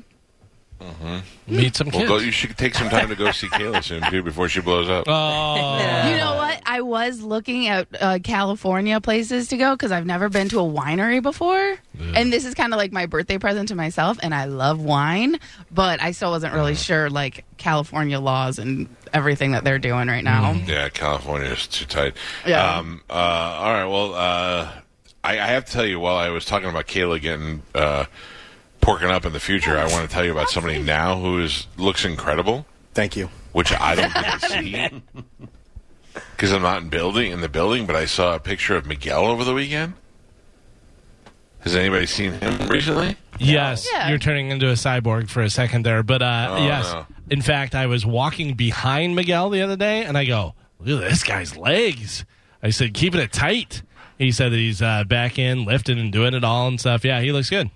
Meet 1.46 1.76
some 1.76 1.88
Well, 1.88 1.98
kids. 2.00 2.08
go, 2.08 2.18
you 2.18 2.30
should 2.30 2.56
take 2.58 2.74
some 2.74 2.88
time 2.88 3.08
to 3.08 3.14
go 3.14 3.30
see 3.30 3.46
Kayla 3.48 3.82
soon 3.82 4.02
too 4.10 4.22
before 4.22 4.48
she 4.48 4.60
blows 4.60 4.88
up. 4.88 5.04
oh. 5.08 6.08
you 6.10 6.16
know 6.16 6.34
what? 6.36 6.60
I 6.66 6.80
was 6.80 7.22
looking 7.22 7.68
at 7.68 7.86
uh, 8.00 8.18
California 8.22 9.00
places 9.00 9.48
to 9.48 9.56
go 9.56 9.74
because 9.74 9.92
I've 9.92 10.04
never 10.06 10.28
been 10.28 10.48
to 10.50 10.58
a 10.60 10.62
winery 10.64 11.22
before, 11.22 11.76
and 12.14 12.32
this 12.32 12.44
is 12.44 12.54
kind 12.54 12.74
of 12.74 12.78
like 12.78 12.92
my 12.92 13.06
birthday 13.06 13.38
present 13.38 13.68
to 13.68 13.74
myself. 13.74 14.18
And 14.22 14.34
I 14.34 14.44
love 14.46 14.80
wine, 14.80 15.38
but 15.70 16.02
I 16.02 16.10
still 16.10 16.30
wasn't 16.30 16.52
really 16.54 16.74
sure 16.74 17.08
like 17.08 17.44
California 17.56 18.18
laws 18.20 18.58
and 18.58 18.88
everything 19.14 19.52
that 19.52 19.64
they're 19.64 19.78
doing 19.78 20.08
right 20.08 20.24
now. 20.24 20.52
Yeah, 20.52 20.88
California 20.90 21.48
is 21.50 21.66
too 21.68 21.86
tight. 21.86 22.14
Yeah. 22.46 22.76
Um, 22.78 23.00
uh, 23.08 23.12
all 23.12 23.72
right. 23.72 23.86
Well, 23.86 24.14
uh, 24.14 24.72
I, 25.24 25.32
I 25.40 25.46
have 25.46 25.64
to 25.66 25.72
tell 25.72 25.86
you, 25.86 25.98
while 26.00 26.16
I 26.16 26.28
was 26.30 26.44
talking 26.44 26.68
about 26.68 26.86
Kayla 26.86 27.20
getting 27.20 27.62
uh, 27.74 28.04
porking 28.86 29.10
up 29.10 29.26
in 29.26 29.32
the 29.32 29.40
future, 29.40 29.76
I 29.76 29.86
want 29.88 30.08
to 30.08 30.14
tell 30.14 30.24
you 30.24 30.30
about 30.32 30.48
somebody 30.48 30.80
now 30.80 31.18
who 31.18 31.40
is 31.42 31.66
looks 31.76 32.04
incredible, 32.04 32.64
Thank 32.94 33.16
you. 33.16 33.28
which 33.52 33.72
I 33.72 33.94
don't 33.96 34.14
get 34.14 34.40
to 34.40 34.48
see 34.48 35.02
because 36.36 36.52
I'm 36.52 36.62
not 36.62 36.82
in 36.82 36.88
building 36.88 37.32
in 37.32 37.40
the 37.40 37.48
building. 37.48 37.86
But 37.86 37.96
I 37.96 38.04
saw 38.04 38.34
a 38.34 38.40
picture 38.40 38.76
of 38.76 38.86
Miguel 38.86 39.24
over 39.26 39.42
the 39.44 39.54
weekend. 39.54 39.94
Has 41.60 41.74
anybody 41.74 42.06
seen 42.06 42.32
him 42.34 42.68
recently? 42.68 43.16
Yes, 43.40 43.88
Yeah. 43.92 44.08
you're 44.08 44.18
turning 44.18 44.50
into 44.50 44.68
a 44.68 44.74
cyborg 44.74 45.28
for 45.28 45.42
a 45.42 45.50
second 45.50 45.84
there, 45.84 46.02
but 46.04 46.22
uh, 46.22 46.48
Oh, 46.52 46.64
yes. 46.64 46.92
no. 46.92 47.06
In 47.28 47.42
fact, 47.42 47.74
I 47.74 47.86
was 47.86 48.06
walking 48.06 48.54
behind 48.54 49.16
Miguel 49.16 49.50
the 49.50 49.62
other 49.62 49.76
day, 49.76 50.04
and 50.04 50.16
I 50.16 50.24
go, 50.26 50.54
"Look 50.78 51.02
at 51.02 51.10
this 51.10 51.24
guy's 51.24 51.56
legs." 51.56 52.24
I 52.62 52.70
said, 52.70 52.94
"Keeping 52.94 53.20
it 53.20 53.32
tight." 53.32 53.82
He 54.16 54.30
said 54.30 54.52
that 54.52 54.56
he's 54.58 54.80
uh, 54.80 55.02
back 55.04 55.38
in 55.40 55.64
lifting 55.64 55.98
and 55.98 56.12
doing 56.12 56.34
it 56.34 56.44
all 56.44 56.68
and 56.68 56.78
stuff. 56.80 57.04
Yeah, 57.04 57.20
he 57.20 57.32
looks 57.32 57.50
good. 57.50 57.68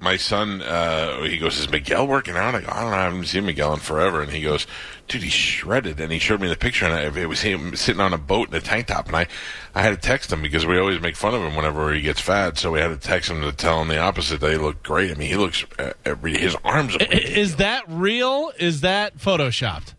My 0.00 0.16
son, 0.16 0.62
uh, 0.62 1.22
he 1.22 1.36
goes, 1.38 1.58
"Is 1.58 1.70
Miguel 1.70 2.06
working 2.06 2.36
out?" 2.36 2.54
I 2.54 2.60
go, 2.62 2.68
"I 2.70 2.80
don't 2.82 2.90
know. 2.90 2.96
I 2.96 3.02
haven't 3.04 3.26
seen 3.26 3.44
Miguel 3.46 3.74
in 3.74 3.80
forever." 3.80 4.22
And 4.22 4.32
he 4.32 4.40
goes, 4.42 4.66
"Dude, 5.08 5.22
he's 5.22 5.32
shredded." 5.32 6.00
And 6.00 6.10
he 6.10 6.18
showed 6.18 6.40
me 6.40 6.48
the 6.48 6.56
picture, 6.56 6.86
and 6.86 6.94
I, 6.94 7.20
it 7.20 7.28
was 7.28 7.42
him 7.42 7.76
sitting 7.76 8.00
on 8.00 8.12
a 8.14 8.18
boat 8.18 8.48
in 8.48 8.54
a 8.54 8.60
tank 8.60 8.86
top. 8.86 9.06
And 9.08 9.16
I, 9.16 9.26
I 9.74 9.82
had 9.82 9.90
to 9.90 9.96
text 9.96 10.32
him 10.32 10.40
because 10.42 10.64
we 10.64 10.78
always 10.78 11.00
make 11.00 11.16
fun 11.16 11.34
of 11.34 11.42
him 11.42 11.54
whenever 11.54 11.92
he 11.92 12.00
gets 12.00 12.20
fat. 12.20 12.56
So 12.58 12.72
we 12.72 12.80
had 12.80 12.88
to 12.88 12.96
text 12.96 13.30
him 13.30 13.42
to 13.42 13.52
tell 13.52 13.82
him 13.82 13.88
the 13.88 13.98
opposite. 13.98 14.40
That 14.40 14.50
he 14.52 14.56
looked 14.56 14.82
great. 14.82 15.10
I 15.10 15.14
mean, 15.14 15.28
he 15.28 15.36
looks 15.36 15.64
uh, 15.78 15.92
every 16.04 16.36
his 16.36 16.56
arms. 16.64 16.96
Are 16.96 17.00
I- 17.02 17.04
Is 17.16 17.56
that 17.56 17.84
real? 17.86 18.52
Is 18.58 18.80
that 18.80 19.18
photoshopped? 19.18 19.94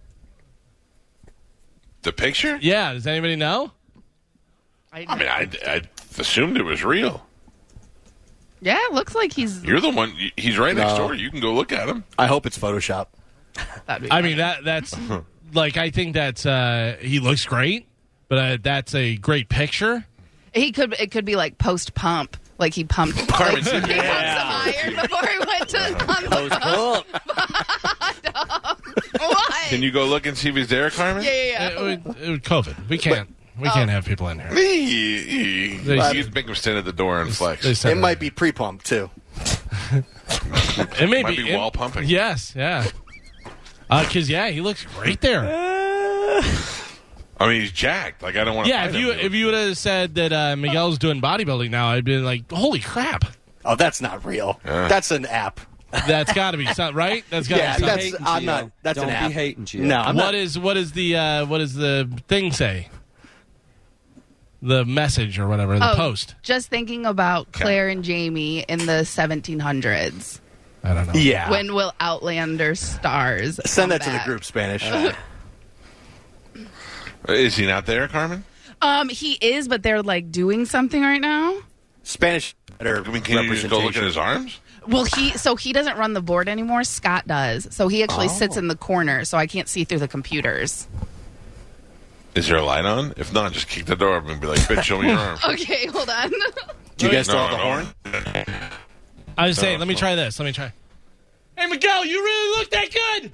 the 2.04 2.12
picture? 2.12 2.58
Yeah. 2.60 2.94
Does 2.94 3.06
anybody 3.06 3.36
know? 3.36 3.72
I 4.92 5.00
mean, 5.16 5.28
I, 5.28 5.48
I 5.66 5.82
assumed 6.18 6.58
it 6.58 6.64
was 6.64 6.84
real. 6.84 7.26
Yeah, 8.62 8.78
it 8.86 8.94
looks 8.94 9.16
like 9.16 9.34
he's. 9.34 9.64
You're 9.64 9.80
the 9.82 9.90
one. 9.90 10.14
He's 10.38 10.58
right 10.58 10.76
next 10.76 10.92
No. 10.94 10.98
door. 11.00 11.14
You 11.16 11.30
can 11.32 11.40
go 11.40 11.54
look 11.54 11.72
at 11.72 11.90
him. 11.90 12.04
I 12.20 12.28
hope 12.28 12.46
it's 12.46 12.58
Photoshop. 12.58 13.08
that'd 13.88 14.04
be 14.04 14.12
I 14.12 14.16
funny. 14.18 14.28
mean 14.30 14.38
that 14.38 14.64
that's 14.64 14.96
like 15.54 15.78
I 15.78 15.90
think 15.90 16.14
that's 16.14 16.46
uh, 16.46 16.96
he 17.02 17.20
looks 17.20 17.44
great, 17.46 17.88
but 18.28 18.38
uh, 18.38 18.58
that's 18.62 18.94
a 18.96 19.16
great 19.18 19.50
picture. 19.50 20.06
he 20.54 20.72
could. 20.72 20.94
It 21.00 21.12
could 21.12 21.26
be 21.26 21.36
like 21.36 21.58
post 21.58 21.94
pump. 21.96 22.38
Like 22.60 22.74
he 22.76 22.84
pumped. 22.84 23.18
like, 23.18 23.28
Carmen, 23.30 23.58
he 23.58 23.64
sit 23.64 23.82
pumped 23.82 23.90
some 23.90 23.98
iron 24.06 24.96
before 25.02 25.28
he 25.28 25.40
went 25.40 25.70
to 25.70 25.80
on 25.80 26.24
the 26.30 27.06
what? 29.20 29.52
Can 29.70 29.82
you 29.82 29.92
go 29.92 30.06
look 30.06 30.26
and 30.26 30.38
see 30.38 30.50
if 30.50 30.56
he's 30.56 30.68
there, 30.68 30.90
Carmen? 30.92 31.24
Yeah, 31.24 31.32
yeah, 31.32 31.68
It, 31.68 31.74
yeah. 31.74 31.82
would- 31.82 32.18
it 32.22 32.30
would- 32.30 32.44
COVID. 32.44 32.90
We 32.90 32.98
can't. 32.98 33.34
We 33.62 33.70
can't 33.70 33.90
have 33.90 34.06
people 34.06 34.28
in 34.30 34.40
here. 34.40 34.52
You 34.54 35.80
They- 35.80 35.98
can 35.98 36.34
make 36.34 36.48
him 36.48 36.56
stand 36.56 36.78
at 36.78 36.86
the 36.86 36.92
door 36.94 37.22
and 37.22 37.34
flex. 37.36 37.64
They 37.64 37.74
said 37.74 37.92
It 37.92 37.96
might 38.00 38.20
be 38.20 38.30
pre-pumped 38.30 38.86
too. 38.86 39.10
It 41.00 41.10
may 41.10 41.24
Might 41.24 41.38
be, 41.38 41.44
be 41.44 41.52
it- 41.52 41.58
wall 41.58 41.72
pumping. 41.72 42.08
Yes, 42.08 42.54
yeah. 42.56 42.86
Because 43.90 44.30
yeah, 44.30 44.50
he 44.50 44.62
looks 44.62 44.86
great 44.98 45.22
there. 45.22 45.42
I 47.40 47.48
mean, 47.48 47.62
he's 47.62 47.72
jacked. 47.72 48.22
Like 48.24 48.36
I 48.38 48.44
don't 48.44 48.56
want 48.56 48.68
to. 48.68 48.74
Yeah, 48.74 48.86
if 48.88 48.96
you 48.96 49.12
if 49.12 49.34
you 49.34 49.46
would 49.46 49.54
have 49.56 49.78
said 49.78 50.16
that 50.16 50.32
uh, 50.32 50.56
Miguel's 50.56 50.98
doing 50.98 51.22
bodybuilding 51.22 51.70
now, 51.72 51.88
I'd 51.90 52.06
been 52.06 52.24
like, 52.24 52.50
holy 52.52 52.80
crap, 52.80 53.26
Oh, 53.66 53.76
that's 53.76 54.00
not 54.02 54.24
real. 54.26 54.60
That's 54.64 55.12
an 55.12 55.26
app. 55.26 55.60
that's 56.08 56.32
got 56.34 56.52
to 56.52 56.58
be 56.58 56.66
something, 56.68 56.96
right? 56.96 57.24
That's 57.30 57.48
got 57.50 57.58
to 57.58 57.62
Yeah, 57.62 57.78
be 57.78 57.84
something. 57.84 58.12
that's- 58.12 58.28
I'm 58.30 58.46
not- 58.46 58.72
that's 58.82 58.96
Don't 58.98 59.10
an 59.10 59.14
be 59.14 59.26
app. 59.26 59.32
hating, 59.32 59.66
Gio. 59.66 59.80
No, 59.82 60.00
I'm 60.02 60.16
What 60.16 60.24
not. 60.24 60.36
is 60.36 60.58
what 60.58 60.78
is 60.78 60.94
the 60.94 61.18
uh, 61.18 61.46
what 61.48 61.58
does 61.58 61.74
the 61.74 62.08
thing 62.30 62.52
say? 62.54 62.88
The 64.62 64.86
message 64.86 65.40
or 65.40 65.48
whatever 65.48 65.80
the 65.80 65.94
Oh, 65.94 65.96
post. 65.96 66.36
Just 66.44 66.70
thinking 66.70 67.06
about 67.06 67.52
Claire 67.52 67.90
and 67.90 68.04
Jamie 68.04 68.60
in 68.60 68.80
the 68.80 69.02
1700s. 69.04 70.40
I 70.84 70.94
don't 70.94 71.08
know. 71.08 71.14
Yeah. 71.14 71.50
When 71.50 71.74
will 71.74 71.94
Outlander 72.00 72.76
stars 72.76 73.60
Send 73.66 73.92
come 73.92 74.00
that 74.00 74.02
to 74.04 74.10
the 74.12 74.22
group, 74.26 74.44
Spanish. 74.44 74.84
is 77.30 77.56
he 77.56 77.66
not 77.66 77.86
there, 77.86 78.08
Carmen? 78.08 78.44
Um, 78.82 79.10
he 79.10 79.34
is, 79.34 79.68
but 79.68 79.84
they're 79.84 80.02
like 80.02 80.32
doing 80.32 80.66
something 80.66 81.02
right 81.02 81.22
now. 81.22 81.56
Spanish 82.04 82.56
better 82.80 83.04
I 83.06 83.12
mean, 83.12 83.22
can 83.22 83.44
you 83.44 83.54
just 83.54 83.70
go 83.70 83.80
look 83.80 83.96
at 83.96 84.04
his 84.04 84.18
arms? 84.18 84.60
Well, 84.88 85.06
he 85.06 85.32
so 85.32 85.56
he 85.56 85.72
doesn't 85.72 85.98
run 85.98 86.14
the 86.14 86.22
board 86.22 86.50
anymore. 86.50 86.84
Scott 86.84 87.28
does. 87.28 87.68
So 87.70 87.88
he 87.88 88.02
actually 88.02 88.30
sits 88.30 88.58
in 88.58 88.68
the 88.68 88.76
corner, 88.76 89.26
so 89.26 89.38
I 89.38 89.46
can't 89.46 89.68
see 89.68 89.84
through 89.84 90.00
the 90.00 90.08
computers. 90.08 90.88
Is 92.36 92.48
there 92.48 92.58
a 92.58 92.64
light 92.64 92.86
on? 92.86 93.14
If 93.18 93.34
not, 93.34 93.52
just 93.52 93.68
kick 93.68 93.86
the 93.86 93.96
door 93.96 94.16
up 94.18 94.28
and 94.28 94.40
be 94.40 94.48
like, 94.48 94.60
"Bitch, 94.62 94.84
show 94.84 95.02
me 95.02 95.10
your 95.10 95.18
arm." 95.20 95.38
Okay, 95.46 95.88
hold 95.88 96.10
on. 96.10 96.30
Do 96.98 97.06
you 97.08 97.12
guys 97.12 97.26
still 97.26 97.38
No, 97.40 97.48
have 97.48 97.52
the 98.04 98.12
no. 98.12 98.44
horn? 98.44 98.72
I 99.38 99.48
was 99.48 99.58
saying, 99.58 99.80
let 99.80 99.88
me 99.88 99.96
try 99.96 100.16
this. 100.16 100.38
Let 100.40 100.46
me 100.46 100.52
try. 100.52 100.72
Hey, 101.58 101.66
Miguel, 101.68 102.06
you 102.06 102.22
really 102.24 102.58
look 102.60 102.70
that 102.72 102.92
good. 102.92 103.32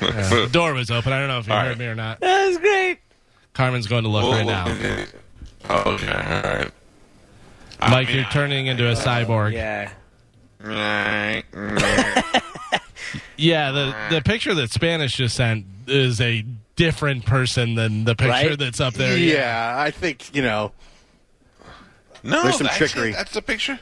Yeah, 0.00 0.08
uh, 0.08 0.28
the 0.42 0.48
door 0.52 0.74
was 0.74 0.90
open. 0.90 1.12
I 1.12 1.18
don't 1.20 1.28
know 1.28 1.38
if 1.38 1.46
you 1.46 1.52
All 1.52 1.60
heard 1.60 1.68
right. 1.70 1.78
me 1.78 1.86
or 1.86 1.94
not. 1.94 2.20
that 2.20 2.46
was 2.48 2.58
great. 2.58 2.98
Carmen's 3.54 3.86
going 3.86 4.02
to 4.04 4.08
look 4.10 4.24
right 4.24 4.44
now. 4.44 4.66
Oh, 5.68 5.92
okay, 5.94 6.08
all 6.12 6.42
right. 6.54 6.70
Mike, 7.80 8.12
you're 8.12 8.24
turning 8.24 8.66
into 8.66 8.88
a 8.88 8.94
cyborg. 8.94 9.52
Yeah. 9.52 9.90
Yeah, 13.38 13.70
the 13.70 13.94
the 14.10 14.22
picture 14.22 14.54
that 14.54 14.70
Spanish 14.70 15.16
just 15.16 15.36
sent 15.36 15.66
is 15.86 16.20
a 16.20 16.44
different 16.76 17.24
person 17.26 17.74
than 17.74 18.04
the 18.04 18.14
picture 18.14 18.30
Right? 18.30 18.58
that's 18.58 18.80
up 18.80 18.94
there. 18.94 19.16
Yeah, 19.16 19.74
I 19.76 19.90
think 19.90 20.34
you 20.34 20.42
know. 20.42 20.72
No, 22.22 22.42
There's 22.42 22.56
some 22.58 22.64
that's 22.66 22.76
trickery. 22.78 23.10
It. 23.10 23.14
That's 23.14 23.32
the 23.32 23.42
picture. 23.42 23.78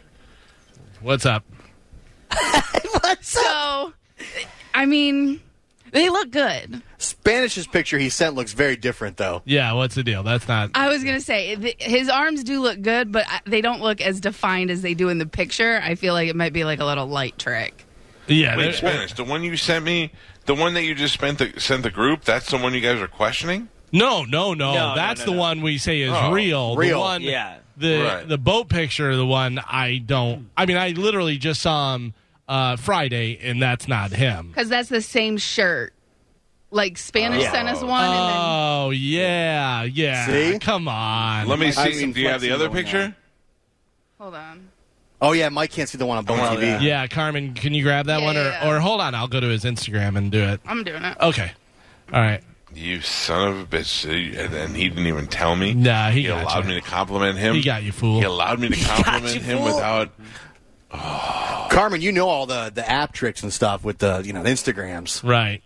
What's 1.00 1.26
up? 1.26 1.44
So, 3.20 3.92
I 4.74 4.86
mean, 4.86 5.40
they 5.90 6.08
look 6.08 6.30
good. 6.30 6.82
Spanish's 6.98 7.66
picture 7.66 7.98
he 7.98 8.08
sent 8.08 8.34
looks 8.34 8.52
very 8.52 8.76
different, 8.76 9.16
though. 9.16 9.42
Yeah, 9.44 9.72
what's 9.72 9.94
the 9.94 10.02
deal? 10.02 10.22
That's 10.22 10.46
not. 10.48 10.70
I 10.74 10.88
was 10.88 11.04
gonna 11.04 11.20
say 11.20 11.56
th- 11.56 11.76
his 11.82 12.08
arms 12.08 12.44
do 12.44 12.60
look 12.60 12.80
good, 12.80 13.12
but 13.12 13.26
I- 13.28 13.40
they 13.46 13.60
don't 13.60 13.80
look 13.80 14.00
as 14.00 14.20
defined 14.20 14.70
as 14.70 14.82
they 14.82 14.94
do 14.94 15.08
in 15.10 15.18
the 15.18 15.26
picture. 15.26 15.80
I 15.82 15.94
feel 15.96 16.14
like 16.14 16.28
it 16.28 16.36
might 16.36 16.52
be 16.52 16.64
like 16.64 16.80
a 16.80 16.84
little 16.84 17.06
light 17.06 17.38
trick. 17.38 17.84
Yeah, 18.26 18.56
Wait, 18.56 18.62
there- 18.64 18.72
Spanish. 18.72 19.12
The 19.14 19.24
one 19.24 19.42
you 19.42 19.56
sent 19.56 19.84
me, 19.84 20.12
the 20.46 20.54
one 20.54 20.74
that 20.74 20.82
you 20.82 20.94
just 20.94 21.14
spent 21.14 21.38
the, 21.38 21.58
sent 21.60 21.82
the 21.82 21.90
group. 21.90 22.24
That's 22.24 22.50
the 22.50 22.58
one 22.58 22.74
you 22.74 22.80
guys 22.80 23.00
are 23.00 23.08
questioning. 23.08 23.68
no, 23.92 24.24
no, 24.24 24.54
no. 24.54 24.72
No, 24.74 24.88
no, 24.90 24.94
That's 24.96 25.20
no, 25.20 25.26
the 25.26 25.32
no. 25.32 25.38
one 25.38 25.62
we 25.62 25.78
say 25.78 26.00
is 26.00 26.12
Oh, 26.12 26.32
real. 26.32 26.76
real. 26.76 26.98
The 26.98 27.00
one, 27.00 27.22
Yeah. 27.22 27.56
The 27.76 28.02
Right. 28.02 28.28
the 28.28 28.38
boat 28.38 28.68
picture, 28.68 29.16
the 29.16 29.26
one 29.26 29.58
I 29.58 29.98
don't. 30.04 30.48
I 30.56 30.64
mean, 30.66 30.76
I 30.76 30.90
literally 30.90 31.38
just 31.38 31.60
saw 31.62 31.94
him 31.96 32.14
uh, 32.48 32.76
Friday, 32.76 33.38
and 33.42 33.60
that's 33.60 33.88
not 33.88 34.12
him. 34.12 34.48
Because 34.48 34.68
that's 34.68 34.88
the 34.88 35.00
same 35.02 35.38
shirt. 35.38 35.92
Like 36.70 36.98
Spanish 36.98 37.42
Yeah. 37.42 37.52
sent 37.52 37.68
us 37.68 37.82
one, 37.82 38.04
and 38.04 38.14
Oh 38.36 38.90
yeah, 38.90 39.82
yeah. 39.84 40.26
See? 40.26 40.58
Come 40.60 40.86
on. 40.88 41.48
Let 41.48 41.58
me 41.58 41.68
I 41.68 41.70
see. 41.70 42.00
mean, 42.00 42.12
do 42.12 42.20
you 42.20 42.28
have 42.28 42.40
the 42.40 42.48
flexing 42.48 42.52
other 42.66 42.68
going 42.72 42.84
picture? 42.84 42.98
on. 42.98 43.02
then 43.02 43.14
hold 44.20 44.34
on. 44.34 44.68
Oh 45.20 45.32
yeah, 45.32 45.48
Mike 45.48 45.70
can't 45.70 45.88
see 45.88 45.96
the 45.98 46.06
one 46.06 46.18
on 46.18 46.24
Bone 46.24 46.40
Oh, 46.40 46.56
TV. 46.56 46.62
yeah. 46.62 46.80
yeah, 46.80 47.06
Carmen, 47.06 47.54
can 47.54 47.72
you 47.72 47.82
grab 47.82 48.06
that 48.06 48.20
Yeah, 48.20 48.24
one, 48.26 48.36
or 48.36 48.42
yeah. 48.44 48.68
or 48.68 48.80
hold 48.80 49.00
on, 49.00 49.14
I'll 49.14 49.28
go 49.28 49.40
to 49.40 49.46
his 49.48 49.64
Instagram 49.64 50.16
and 50.16 50.30
do 50.30 50.42
it. 50.42 50.60
I'm 50.66 50.84
doing 50.84 51.02
it. 51.04 51.16
Okay. 51.20 51.52
All 52.12 52.20
right. 52.20 52.42
You 52.74 53.00
son 53.00 53.48
of 53.48 53.60
a 53.60 53.64
bitch! 53.66 54.04
And 54.04 54.52
and 54.52 54.76
he 54.76 54.88
didn't 54.88 55.06
even 55.06 55.28
tell 55.28 55.54
me. 55.54 55.74
Nah, 55.74 56.10
he 56.10 56.22
he 56.22 56.26
got 56.26 56.42
allowed 56.42 56.64
you. 56.64 56.74
me 56.74 56.80
to 56.80 56.86
compliment 56.86 57.38
him. 57.38 57.54
He 57.54 57.62
got 57.62 57.84
you, 57.84 57.92
fool. 57.92 58.18
He 58.18 58.24
allowed 58.24 58.58
me 58.58 58.68
to 58.70 58.76
compliment 58.84 59.34
you, 59.36 59.40
him 59.40 59.58
fool. 59.58 59.66
without. 59.66 60.10
Carmen, 61.70 62.00
you 62.00 62.12
know 62.12 62.28
all 62.28 62.46
the 62.46 62.70
the 62.74 62.88
app 62.88 63.12
tricks 63.12 63.42
and 63.42 63.52
stuff 63.52 63.84
with 63.84 63.98
the 63.98 64.22
you 64.24 64.32
know 64.32 64.42
the 64.42 64.50
Instagrams. 64.50 65.22
Right. 65.28 65.62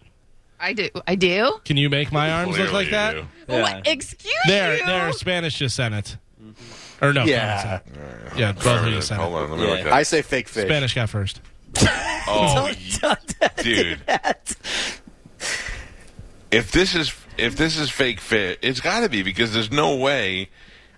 I 0.60 0.72
do. 0.72 0.88
I 1.06 1.14
do. 1.14 1.60
Can 1.64 1.76
you 1.76 1.88
make 1.88 2.10
my 2.12 2.30
arms 2.32 2.58
look 2.58 2.72
like 2.72 2.90
that? 2.90 3.12
do. 3.14 3.24
Yeah. 3.48 3.62
What? 3.62 3.86
Excuse 3.86 4.34
There, 4.46 4.76
you. 4.76 4.84
there. 4.86 5.12
Spanish 5.12 5.56
just 5.58 5.76
sent 5.76 5.94
it. 5.94 6.16
Or 7.00 7.12
no? 7.12 7.24
Yeah. 7.24 7.80
Carmen. 7.80 8.32
Yeah, 8.36 8.52
both 8.52 8.66
of 8.66 8.92
you 8.92 9.00
sent 9.02 9.20
Hold 9.20 9.34
it. 9.34 9.36
on, 9.36 9.50
let 9.50 9.58
me 9.58 9.64
Yeah. 9.66 9.70
look 9.72 9.86
at 9.86 9.92
I 9.92 10.02
say 10.02 10.22
fake 10.22 10.48
fish. 10.48 10.64
Spanish 10.66 10.94
got 10.94 11.08
first. 11.10 11.40
Oh, 12.30 12.70
dude. 13.62 14.00
If 16.50 16.72
this 16.72 16.94
is 16.94 17.12
if 17.36 17.56
this 17.56 17.78
is 17.78 17.90
fake 17.90 18.20
fit, 18.20 18.58
it's 18.62 18.80
got 18.80 19.00
to 19.00 19.08
be 19.08 19.22
because 19.22 19.52
there's 19.52 19.70
no 19.70 19.96
way 19.96 20.48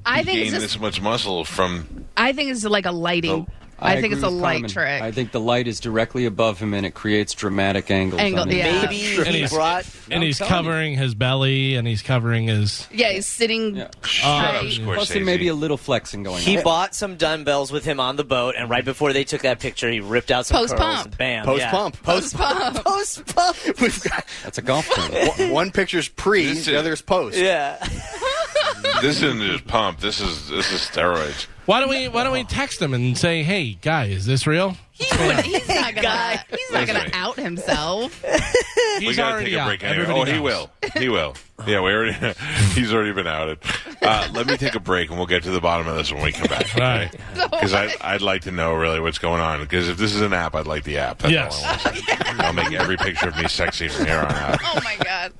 I 0.06 0.18
he 0.18 0.24
think 0.24 0.38
it's 0.38 0.50
gained 0.50 0.62
just. 0.62 0.74
this 0.74 0.80
much 0.80 1.00
muscle 1.00 1.44
from. 1.44 2.06
I 2.16 2.32
think 2.32 2.50
it's 2.50 2.64
like 2.64 2.86
a 2.86 2.92
lighting. 2.92 3.46
Oh. 3.48 3.59
I, 3.82 4.00
think 4.00 4.12
it's 4.14 4.22
a 4.22 4.28
light 4.28 4.54
Carmen. 4.56 4.70
trick. 4.70 5.02
I 5.02 5.10
think 5.12 5.32
the 5.32 5.40
light 5.40 5.66
is 5.68 5.80
directly 5.80 6.24
above 6.26 6.58
him 6.58 6.74
and 6.74 6.84
it 6.86 6.94
creates 6.94 7.32
dramatic 7.34 7.90
angles. 7.90 8.20
Angle, 8.20 8.42
on 8.42 8.48
him. 8.50 8.58
yeah. 8.58 8.82
Maybe 8.82 9.16
And 9.16 9.26
he 9.28 9.38
he's- 9.38 9.52
brought. 9.52 9.86
And 10.10 10.22
he's 10.22 10.38
telling 10.38 10.50
you. 10.52 10.56
covering 10.70 10.94
his 10.96 11.14
belly 11.14 11.76
and 11.76 11.86
he's 11.86 12.02
covering 12.02 12.48
his. 12.48 12.86
yeah, 12.92 13.10
he's 13.12 13.26
sitting. 13.26 13.76
Yeah. 13.76 13.88
Shut 14.04 14.26
up, 14.28 14.54
Right. 14.62 14.64
Scorsese. 14.70 14.88
Uh, 14.90 14.94
Plus, 14.94 15.08
there 15.10 15.24
may 15.24 15.36
be 15.36 15.48
a 15.48 15.54
little 15.54 15.76
flexing 15.76 16.22
going 16.24 16.42
He 16.42 16.58
on. 16.58 16.64
bought 16.64 16.94
some 16.94 17.16
dumbbells 17.16 17.70
with 17.72 17.84
him 17.84 18.00
on 18.00 18.16
the 18.16 18.24
boat, 18.24 18.54
and 18.58 18.68
right 18.68 18.84
before 18.84 19.12
they 19.12 19.24
took 19.24 19.42
that 19.42 19.60
picture, 19.60 19.90
he 19.90 20.00
ripped 20.00 20.30
out 20.30 20.46
some 20.46 20.56
Post 20.58 20.76
curls. 20.76 20.94
pump. 20.96 21.06
and 21.06 21.18
Bam. 21.18 21.44
Post 21.44 21.60
yeah. 21.60 21.70
pump. 21.70 22.02
Post 22.02 22.36
pump. 22.36 22.84
Post 22.84 23.34
pump. 23.34 23.56
We've 23.80 24.02
got 24.02 24.24
That's 24.42 24.58
a 24.58 24.62
golf 24.62 24.88
term. 24.94 25.12
one, 25.38 25.50
one 25.50 25.70
picture's 25.70 26.08
pre, 26.08 26.46
This 26.46 26.64
the 26.66 26.72
is- 26.72 26.78
other's 26.78 27.02
post. 27.02 27.38
Yeah. 27.38 27.76
this 29.02 29.22
isn't 29.22 29.40
just 29.42 29.66
pump. 29.66 30.00
This 30.00 30.20
is 30.20 30.48
this 30.48 30.72
is 30.72 30.80
steroids. 30.80 31.46
Why 31.70 31.78
don't 31.78 31.88
we? 31.88 32.08
Why 32.08 32.24
don't 32.24 32.32
we 32.32 32.42
text 32.42 32.82
him 32.82 32.94
and 32.94 33.16
say, 33.16 33.44
"Hey, 33.44 33.74
guy, 33.80 34.06
is 34.06 34.26
this 34.26 34.44
real?" 34.44 34.76
He 34.90 35.06
would, 35.24 35.36
he's 35.44 35.68
not 35.68 35.94
gonna. 35.94 36.02
Guy. 36.02 36.44
He's 36.50 36.70
not 36.72 36.86
gonna 36.88 36.98
Listen. 36.98 37.14
out 37.14 37.36
himself. 37.36 38.24
we 38.98 39.06
He's 39.06 39.16
gotta 39.16 39.34
already 39.34 39.50
take 39.50 39.54
a 39.54 39.60
out. 39.60 39.66
break 39.68 39.84
anyway. 39.84 40.02
Everybody 40.02 40.20
Oh, 40.20 40.24
he 40.24 40.32
knows. 40.32 40.42
will. 40.42 40.70
He 41.00 41.08
will. 41.08 41.34
Yeah, 41.68 41.80
we 41.82 41.92
already. 41.92 42.12
he's 42.74 42.92
already 42.92 43.12
been 43.12 43.28
outed. 43.28 43.58
Uh, 44.02 44.28
let 44.34 44.48
me 44.48 44.56
take 44.56 44.74
a 44.74 44.80
break, 44.80 45.10
and 45.10 45.16
we'll 45.16 45.28
get 45.28 45.44
to 45.44 45.52
the 45.52 45.60
bottom 45.60 45.86
of 45.86 45.94
this 45.94 46.12
when 46.12 46.24
we 46.24 46.32
come 46.32 46.48
back. 46.48 46.74
All 46.74 46.80
right. 46.80 47.12
Because 47.34 47.72
I'd, 47.72 47.94
I'd 48.00 48.20
like 48.20 48.42
to 48.42 48.50
know 48.50 48.74
really 48.74 48.98
what's 48.98 49.18
going 49.18 49.40
on. 49.40 49.60
Because 49.60 49.88
if 49.88 49.96
this 49.96 50.12
is 50.12 50.22
an 50.22 50.32
app, 50.32 50.56
I'd 50.56 50.66
like 50.66 50.82
the 50.82 50.98
app. 50.98 51.18
That's 51.20 51.32
Yes. 51.32 51.62
all 51.64 51.70
I 51.70 52.26
want. 52.26 52.40
I'll 52.40 52.52
make 52.52 52.72
every 52.72 52.96
picture 52.96 53.28
of 53.28 53.36
me 53.36 53.46
sexy 53.46 53.86
from 53.86 54.06
here 54.06 54.18
on 54.18 54.32
out. 54.32 54.58
Oh 54.64 54.80
my 54.82 54.96
god. 55.04 55.32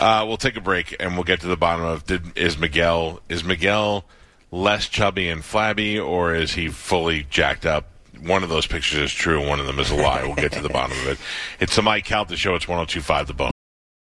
Uh, 0.00 0.24
we'll 0.26 0.38
take 0.38 0.56
a 0.56 0.60
break 0.62 0.96
and 0.98 1.14
we'll 1.16 1.24
get 1.24 1.42
to 1.42 1.48
the 1.48 1.56
bottom 1.56 1.84
of 1.84 2.06
did 2.06 2.36
is 2.38 2.56
Miguel 2.58 3.20
is 3.28 3.44
Miguel 3.44 4.04
less 4.50 4.88
chubby 4.88 5.28
and 5.28 5.44
flabby 5.44 5.98
or 5.98 6.34
is 6.34 6.52
he 6.52 6.68
fully 6.68 7.26
jacked 7.30 7.66
up? 7.66 7.86
One 8.20 8.42
of 8.42 8.48
those 8.48 8.66
pictures 8.66 9.00
is 9.00 9.12
true 9.12 9.46
one 9.46 9.60
of 9.60 9.66
them 9.66 9.78
is 9.78 9.90
a 9.90 9.94
lie. 9.94 10.24
We'll 10.24 10.34
get 10.34 10.52
to 10.52 10.62
the 10.62 10.68
bottom 10.68 10.98
of 10.98 11.06
it. 11.08 11.18
It's 11.60 11.76
the 11.76 11.82
Mike 11.82 12.04
Calta 12.04 12.36
show. 12.36 12.54
It's 12.54 12.66
1025 12.66 13.26
The 13.26 13.34
Bone. 13.34 13.50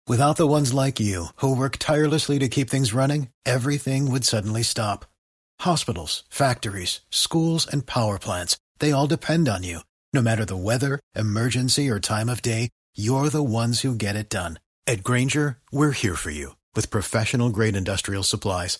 Without 0.08 0.36
the 0.36 0.48
ones 0.48 0.74
like 0.74 1.00
you, 1.00 1.28
who 1.38 1.56
work 1.56 1.78
tirelessly 1.78 2.38
to 2.40 2.50
keep 2.50 2.70
things 2.70 2.94
running, 2.94 3.30
everything 3.46 4.12
would 4.12 4.26
suddenly 4.26 4.62
stop. 4.62 5.06
Hospitals, 5.62 6.24
factories, 6.30 7.00
schools, 7.10 7.66
and 7.66 7.86
power 7.86 8.20
plants, 8.20 8.58
they 8.80 8.92
all 8.92 9.08
depend 9.08 9.48
on 9.48 9.64
you. 9.64 9.80
No 10.12 10.22
matter 10.22 10.44
the 10.44 10.58
weather, 10.58 11.00
emergency, 11.16 11.90
or 11.90 12.02
time 12.02 12.28
of 12.28 12.42
day, 12.42 12.70
you're 12.96 13.30
the 13.30 13.42
ones 13.42 13.82
who 13.82 13.96
get 13.96 14.18
it 14.18 14.30
done. 14.30 14.60
At 14.86 15.04
Grainger, 15.04 15.60
we're 15.72 15.92
here 15.92 16.16
for 16.16 16.32
you 16.32 16.58
with 16.76 16.92
professional 16.92 17.50
grade 17.50 17.76
industrial 17.76 18.24
supplies. 18.24 18.80